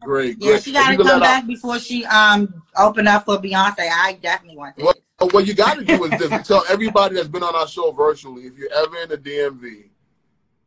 Great, 0.00 0.38
Yeah, 0.40 0.52
great. 0.52 0.62
she 0.64 0.72
got 0.72 0.90
to 0.90 0.96
come 0.96 1.06
let 1.06 1.20
back 1.20 1.46
before 1.46 1.78
she 1.78 2.04
um 2.06 2.62
open 2.76 3.06
up 3.08 3.24
for 3.24 3.38
Beyonce. 3.38 3.88
I 3.90 4.18
definitely 4.22 4.56
want 4.56 4.76
to. 4.76 4.84
What, 4.84 4.98
what 5.32 5.46
you 5.46 5.54
got 5.54 5.78
to 5.78 5.84
do 5.84 6.04
is 6.04 6.18
this: 6.18 6.30
tell 6.48 6.64
everybody 6.68 7.16
that's 7.16 7.28
been 7.28 7.42
on 7.42 7.54
our 7.54 7.66
show 7.68 7.90
virtually, 7.92 8.42
if 8.42 8.56
you're 8.56 8.72
ever 8.72 8.96
in 8.98 9.08
the 9.08 9.18
DMV 9.18 9.88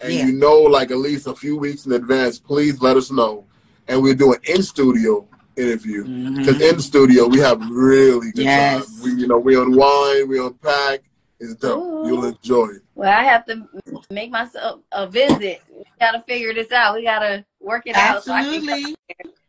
and 0.02 0.14
Yeah. 0.14 0.26
you 0.26 0.34
know, 0.34 0.60
like 0.62 0.92
at 0.92 0.98
least 0.98 1.28
a 1.28 1.36
few 1.36 1.58
weeks 1.58 1.86
in 1.86 1.92
advance, 1.94 2.40
please 2.40 2.82
let 2.82 2.98
us 2.98 3.12
know, 3.12 3.46
and 3.88 4.02
we'll 4.02 4.16
do 4.16 4.34
an 4.34 4.40
in 4.46 4.62
studio 4.64 5.28
interview. 5.56 6.04
Because 6.38 6.62
in 6.62 6.78
the 6.78 6.82
studio 6.82 7.28
we 7.28 7.40
have 7.40 7.62
really 7.70 8.32
good 8.32 8.46
Yes. 8.46 8.86
time. 8.88 9.04
We, 9.04 9.22
you 9.22 9.28
know, 9.28 9.38
we 9.38 9.56
unwind, 9.56 10.28
we 10.30 10.40
unpack. 10.40 11.02
It's 11.40 11.56
dope. 11.56 11.84
Ooh. 11.84 12.08
You'll 12.08 12.26
enjoy 12.26 12.68
it. 12.68 12.82
Well, 12.96 13.10
I 13.12 13.24
have 13.24 13.46
to 13.48 13.68
make 14.12 14.30
myself 14.32 14.82
a 14.92 15.08
visit. 15.08 15.62
We 15.76 15.84
gotta 16.00 16.22
figure 16.28 16.54
this 16.54 16.72
out. 16.72 16.96
We 16.96 17.04
gotta 17.04 17.46
work 17.62 17.84
it 17.86 17.96
out. 17.96 18.24
so 18.24 18.34
I 18.34 18.44
can- 18.44 18.54
Absolutely. 18.70 18.96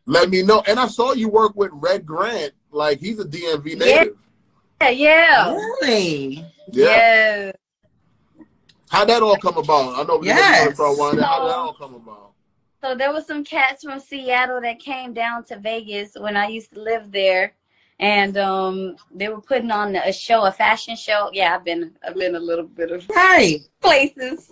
Let 0.05 0.29
me 0.29 0.43
know. 0.43 0.61
And 0.67 0.79
I 0.79 0.87
saw 0.87 1.13
you 1.13 1.29
work 1.29 1.55
with 1.55 1.71
Red 1.73 2.05
Grant. 2.05 2.53
Like 2.71 2.99
he's 2.99 3.19
a 3.19 3.25
DMV 3.25 3.77
native. 3.77 4.17
Yeah, 4.81 4.89
yeah. 4.89 5.53
Really? 5.53 6.45
Yeah. 6.71 6.85
Yeah. 6.87 7.51
How'd 8.89 9.09
that 9.09 9.23
all 9.23 9.37
come 9.37 9.57
about? 9.57 9.97
I 9.99 10.03
know 10.03 10.17
we 10.17 10.27
Yes. 10.27 10.65
yes. 10.65 10.75
start 10.75 10.97
winding. 10.97 11.23
How 11.23 11.39
did 11.41 11.49
that 11.49 11.55
all 11.57 11.73
come 11.73 11.95
about? 11.95 12.31
So 12.81 12.95
there 12.95 13.13
was 13.13 13.25
some 13.25 13.43
cats 13.43 13.83
from 13.83 13.99
Seattle 13.99 14.59
that 14.61 14.79
came 14.79 15.13
down 15.13 15.45
to 15.45 15.57
Vegas 15.57 16.11
when 16.19 16.35
I 16.35 16.47
used 16.47 16.73
to 16.73 16.81
live 16.81 17.11
there, 17.11 17.53
and 17.99 18.37
um, 18.37 18.97
they 19.15 19.29
were 19.29 19.39
putting 19.39 19.71
on 19.71 19.95
a 19.95 20.11
show, 20.11 20.43
a 20.45 20.51
fashion 20.51 20.95
show. 20.97 21.29
Yeah, 21.31 21.55
I've 21.55 21.63
been, 21.63 21.95
I've 22.05 22.15
been 22.15 22.35
a 22.35 22.39
little 22.39 22.65
bit 22.65 22.91
of 22.91 23.07
Right. 23.09 23.61
places. 23.81 24.51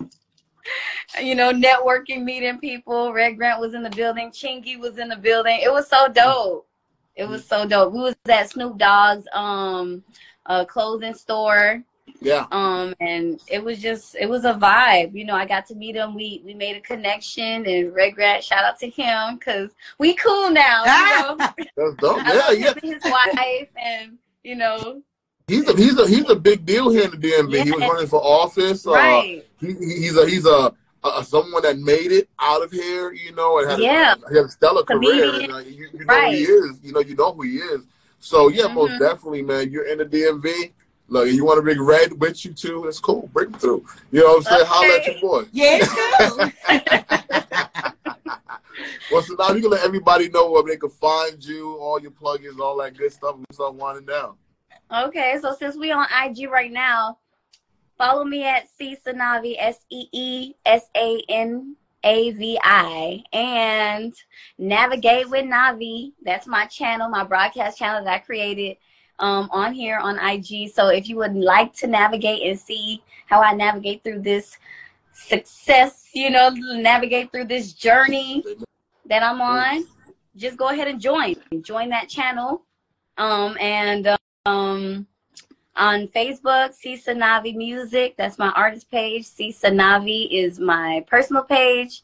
You 1.21 1.35
know, 1.35 1.51
networking, 1.51 2.23
meeting 2.23 2.59
people. 2.59 3.13
Red 3.13 3.37
Grant 3.37 3.59
was 3.59 3.73
in 3.73 3.83
the 3.83 3.89
building. 3.89 4.31
Chingy 4.31 4.79
was 4.79 4.97
in 4.97 5.09
the 5.09 5.15
building. 5.15 5.59
It 5.61 5.71
was 5.71 5.87
so 5.87 6.07
dope. 6.07 6.67
It 7.15 7.27
was 7.27 7.45
so 7.45 7.67
dope. 7.67 7.93
We 7.93 7.99
was 7.99 8.15
at 8.29 8.49
Snoop 8.49 8.77
Dogg's 8.77 9.25
um, 9.33 10.03
uh, 10.45 10.65
clothing 10.65 11.13
store. 11.13 11.83
Yeah. 12.19 12.45
um 12.51 12.93
and 12.99 13.41
it 13.47 13.63
was 13.63 13.79
just 13.79 14.15
it 14.19 14.29
was 14.29 14.43
a 14.45 14.53
vibe 14.53 15.15
you 15.15 15.25
know 15.25 15.33
i 15.33 15.45
got 15.45 15.65
to 15.67 15.75
meet 15.75 15.95
him 15.95 16.13
we 16.13 16.41
we 16.45 16.53
made 16.53 16.75
a 16.75 16.81
connection 16.81 17.65
and 17.65 17.95
Red 17.95 18.15
Grant, 18.15 18.43
shout 18.43 18.63
out 18.63 18.77
to 18.79 18.89
him 18.89 19.37
because 19.37 19.71
we 19.97 20.13
cool 20.15 20.51
now 20.51 20.83
you 20.83 21.19
know 21.19 21.37
That's 21.77 21.95
dope. 21.99 22.17
Yeah, 22.25 22.51
yeah. 22.51 22.73
his 22.83 23.03
wife 23.05 23.69
and 23.75 24.17
you 24.43 24.55
know 24.55 25.01
He's 25.51 25.67
a 25.67 25.75
he's 25.75 25.97
a 25.99 26.07
he's 26.07 26.29
a 26.29 26.35
big 26.35 26.65
deal 26.65 26.89
here 26.89 27.03
in 27.03 27.11
the 27.11 27.17
DMV. 27.17 27.63
He 27.65 27.71
was 27.71 27.81
running 27.81 28.07
for 28.07 28.21
office. 28.23 28.87
Uh, 28.87 28.91
right 28.93 29.45
he, 29.59 29.67
he- 29.73 29.99
he's 30.03 30.15
a 30.17 30.25
he's 30.27 30.45
a, 30.45 30.73
a 31.03 31.23
someone 31.25 31.61
that 31.63 31.77
made 31.77 32.11
it 32.11 32.29
out 32.39 32.63
of 32.63 32.71
here, 32.71 33.11
you 33.11 33.33
know, 33.35 33.59
and 33.59 33.69
had 33.69 33.79
Yeah. 33.79 34.13
a, 34.13 34.29
he 34.29 34.37
had 34.37 34.45
a 34.45 34.49
stellar 34.49 34.83
career. 34.83 35.25
Comedian. 35.31 35.43
And, 35.43 35.53
uh, 35.53 35.57
you, 35.69 35.89
you 35.93 36.05
know 36.05 36.13
Right. 36.15 36.29
who 36.31 36.37
he 36.37 36.43
is. 36.43 36.79
You 36.83 36.93
know, 36.93 36.99
you 37.01 37.15
know 37.15 37.33
who 37.33 37.41
he 37.41 37.57
is. 37.57 37.81
So 38.19 38.47
yeah, 38.47 38.67
most 38.67 38.93
Mhm. 38.93 38.99
definitely, 38.99 39.41
man. 39.41 39.69
You're 39.71 39.87
in 39.87 39.97
the 39.97 40.05
DMV. 40.05 40.71
Look, 41.09 41.27
you 41.27 41.43
want 41.43 41.57
to 41.57 41.61
bring 41.61 41.81
Red 41.81 42.17
with 42.21 42.45
you 42.45 42.53
too? 42.53 42.83
That's 42.85 42.99
cool. 42.99 43.29
Bring 43.33 43.47
him 43.49 43.59
through. 43.59 43.85
You 44.11 44.21
know 44.21 44.27
what 44.35 44.37
I'm 44.37 44.43
saying? 44.43 44.65
Holla 44.65 44.93
at 44.95 45.01
Okay. 45.01 45.19
your 45.19 45.21
boy. 45.21 45.47
Yeah. 45.51 45.79
Well, 49.11 49.21
so 49.21 49.33
now 49.37 49.51
you 49.53 49.61
can 49.61 49.71
let 49.71 49.83
everybody 49.83 50.29
know 50.29 50.49
where 50.49 50.63
they 50.63 50.77
can 50.77 50.89
find 50.89 51.43
you, 51.43 51.75
all 51.75 51.99
your 51.99 52.11
plugins, 52.11 52.59
all 52.59 52.77
that 52.77 52.95
good 52.97 53.11
stuff. 53.11 53.35
We 53.37 53.43
start 53.51 53.73
winding 53.73 54.05
down. 54.05 54.35
Okay 54.93 55.37
so 55.41 55.55
since 55.57 55.75
we 55.75 55.91
on 55.91 56.07
ig 56.25 56.49
right 56.49 56.71
now 56.71 57.17
follow 57.97 58.23
me 58.23 58.43
at 58.43 58.69
c 58.69 58.95
sanavi 59.05 59.55
s-e-e-s-a-n-a-v-i 59.59 60.43
and 63.33 64.13
navigate 64.57 65.29
with 65.29 65.45
navi 65.45 66.11
that's 66.23 66.47
my 66.47 66.65
channel 66.65 67.09
my 67.09 67.23
broadcast 67.23 67.77
channel 67.77 68.03
that 68.03 68.13
i 68.13 68.19
created 68.19 68.75
um, 69.21 69.47
on 69.51 69.73
here 69.73 69.97
on 69.97 70.17
IG. 70.17 70.71
So 70.71 70.87
if 70.87 71.07
you 71.07 71.15
would 71.17 71.35
like 71.35 71.73
to 71.75 71.87
navigate 71.87 72.41
and 72.41 72.59
see 72.59 73.03
how 73.27 73.41
I 73.41 73.53
navigate 73.53 74.03
through 74.03 74.21
this 74.21 74.57
success, 75.13 76.09
you 76.13 76.29
know, 76.29 76.49
navigate 76.49 77.31
through 77.31 77.45
this 77.45 77.73
journey 77.73 78.43
that 79.05 79.23
I'm 79.23 79.39
on, 79.39 79.85
just 80.35 80.57
go 80.57 80.69
ahead 80.69 80.87
and 80.87 80.99
join. 80.99 81.35
Join 81.61 81.89
that 81.89 82.09
channel. 82.09 82.63
Um, 83.17 83.57
and 83.59 84.07
um, 84.45 85.07
on 85.75 86.07
Facebook, 86.09 86.73
See 86.73 86.95
Sanavi 86.95 87.55
Music. 87.55 88.15
That's 88.17 88.37
my 88.37 88.49
artist 88.51 88.89
page. 88.89 89.25
See 89.25 89.51
Sanavi 89.51 90.27
is 90.31 90.59
my 90.59 91.05
personal 91.07 91.43
page. 91.43 92.03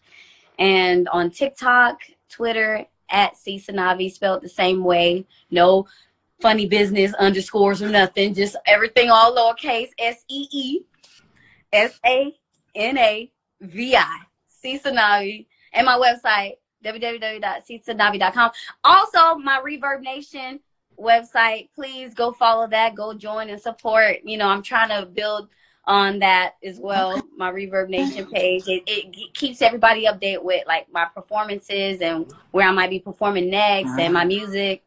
And 0.59 1.07
on 1.09 1.31
TikTok, 1.31 2.01
Twitter, 2.29 2.85
at 3.09 3.37
See 3.37 3.59
Sanavi, 3.59 4.11
spelled 4.11 4.41
the 4.41 4.49
same 4.49 4.83
way. 4.83 5.25
No 5.51 5.87
funny 6.41 6.67
business 6.67 7.13
underscores 7.15 7.81
or 7.81 7.89
nothing. 7.89 8.33
Just 8.33 8.55
everything 8.65 9.09
all 9.09 9.35
lowercase. 9.35 9.89
S 9.99 10.23
E 10.27 10.47
E 10.51 10.79
S 11.71 11.99
A 12.05 12.35
N 12.75 12.97
A 12.97 13.31
V 13.61 13.95
I. 13.95 14.19
See 14.47 14.79
Sanavi. 14.79 15.47
And 15.73 15.85
my 15.85 15.97
website, 15.97 16.53
www.seesanavi.com. 16.83 18.51
Also, 18.83 19.35
my 19.35 19.61
Reverb 19.63 20.01
Nation 20.01 20.59
website. 20.99 21.69
Please 21.75 22.13
go 22.13 22.31
follow 22.31 22.67
that. 22.67 22.95
Go 22.95 23.13
join 23.13 23.49
and 23.49 23.61
support. 23.61 24.17
You 24.23 24.37
know, 24.37 24.47
I'm 24.47 24.63
trying 24.63 24.89
to 24.89 25.05
build 25.05 25.49
on 25.85 26.19
that 26.19 26.55
as 26.63 26.79
well. 26.79 27.21
My 27.37 27.51
Reverb 27.51 27.89
Nation 27.89 28.25
page. 28.29 28.67
It, 28.67 28.83
it 28.87 29.33
keeps 29.33 29.61
everybody 29.61 30.05
updated 30.05 30.43
with 30.43 30.67
like 30.67 30.91
my 30.91 31.05
performances 31.05 32.01
and 32.01 32.31
where 32.51 32.67
I 32.67 32.71
might 32.71 32.89
be 32.89 32.99
performing 32.99 33.49
next 33.49 33.97
and 33.97 34.13
my 34.13 34.25
music. 34.25 34.83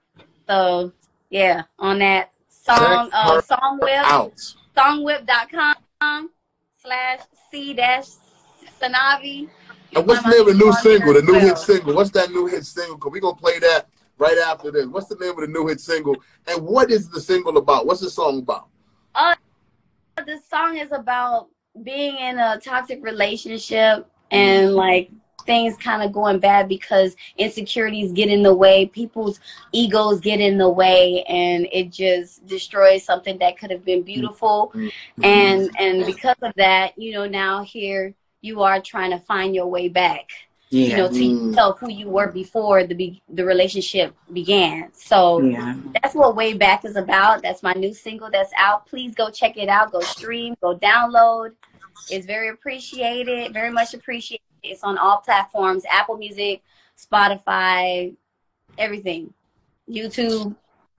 So 0.46 0.92
yeah, 1.30 1.62
on 1.78 2.00
that 2.00 2.32
song, 2.48 3.10
uh, 3.12 3.40
songwhip, 3.40 4.32
songwhip.com 4.76 6.30
slash 6.76 7.20
c 7.50 7.72
dash 7.72 8.06
Sanavi. 8.80 9.48
And 9.94 10.06
what's 10.06 10.22
the 10.22 10.30
name 10.30 10.40
of 10.40 10.46
the 10.46 10.54
new 10.54 10.72
single, 10.74 11.14
the 11.14 11.22
new 11.22 11.34
hit 11.34 11.58
single? 11.58 11.94
What's 11.94 12.10
that 12.10 12.30
new 12.30 12.46
hit 12.46 12.64
single? 12.64 12.96
Because 12.96 13.12
we're 13.12 13.20
going 13.20 13.34
to 13.34 13.40
play 13.40 13.58
that 13.58 13.88
right 14.20 14.38
after 14.38 14.70
this. 14.70 14.86
What's 14.86 15.08
the 15.08 15.16
name 15.16 15.30
of 15.30 15.38
the 15.38 15.46
new 15.48 15.66
hit 15.66 15.80
single? 15.80 16.16
And 16.46 16.62
what 16.62 16.90
is 16.90 17.08
the 17.08 17.20
single 17.20 17.56
about? 17.56 17.86
What's 17.86 18.00
the 18.00 18.10
song 18.10 18.38
about? 18.40 18.68
Uh, 19.14 19.34
this 20.24 20.48
song 20.48 20.76
is 20.76 20.92
about 20.92 21.48
being 21.82 22.16
in 22.18 22.38
a 22.38 22.60
toxic 22.60 23.02
relationship 23.02 24.06
and 24.30 24.74
like 24.74 25.10
things 25.46 25.74
kind 25.78 26.02
of 26.02 26.12
going 26.12 26.38
bad 26.38 26.68
because 26.68 27.16
insecurities 27.38 28.12
get 28.12 28.28
in 28.28 28.42
the 28.42 28.54
way 28.54 28.86
people's 28.86 29.40
egos 29.72 30.20
get 30.20 30.38
in 30.38 30.58
the 30.58 30.68
way 30.68 31.24
and 31.24 31.66
it 31.72 31.90
just 31.90 32.46
destroys 32.46 33.02
something 33.02 33.38
that 33.38 33.58
could 33.58 33.70
have 33.70 33.84
been 33.84 34.02
beautiful 34.02 34.70
and 35.22 35.70
and 35.78 36.04
because 36.04 36.36
of 36.42 36.52
that 36.56 36.92
you 36.98 37.12
know 37.12 37.26
now 37.26 37.64
here 37.64 38.14
you 38.42 38.60
are 38.62 38.80
trying 38.82 39.10
to 39.10 39.18
find 39.20 39.54
your 39.54 39.66
way 39.66 39.88
back 39.88 40.28
you 40.70 40.96
know 40.96 41.04
Yeah. 41.04 41.08
to 41.08 41.14
Mm. 41.24 41.46
yourself 41.48 41.80
who 41.80 41.90
you 41.90 42.08
were 42.08 42.28
before 42.30 42.84
the 42.84 42.94
be- 42.94 43.22
the 43.28 43.44
relationship 43.44 44.14
began 44.32 44.92
so 44.94 45.40
Yeah. 45.40 45.74
that's 46.00 46.14
what 46.14 46.36
Way 46.36 46.52
Back 46.54 46.84
is 46.84 46.94
about. 46.96 47.42
That's 47.42 47.62
my 47.62 47.72
new 47.72 47.92
single 47.92 48.30
that's 48.30 48.52
out. 48.56 48.86
Please 48.86 49.12
go 49.14 49.30
check 49.30 49.56
it 49.56 49.68
out. 49.68 49.90
Go 49.92 50.00
stream, 50.00 50.54
go 50.62 50.76
download. 50.76 51.52
It's 52.08 52.24
very 52.24 52.48
appreciated, 52.48 53.52
very 53.52 53.70
much 53.70 53.94
appreciated. 53.94 54.44
It's 54.62 54.82
on 54.84 54.96
all 54.96 55.18
platforms 55.18 55.82
Apple 55.90 56.16
Music, 56.16 56.62
Spotify, 56.96 58.14
everything. 58.78 59.32
YouTube. 59.88 60.54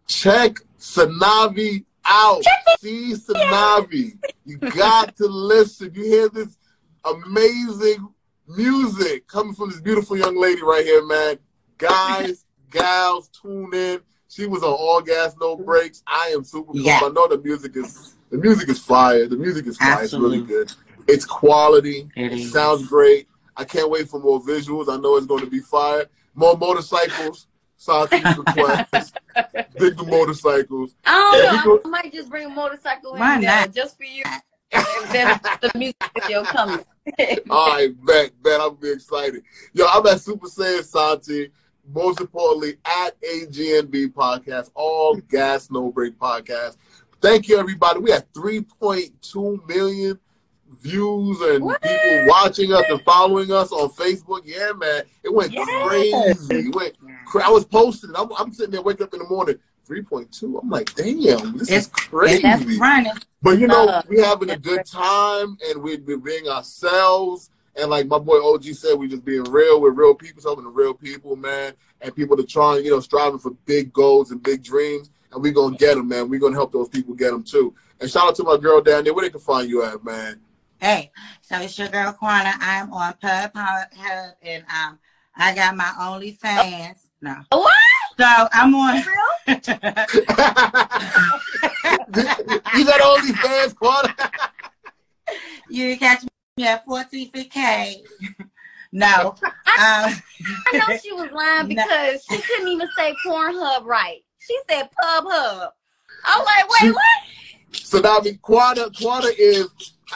Check 0.07 0.57
Sanavi 0.80 1.86
out. 2.05 2.43
See 2.80 3.13
Sanavi. 3.13 4.17
You 4.45 4.57
got 4.57 5.15
to 5.17 5.28
listen. 5.28 5.93
You 5.95 6.03
hear 6.03 6.30
this 6.30 6.57
amazing 7.05 8.09
music 8.56 9.28
coming 9.28 9.54
from 9.54 9.70
this 9.70 9.82
beautiful 9.82 10.18
young 10.18 10.39
lady 10.39 10.62
right 10.62 10.84
here, 10.86 11.06
man. 11.06 11.38
Guys, 11.78 12.45
gals, 12.72 13.30
tune 13.30 13.74
in. 13.74 14.02
She 14.30 14.45
was 14.47 14.64
on 14.64 14.72
all 14.72 15.02
gas, 15.02 15.36
no 15.41 15.58
breaks. 15.58 16.04
I 16.08 16.32
am 16.34 16.43
super 16.43 16.72
cool. 16.72 16.82
Yeah. 16.82 16.99
I 17.04 17.10
know 17.10 17.28
the 17.28 17.41
music 17.43 17.76
is 17.76 18.16
the 18.30 18.38
music 18.38 18.70
is 18.70 18.80
fire. 18.80 19.28
The 19.28 19.36
music 19.36 19.68
is 19.68 19.78
fire. 19.78 20.04
Absolutely. 20.04 20.39
It's 20.39 20.49
really 20.49 20.66
good. 20.66 20.74
It's 21.08 21.26
quality. 21.26 22.10
It 22.16 22.32
It 22.32 22.39
is. 22.39 22.52
sounds 22.54 22.88
great. 22.88 23.28
I 23.58 23.66
can't 23.66 23.89
wait 23.89 24.08
for 24.08 24.20
more 24.22 24.39
visuals. 24.41 24.88
I 24.88 24.95
know 24.97 25.18
it's 25.18 25.26
going 25.26 25.43
to 25.43 25.49
be 25.49 25.60
fire. 25.60 26.06
More 26.34 26.56
motorcycles. 26.58 27.47
Southeast 27.76 28.38
request. 28.38 28.88
dig 29.78 29.97
the 29.97 30.06
motorcycles. 30.08 30.95
I 31.04 31.12
don't 31.12 31.43
Yeah, 31.43 31.52
we 31.52 31.58
know. 31.58 31.64
go- 31.78 31.82
I 31.84 31.89
might 31.89 32.14
just 32.14 32.30
bring 32.30 32.45
a 32.45 32.49
motorcycle 32.49 33.14
Why 33.14 33.36
in 33.36 33.41
there 33.41 33.62
not? 33.62 33.74
just 33.74 33.97
for 33.97 34.04
you. 34.04 34.24
There's 34.72 35.39
the 35.61 35.72
music 35.76 35.95
video 36.15 36.43
coming. 36.43 36.80
All 37.49 37.69
right, 37.69 38.05
bet, 38.05 38.32
bet. 38.41 38.61
I'm 38.61 38.76
be 38.76 38.91
excited. 38.91 39.43
Yo, 39.74 39.86
I'm 39.91 40.05
at 40.07 40.22
Super 40.22 40.47
Saiyan 40.47 40.84
Santi. 40.84 41.49
Most 41.93 42.22
importantly, 42.22 42.78
at 42.86 43.19
AGNB 43.22 44.13
Podcast, 44.13 44.69
all 44.76 45.15
gas, 45.30 45.69
no 45.72 45.91
break 45.91 46.17
podcast. 46.17 46.78
Thank 47.22 47.49
you, 47.49 47.57
everybody. 47.57 47.99
We 47.99 48.11
had 48.11 48.32
3.2 48.34 49.67
million 49.67 50.19
views 50.80 51.41
and 51.41 51.65
What? 51.65 51.82
people 51.82 52.26
watching 52.28 52.72
us 52.72 52.86
and 52.88 53.01
following 53.01 53.51
us 53.51 53.72
on 53.72 53.89
Facebook. 53.89 54.41
Yeah, 54.45 54.72
man. 54.78 55.03
It 55.24 55.34
went 55.34 55.51
Yes. 55.53 55.67
crazy. 55.88 56.67
It 56.69 56.76
went 56.76 56.95
cra- 57.26 57.47
I 57.47 57.49
was 57.49 57.65
posting. 57.65 58.11
I'm, 58.15 58.30
I'm 58.38 58.53
sitting 58.53 58.72
there, 58.72 58.82
waking 58.84 59.03
up 59.07 59.13
in 59.13 59.19
the 59.19 59.28
morning. 59.28 59.57
3.2. 59.92 60.62
I'm 60.62 60.70
like, 60.70 60.94
damn, 60.96 61.58
this 61.58 61.70
It's- 61.70 61.84
is 61.84 61.88
crazy. 61.88 62.42
That's 62.42 62.64
running. 62.78 63.12
But 63.42 63.60
you 63.60 63.68
know, 63.68 63.88
Uh, 63.89 64.02
we 64.08 64.20
having 64.22 64.50
a 64.52 64.58
good 64.58 64.86
time 64.86 65.58
and 65.68 65.82
we 65.82 65.98
we 65.98 66.16
being 66.16 66.48
ourselves. 66.48 67.50
And 67.76 67.89
like 67.89 68.08
my 68.08 68.20
boy 68.20 68.38
OG 68.38 68.74
said, 68.74 68.96
we 68.98 69.08
just 69.08 69.26
being 69.26 69.44
real. 69.46 69.82
We're 69.82 69.92
real 69.92 70.14
people, 70.14 70.42
talking 70.42 70.64
to 70.64 70.70
real 70.70 70.94
people, 70.94 71.36
man. 71.36 71.74
And 72.02 72.16
people 72.16 72.36
that 72.38 72.48
trying, 72.50 72.86
you 72.86 72.92
know, 72.92 73.00
striving 73.00 73.39
for 73.39 73.52
big 73.66 73.92
goals 73.94 74.32
and 74.32 74.42
big 74.42 74.64
dreams. 74.64 75.10
And 75.32 75.42
we're 75.42 75.54
gonna 75.54 75.78
get 75.78 75.96
them, 75.96 76.08
man. 76.10 76.30
We're 76.30 76.39
gonna 76.39 76.56
help 76.56 76.72
those 76.72 76.89
people 76.89 77.14
get 77.16 77.32
them 77.32 77.44
too. 77.44 77.74
And 78.00 78.10
shout 78.10 78.28
out 78.28 78.36
to 78.36 78.44
my 78.44 78.58
girl 78.58 78.82
down 78.82 79.04
there. 79.04 79.14
Where 79.14 79.26
they 79.26 79.30
can 79.30 79.39
find 79.39 79.70
you 79.70 79.84
at, 79.84 80.04
man? 80.04 80.39
Hey, 80.80 81.12
so 81.42 81.58
it's 81.60 81.78
your 81.78 81.88
girl 81.89 82.12
Quana. 82.14 82.54
I'm 82.60 82.92
on 82.94 83.14
Pub 83.22 83.52
Hub 83.56 83.88
and 84.42 84.64
um 84.64 85.00
I 85.36 85.56
got 85.56 85.76
my 85.76 85.92
OnlyFans. 86.00 86.98
No. 87.22 87.36
What? 87.52 87.72
So 88.20 88.26
I'm 88.52 88.76
on 88.76 89.02
you 89.48 89.56
got 92.86 93.02
OnlyFans, 93.02 93.76
Quad? 93.76 94.14
you 95.70 95.98
catch 95.98 96.24
me 96.58 96.68
at 96.68 96.86
14 96.86 97.32
K. 97.50 98.04
no. 98.92 99.36
Um, 99.44 99.52
I 99.76 100.22
know 100.74 100.98
she 100.98 101.12
was 101.14 101.30
lying 101.32 101.68
No. 101.76 101.84
because 101.84 102.24
she 102.30 102.38
couldn't 102.42 102.68
even 102.68 102.88
say 102.98 103.16
Pornhub 103.26 103.86
right. 103.86 104.20
She 104.39 104.58
said 104.70 104.89
Pub 105.00 105.24
Hub. 105.28 105.72
I 106.26 106.38
was 106.38 106.46
like, 106.46 106.70
wait, 106.82 106.94
what? 106.94 107.06
So 107.74 108.00
now, 108.00 108.18
I 108.20 108.22
mean, 108.22 108.38
Quada, 108.39 108.89
Quada 108.96 109.30
is. 109.38 109.70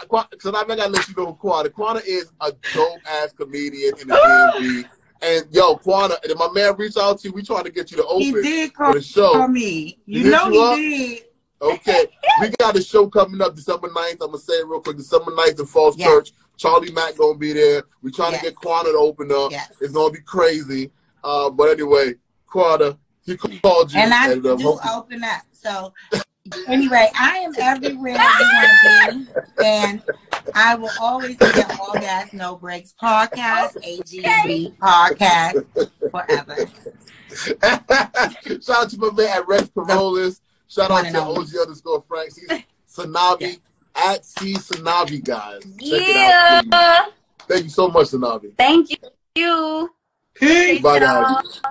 Qua- 0.10 0.28
So 0.40 0.52
now 0.52 0.60
I 0.60 0.66
gotta 0.66 0.90
let 0.90 1.08
you 1.08 1.16
know 1.16 1.28
who 1.28 1.36
Quada. 1.50 1.70
Quada 1.70 2.02
is 2.06 2.30
a 2.42 2.52
dope 2.74 3.00
ass 3.10 3.32
comedian 3.34 3.94
in 4.02 4.08
the 4.10 4.16
DMV. 4.16 4.86
And 5.26 5.46
yo, 5.52 5.76
Quada, 5.78 6.24
and 6.24 6.38
my 6.38 6.50
man 6.52 6.76
reached 6.78 6.98
out 7.00 7.20
to 7.20 7.28
you. 7.30 7.34
We 7.34 7.42
trying 7.42 7.64
to 7.64 7.72
get 7.72 7.90
you 7.90 7.98
to 7.98 8.04
he 8.20 8.30
open 8.30 8.44
did 8.44 8.72
for 8.74 8.78
call 8.78 8.94
the 8.94 9.02
show. 9.02 9.48
me. 9.48 9.98
You 10.06 10.24
Hit 10.26 10.30
know 10.32 10.50
you 10.50 10.62
up? 10.62 10.76
did. 10.78 11.24
Okay, 11.62 12.06
we 12.42 12.50
got 12.60 12.76
a 12.76 12.82
show 12.84 13.08
coming 13.08 13.42
up 13.42 13.56
December 13.56 13.88
9th. 13.90 14.12
I'm 14.12 14.18
gonna 14.28 14.38
say 14.38 14.54
it 14.54 14.68
real 14.68 14.82
quick. 14.82 14.98
December 14.98 15.32
9th 15.32 15.60
in 15.62 15.66
Falls 15.66 15.98
Yeah. 15.98 16.06
Church. 16.08 16.34
Charlie 16.58 16.92
Mack 16.92 17.18
gonna 17.18 17.38
be 17.38 17.54
there. 17.54 17.84
We 18.04 18.12
trying 18.12 18.34
Yes. 18.34 18.42
to 18.44 18.50
get 18.52 18.56
Quada 18.56 18.84
to 18.92 18.98
open 18.98 19.32
up. 19.32 19.52
Yes. 19.52 19.72
It's 19.82 19.94
gonna 19.94 20.12
be 20.14 20.20
crazy. 20.22 20.92
Uh, 21.24 21.50
but 21.50 21.70
anyway, 21.72 22.14
Quada, 22.48 22.98
he 23.26 23.36
called 23.36 23.92
you. 23.94 24.00
And 24.00 24.14
I 24.14 24.32
and, 24.34 24.46
uh, 24.46 24.56
do 24.56 24.64
hope- 24.64 24.86
open 24.96 25.24
up. 25.24 25.42
So 25.54 25.92
anyway, 26.68 27.10
I 27.20 27.38
am 27.40 27.54
everywhere 27.60 28.14
you 28.14 28.20
want 28.20 29.26
to 29.26 29.34
be. 29.58 29.66
And 29.66 30.02
I 30.54 30.76
will 30.76 30.90
always 31.02 31.36
be 31.38 31.46
at 31.46 31.80
All 31.80 31.94
Gas 31.94 32.34
No 32.34 32.56
Breaks 32.56 32.94
podcast, 33.02 33.76
AGB 33.84 34.76
podcast, 34.78 35.66
forever. 36.12 36.68
Shout 38.64 38.84
out 38.84 38.90
to 38.90 38.98
my 38.98 39.12
man 39.12 39.38
at 39.38 39.48
Rex 39.48 39.70
Carolas. 39.76 40.40
Shout 40.68 40.92
out 40.92 41.06
to 41.06 41.18
only. 41.20 41.42
OG 41.42 41.50
underscore 41.62 42.02
Frank. 42.08 42.32
Sanabi 42.90 43.60
Sanavi 43.60 43.60
at 43.96 44.26
C 44.26 44.54
Sanavi 44.54 45.24
guys. 45.24 45.62
Check 45.64 46.08
Yeah. 46.08 46.60
it 46.60 46.74
out. 46.74 47.06
Please. 47.06 47.14
Thank 47.48 47.64
you 47.66 47.70
so 47.70 47.88
much, 47.90 48.08
Sanavi. 48.08 48.56
Thank 48.58 48.90
you. 49.36 49.90
Peace. 50.34 50.82
Bye, 50.82 51.00
guys. 51.00 51.62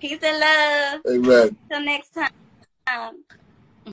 Peace 0.00 0.18
and 0.22 0.40
love. 0.40 1.00
Amen. 1.08 1.56
Till 1.70 1.80
next 1.84 2.14
time. 2.14 3.24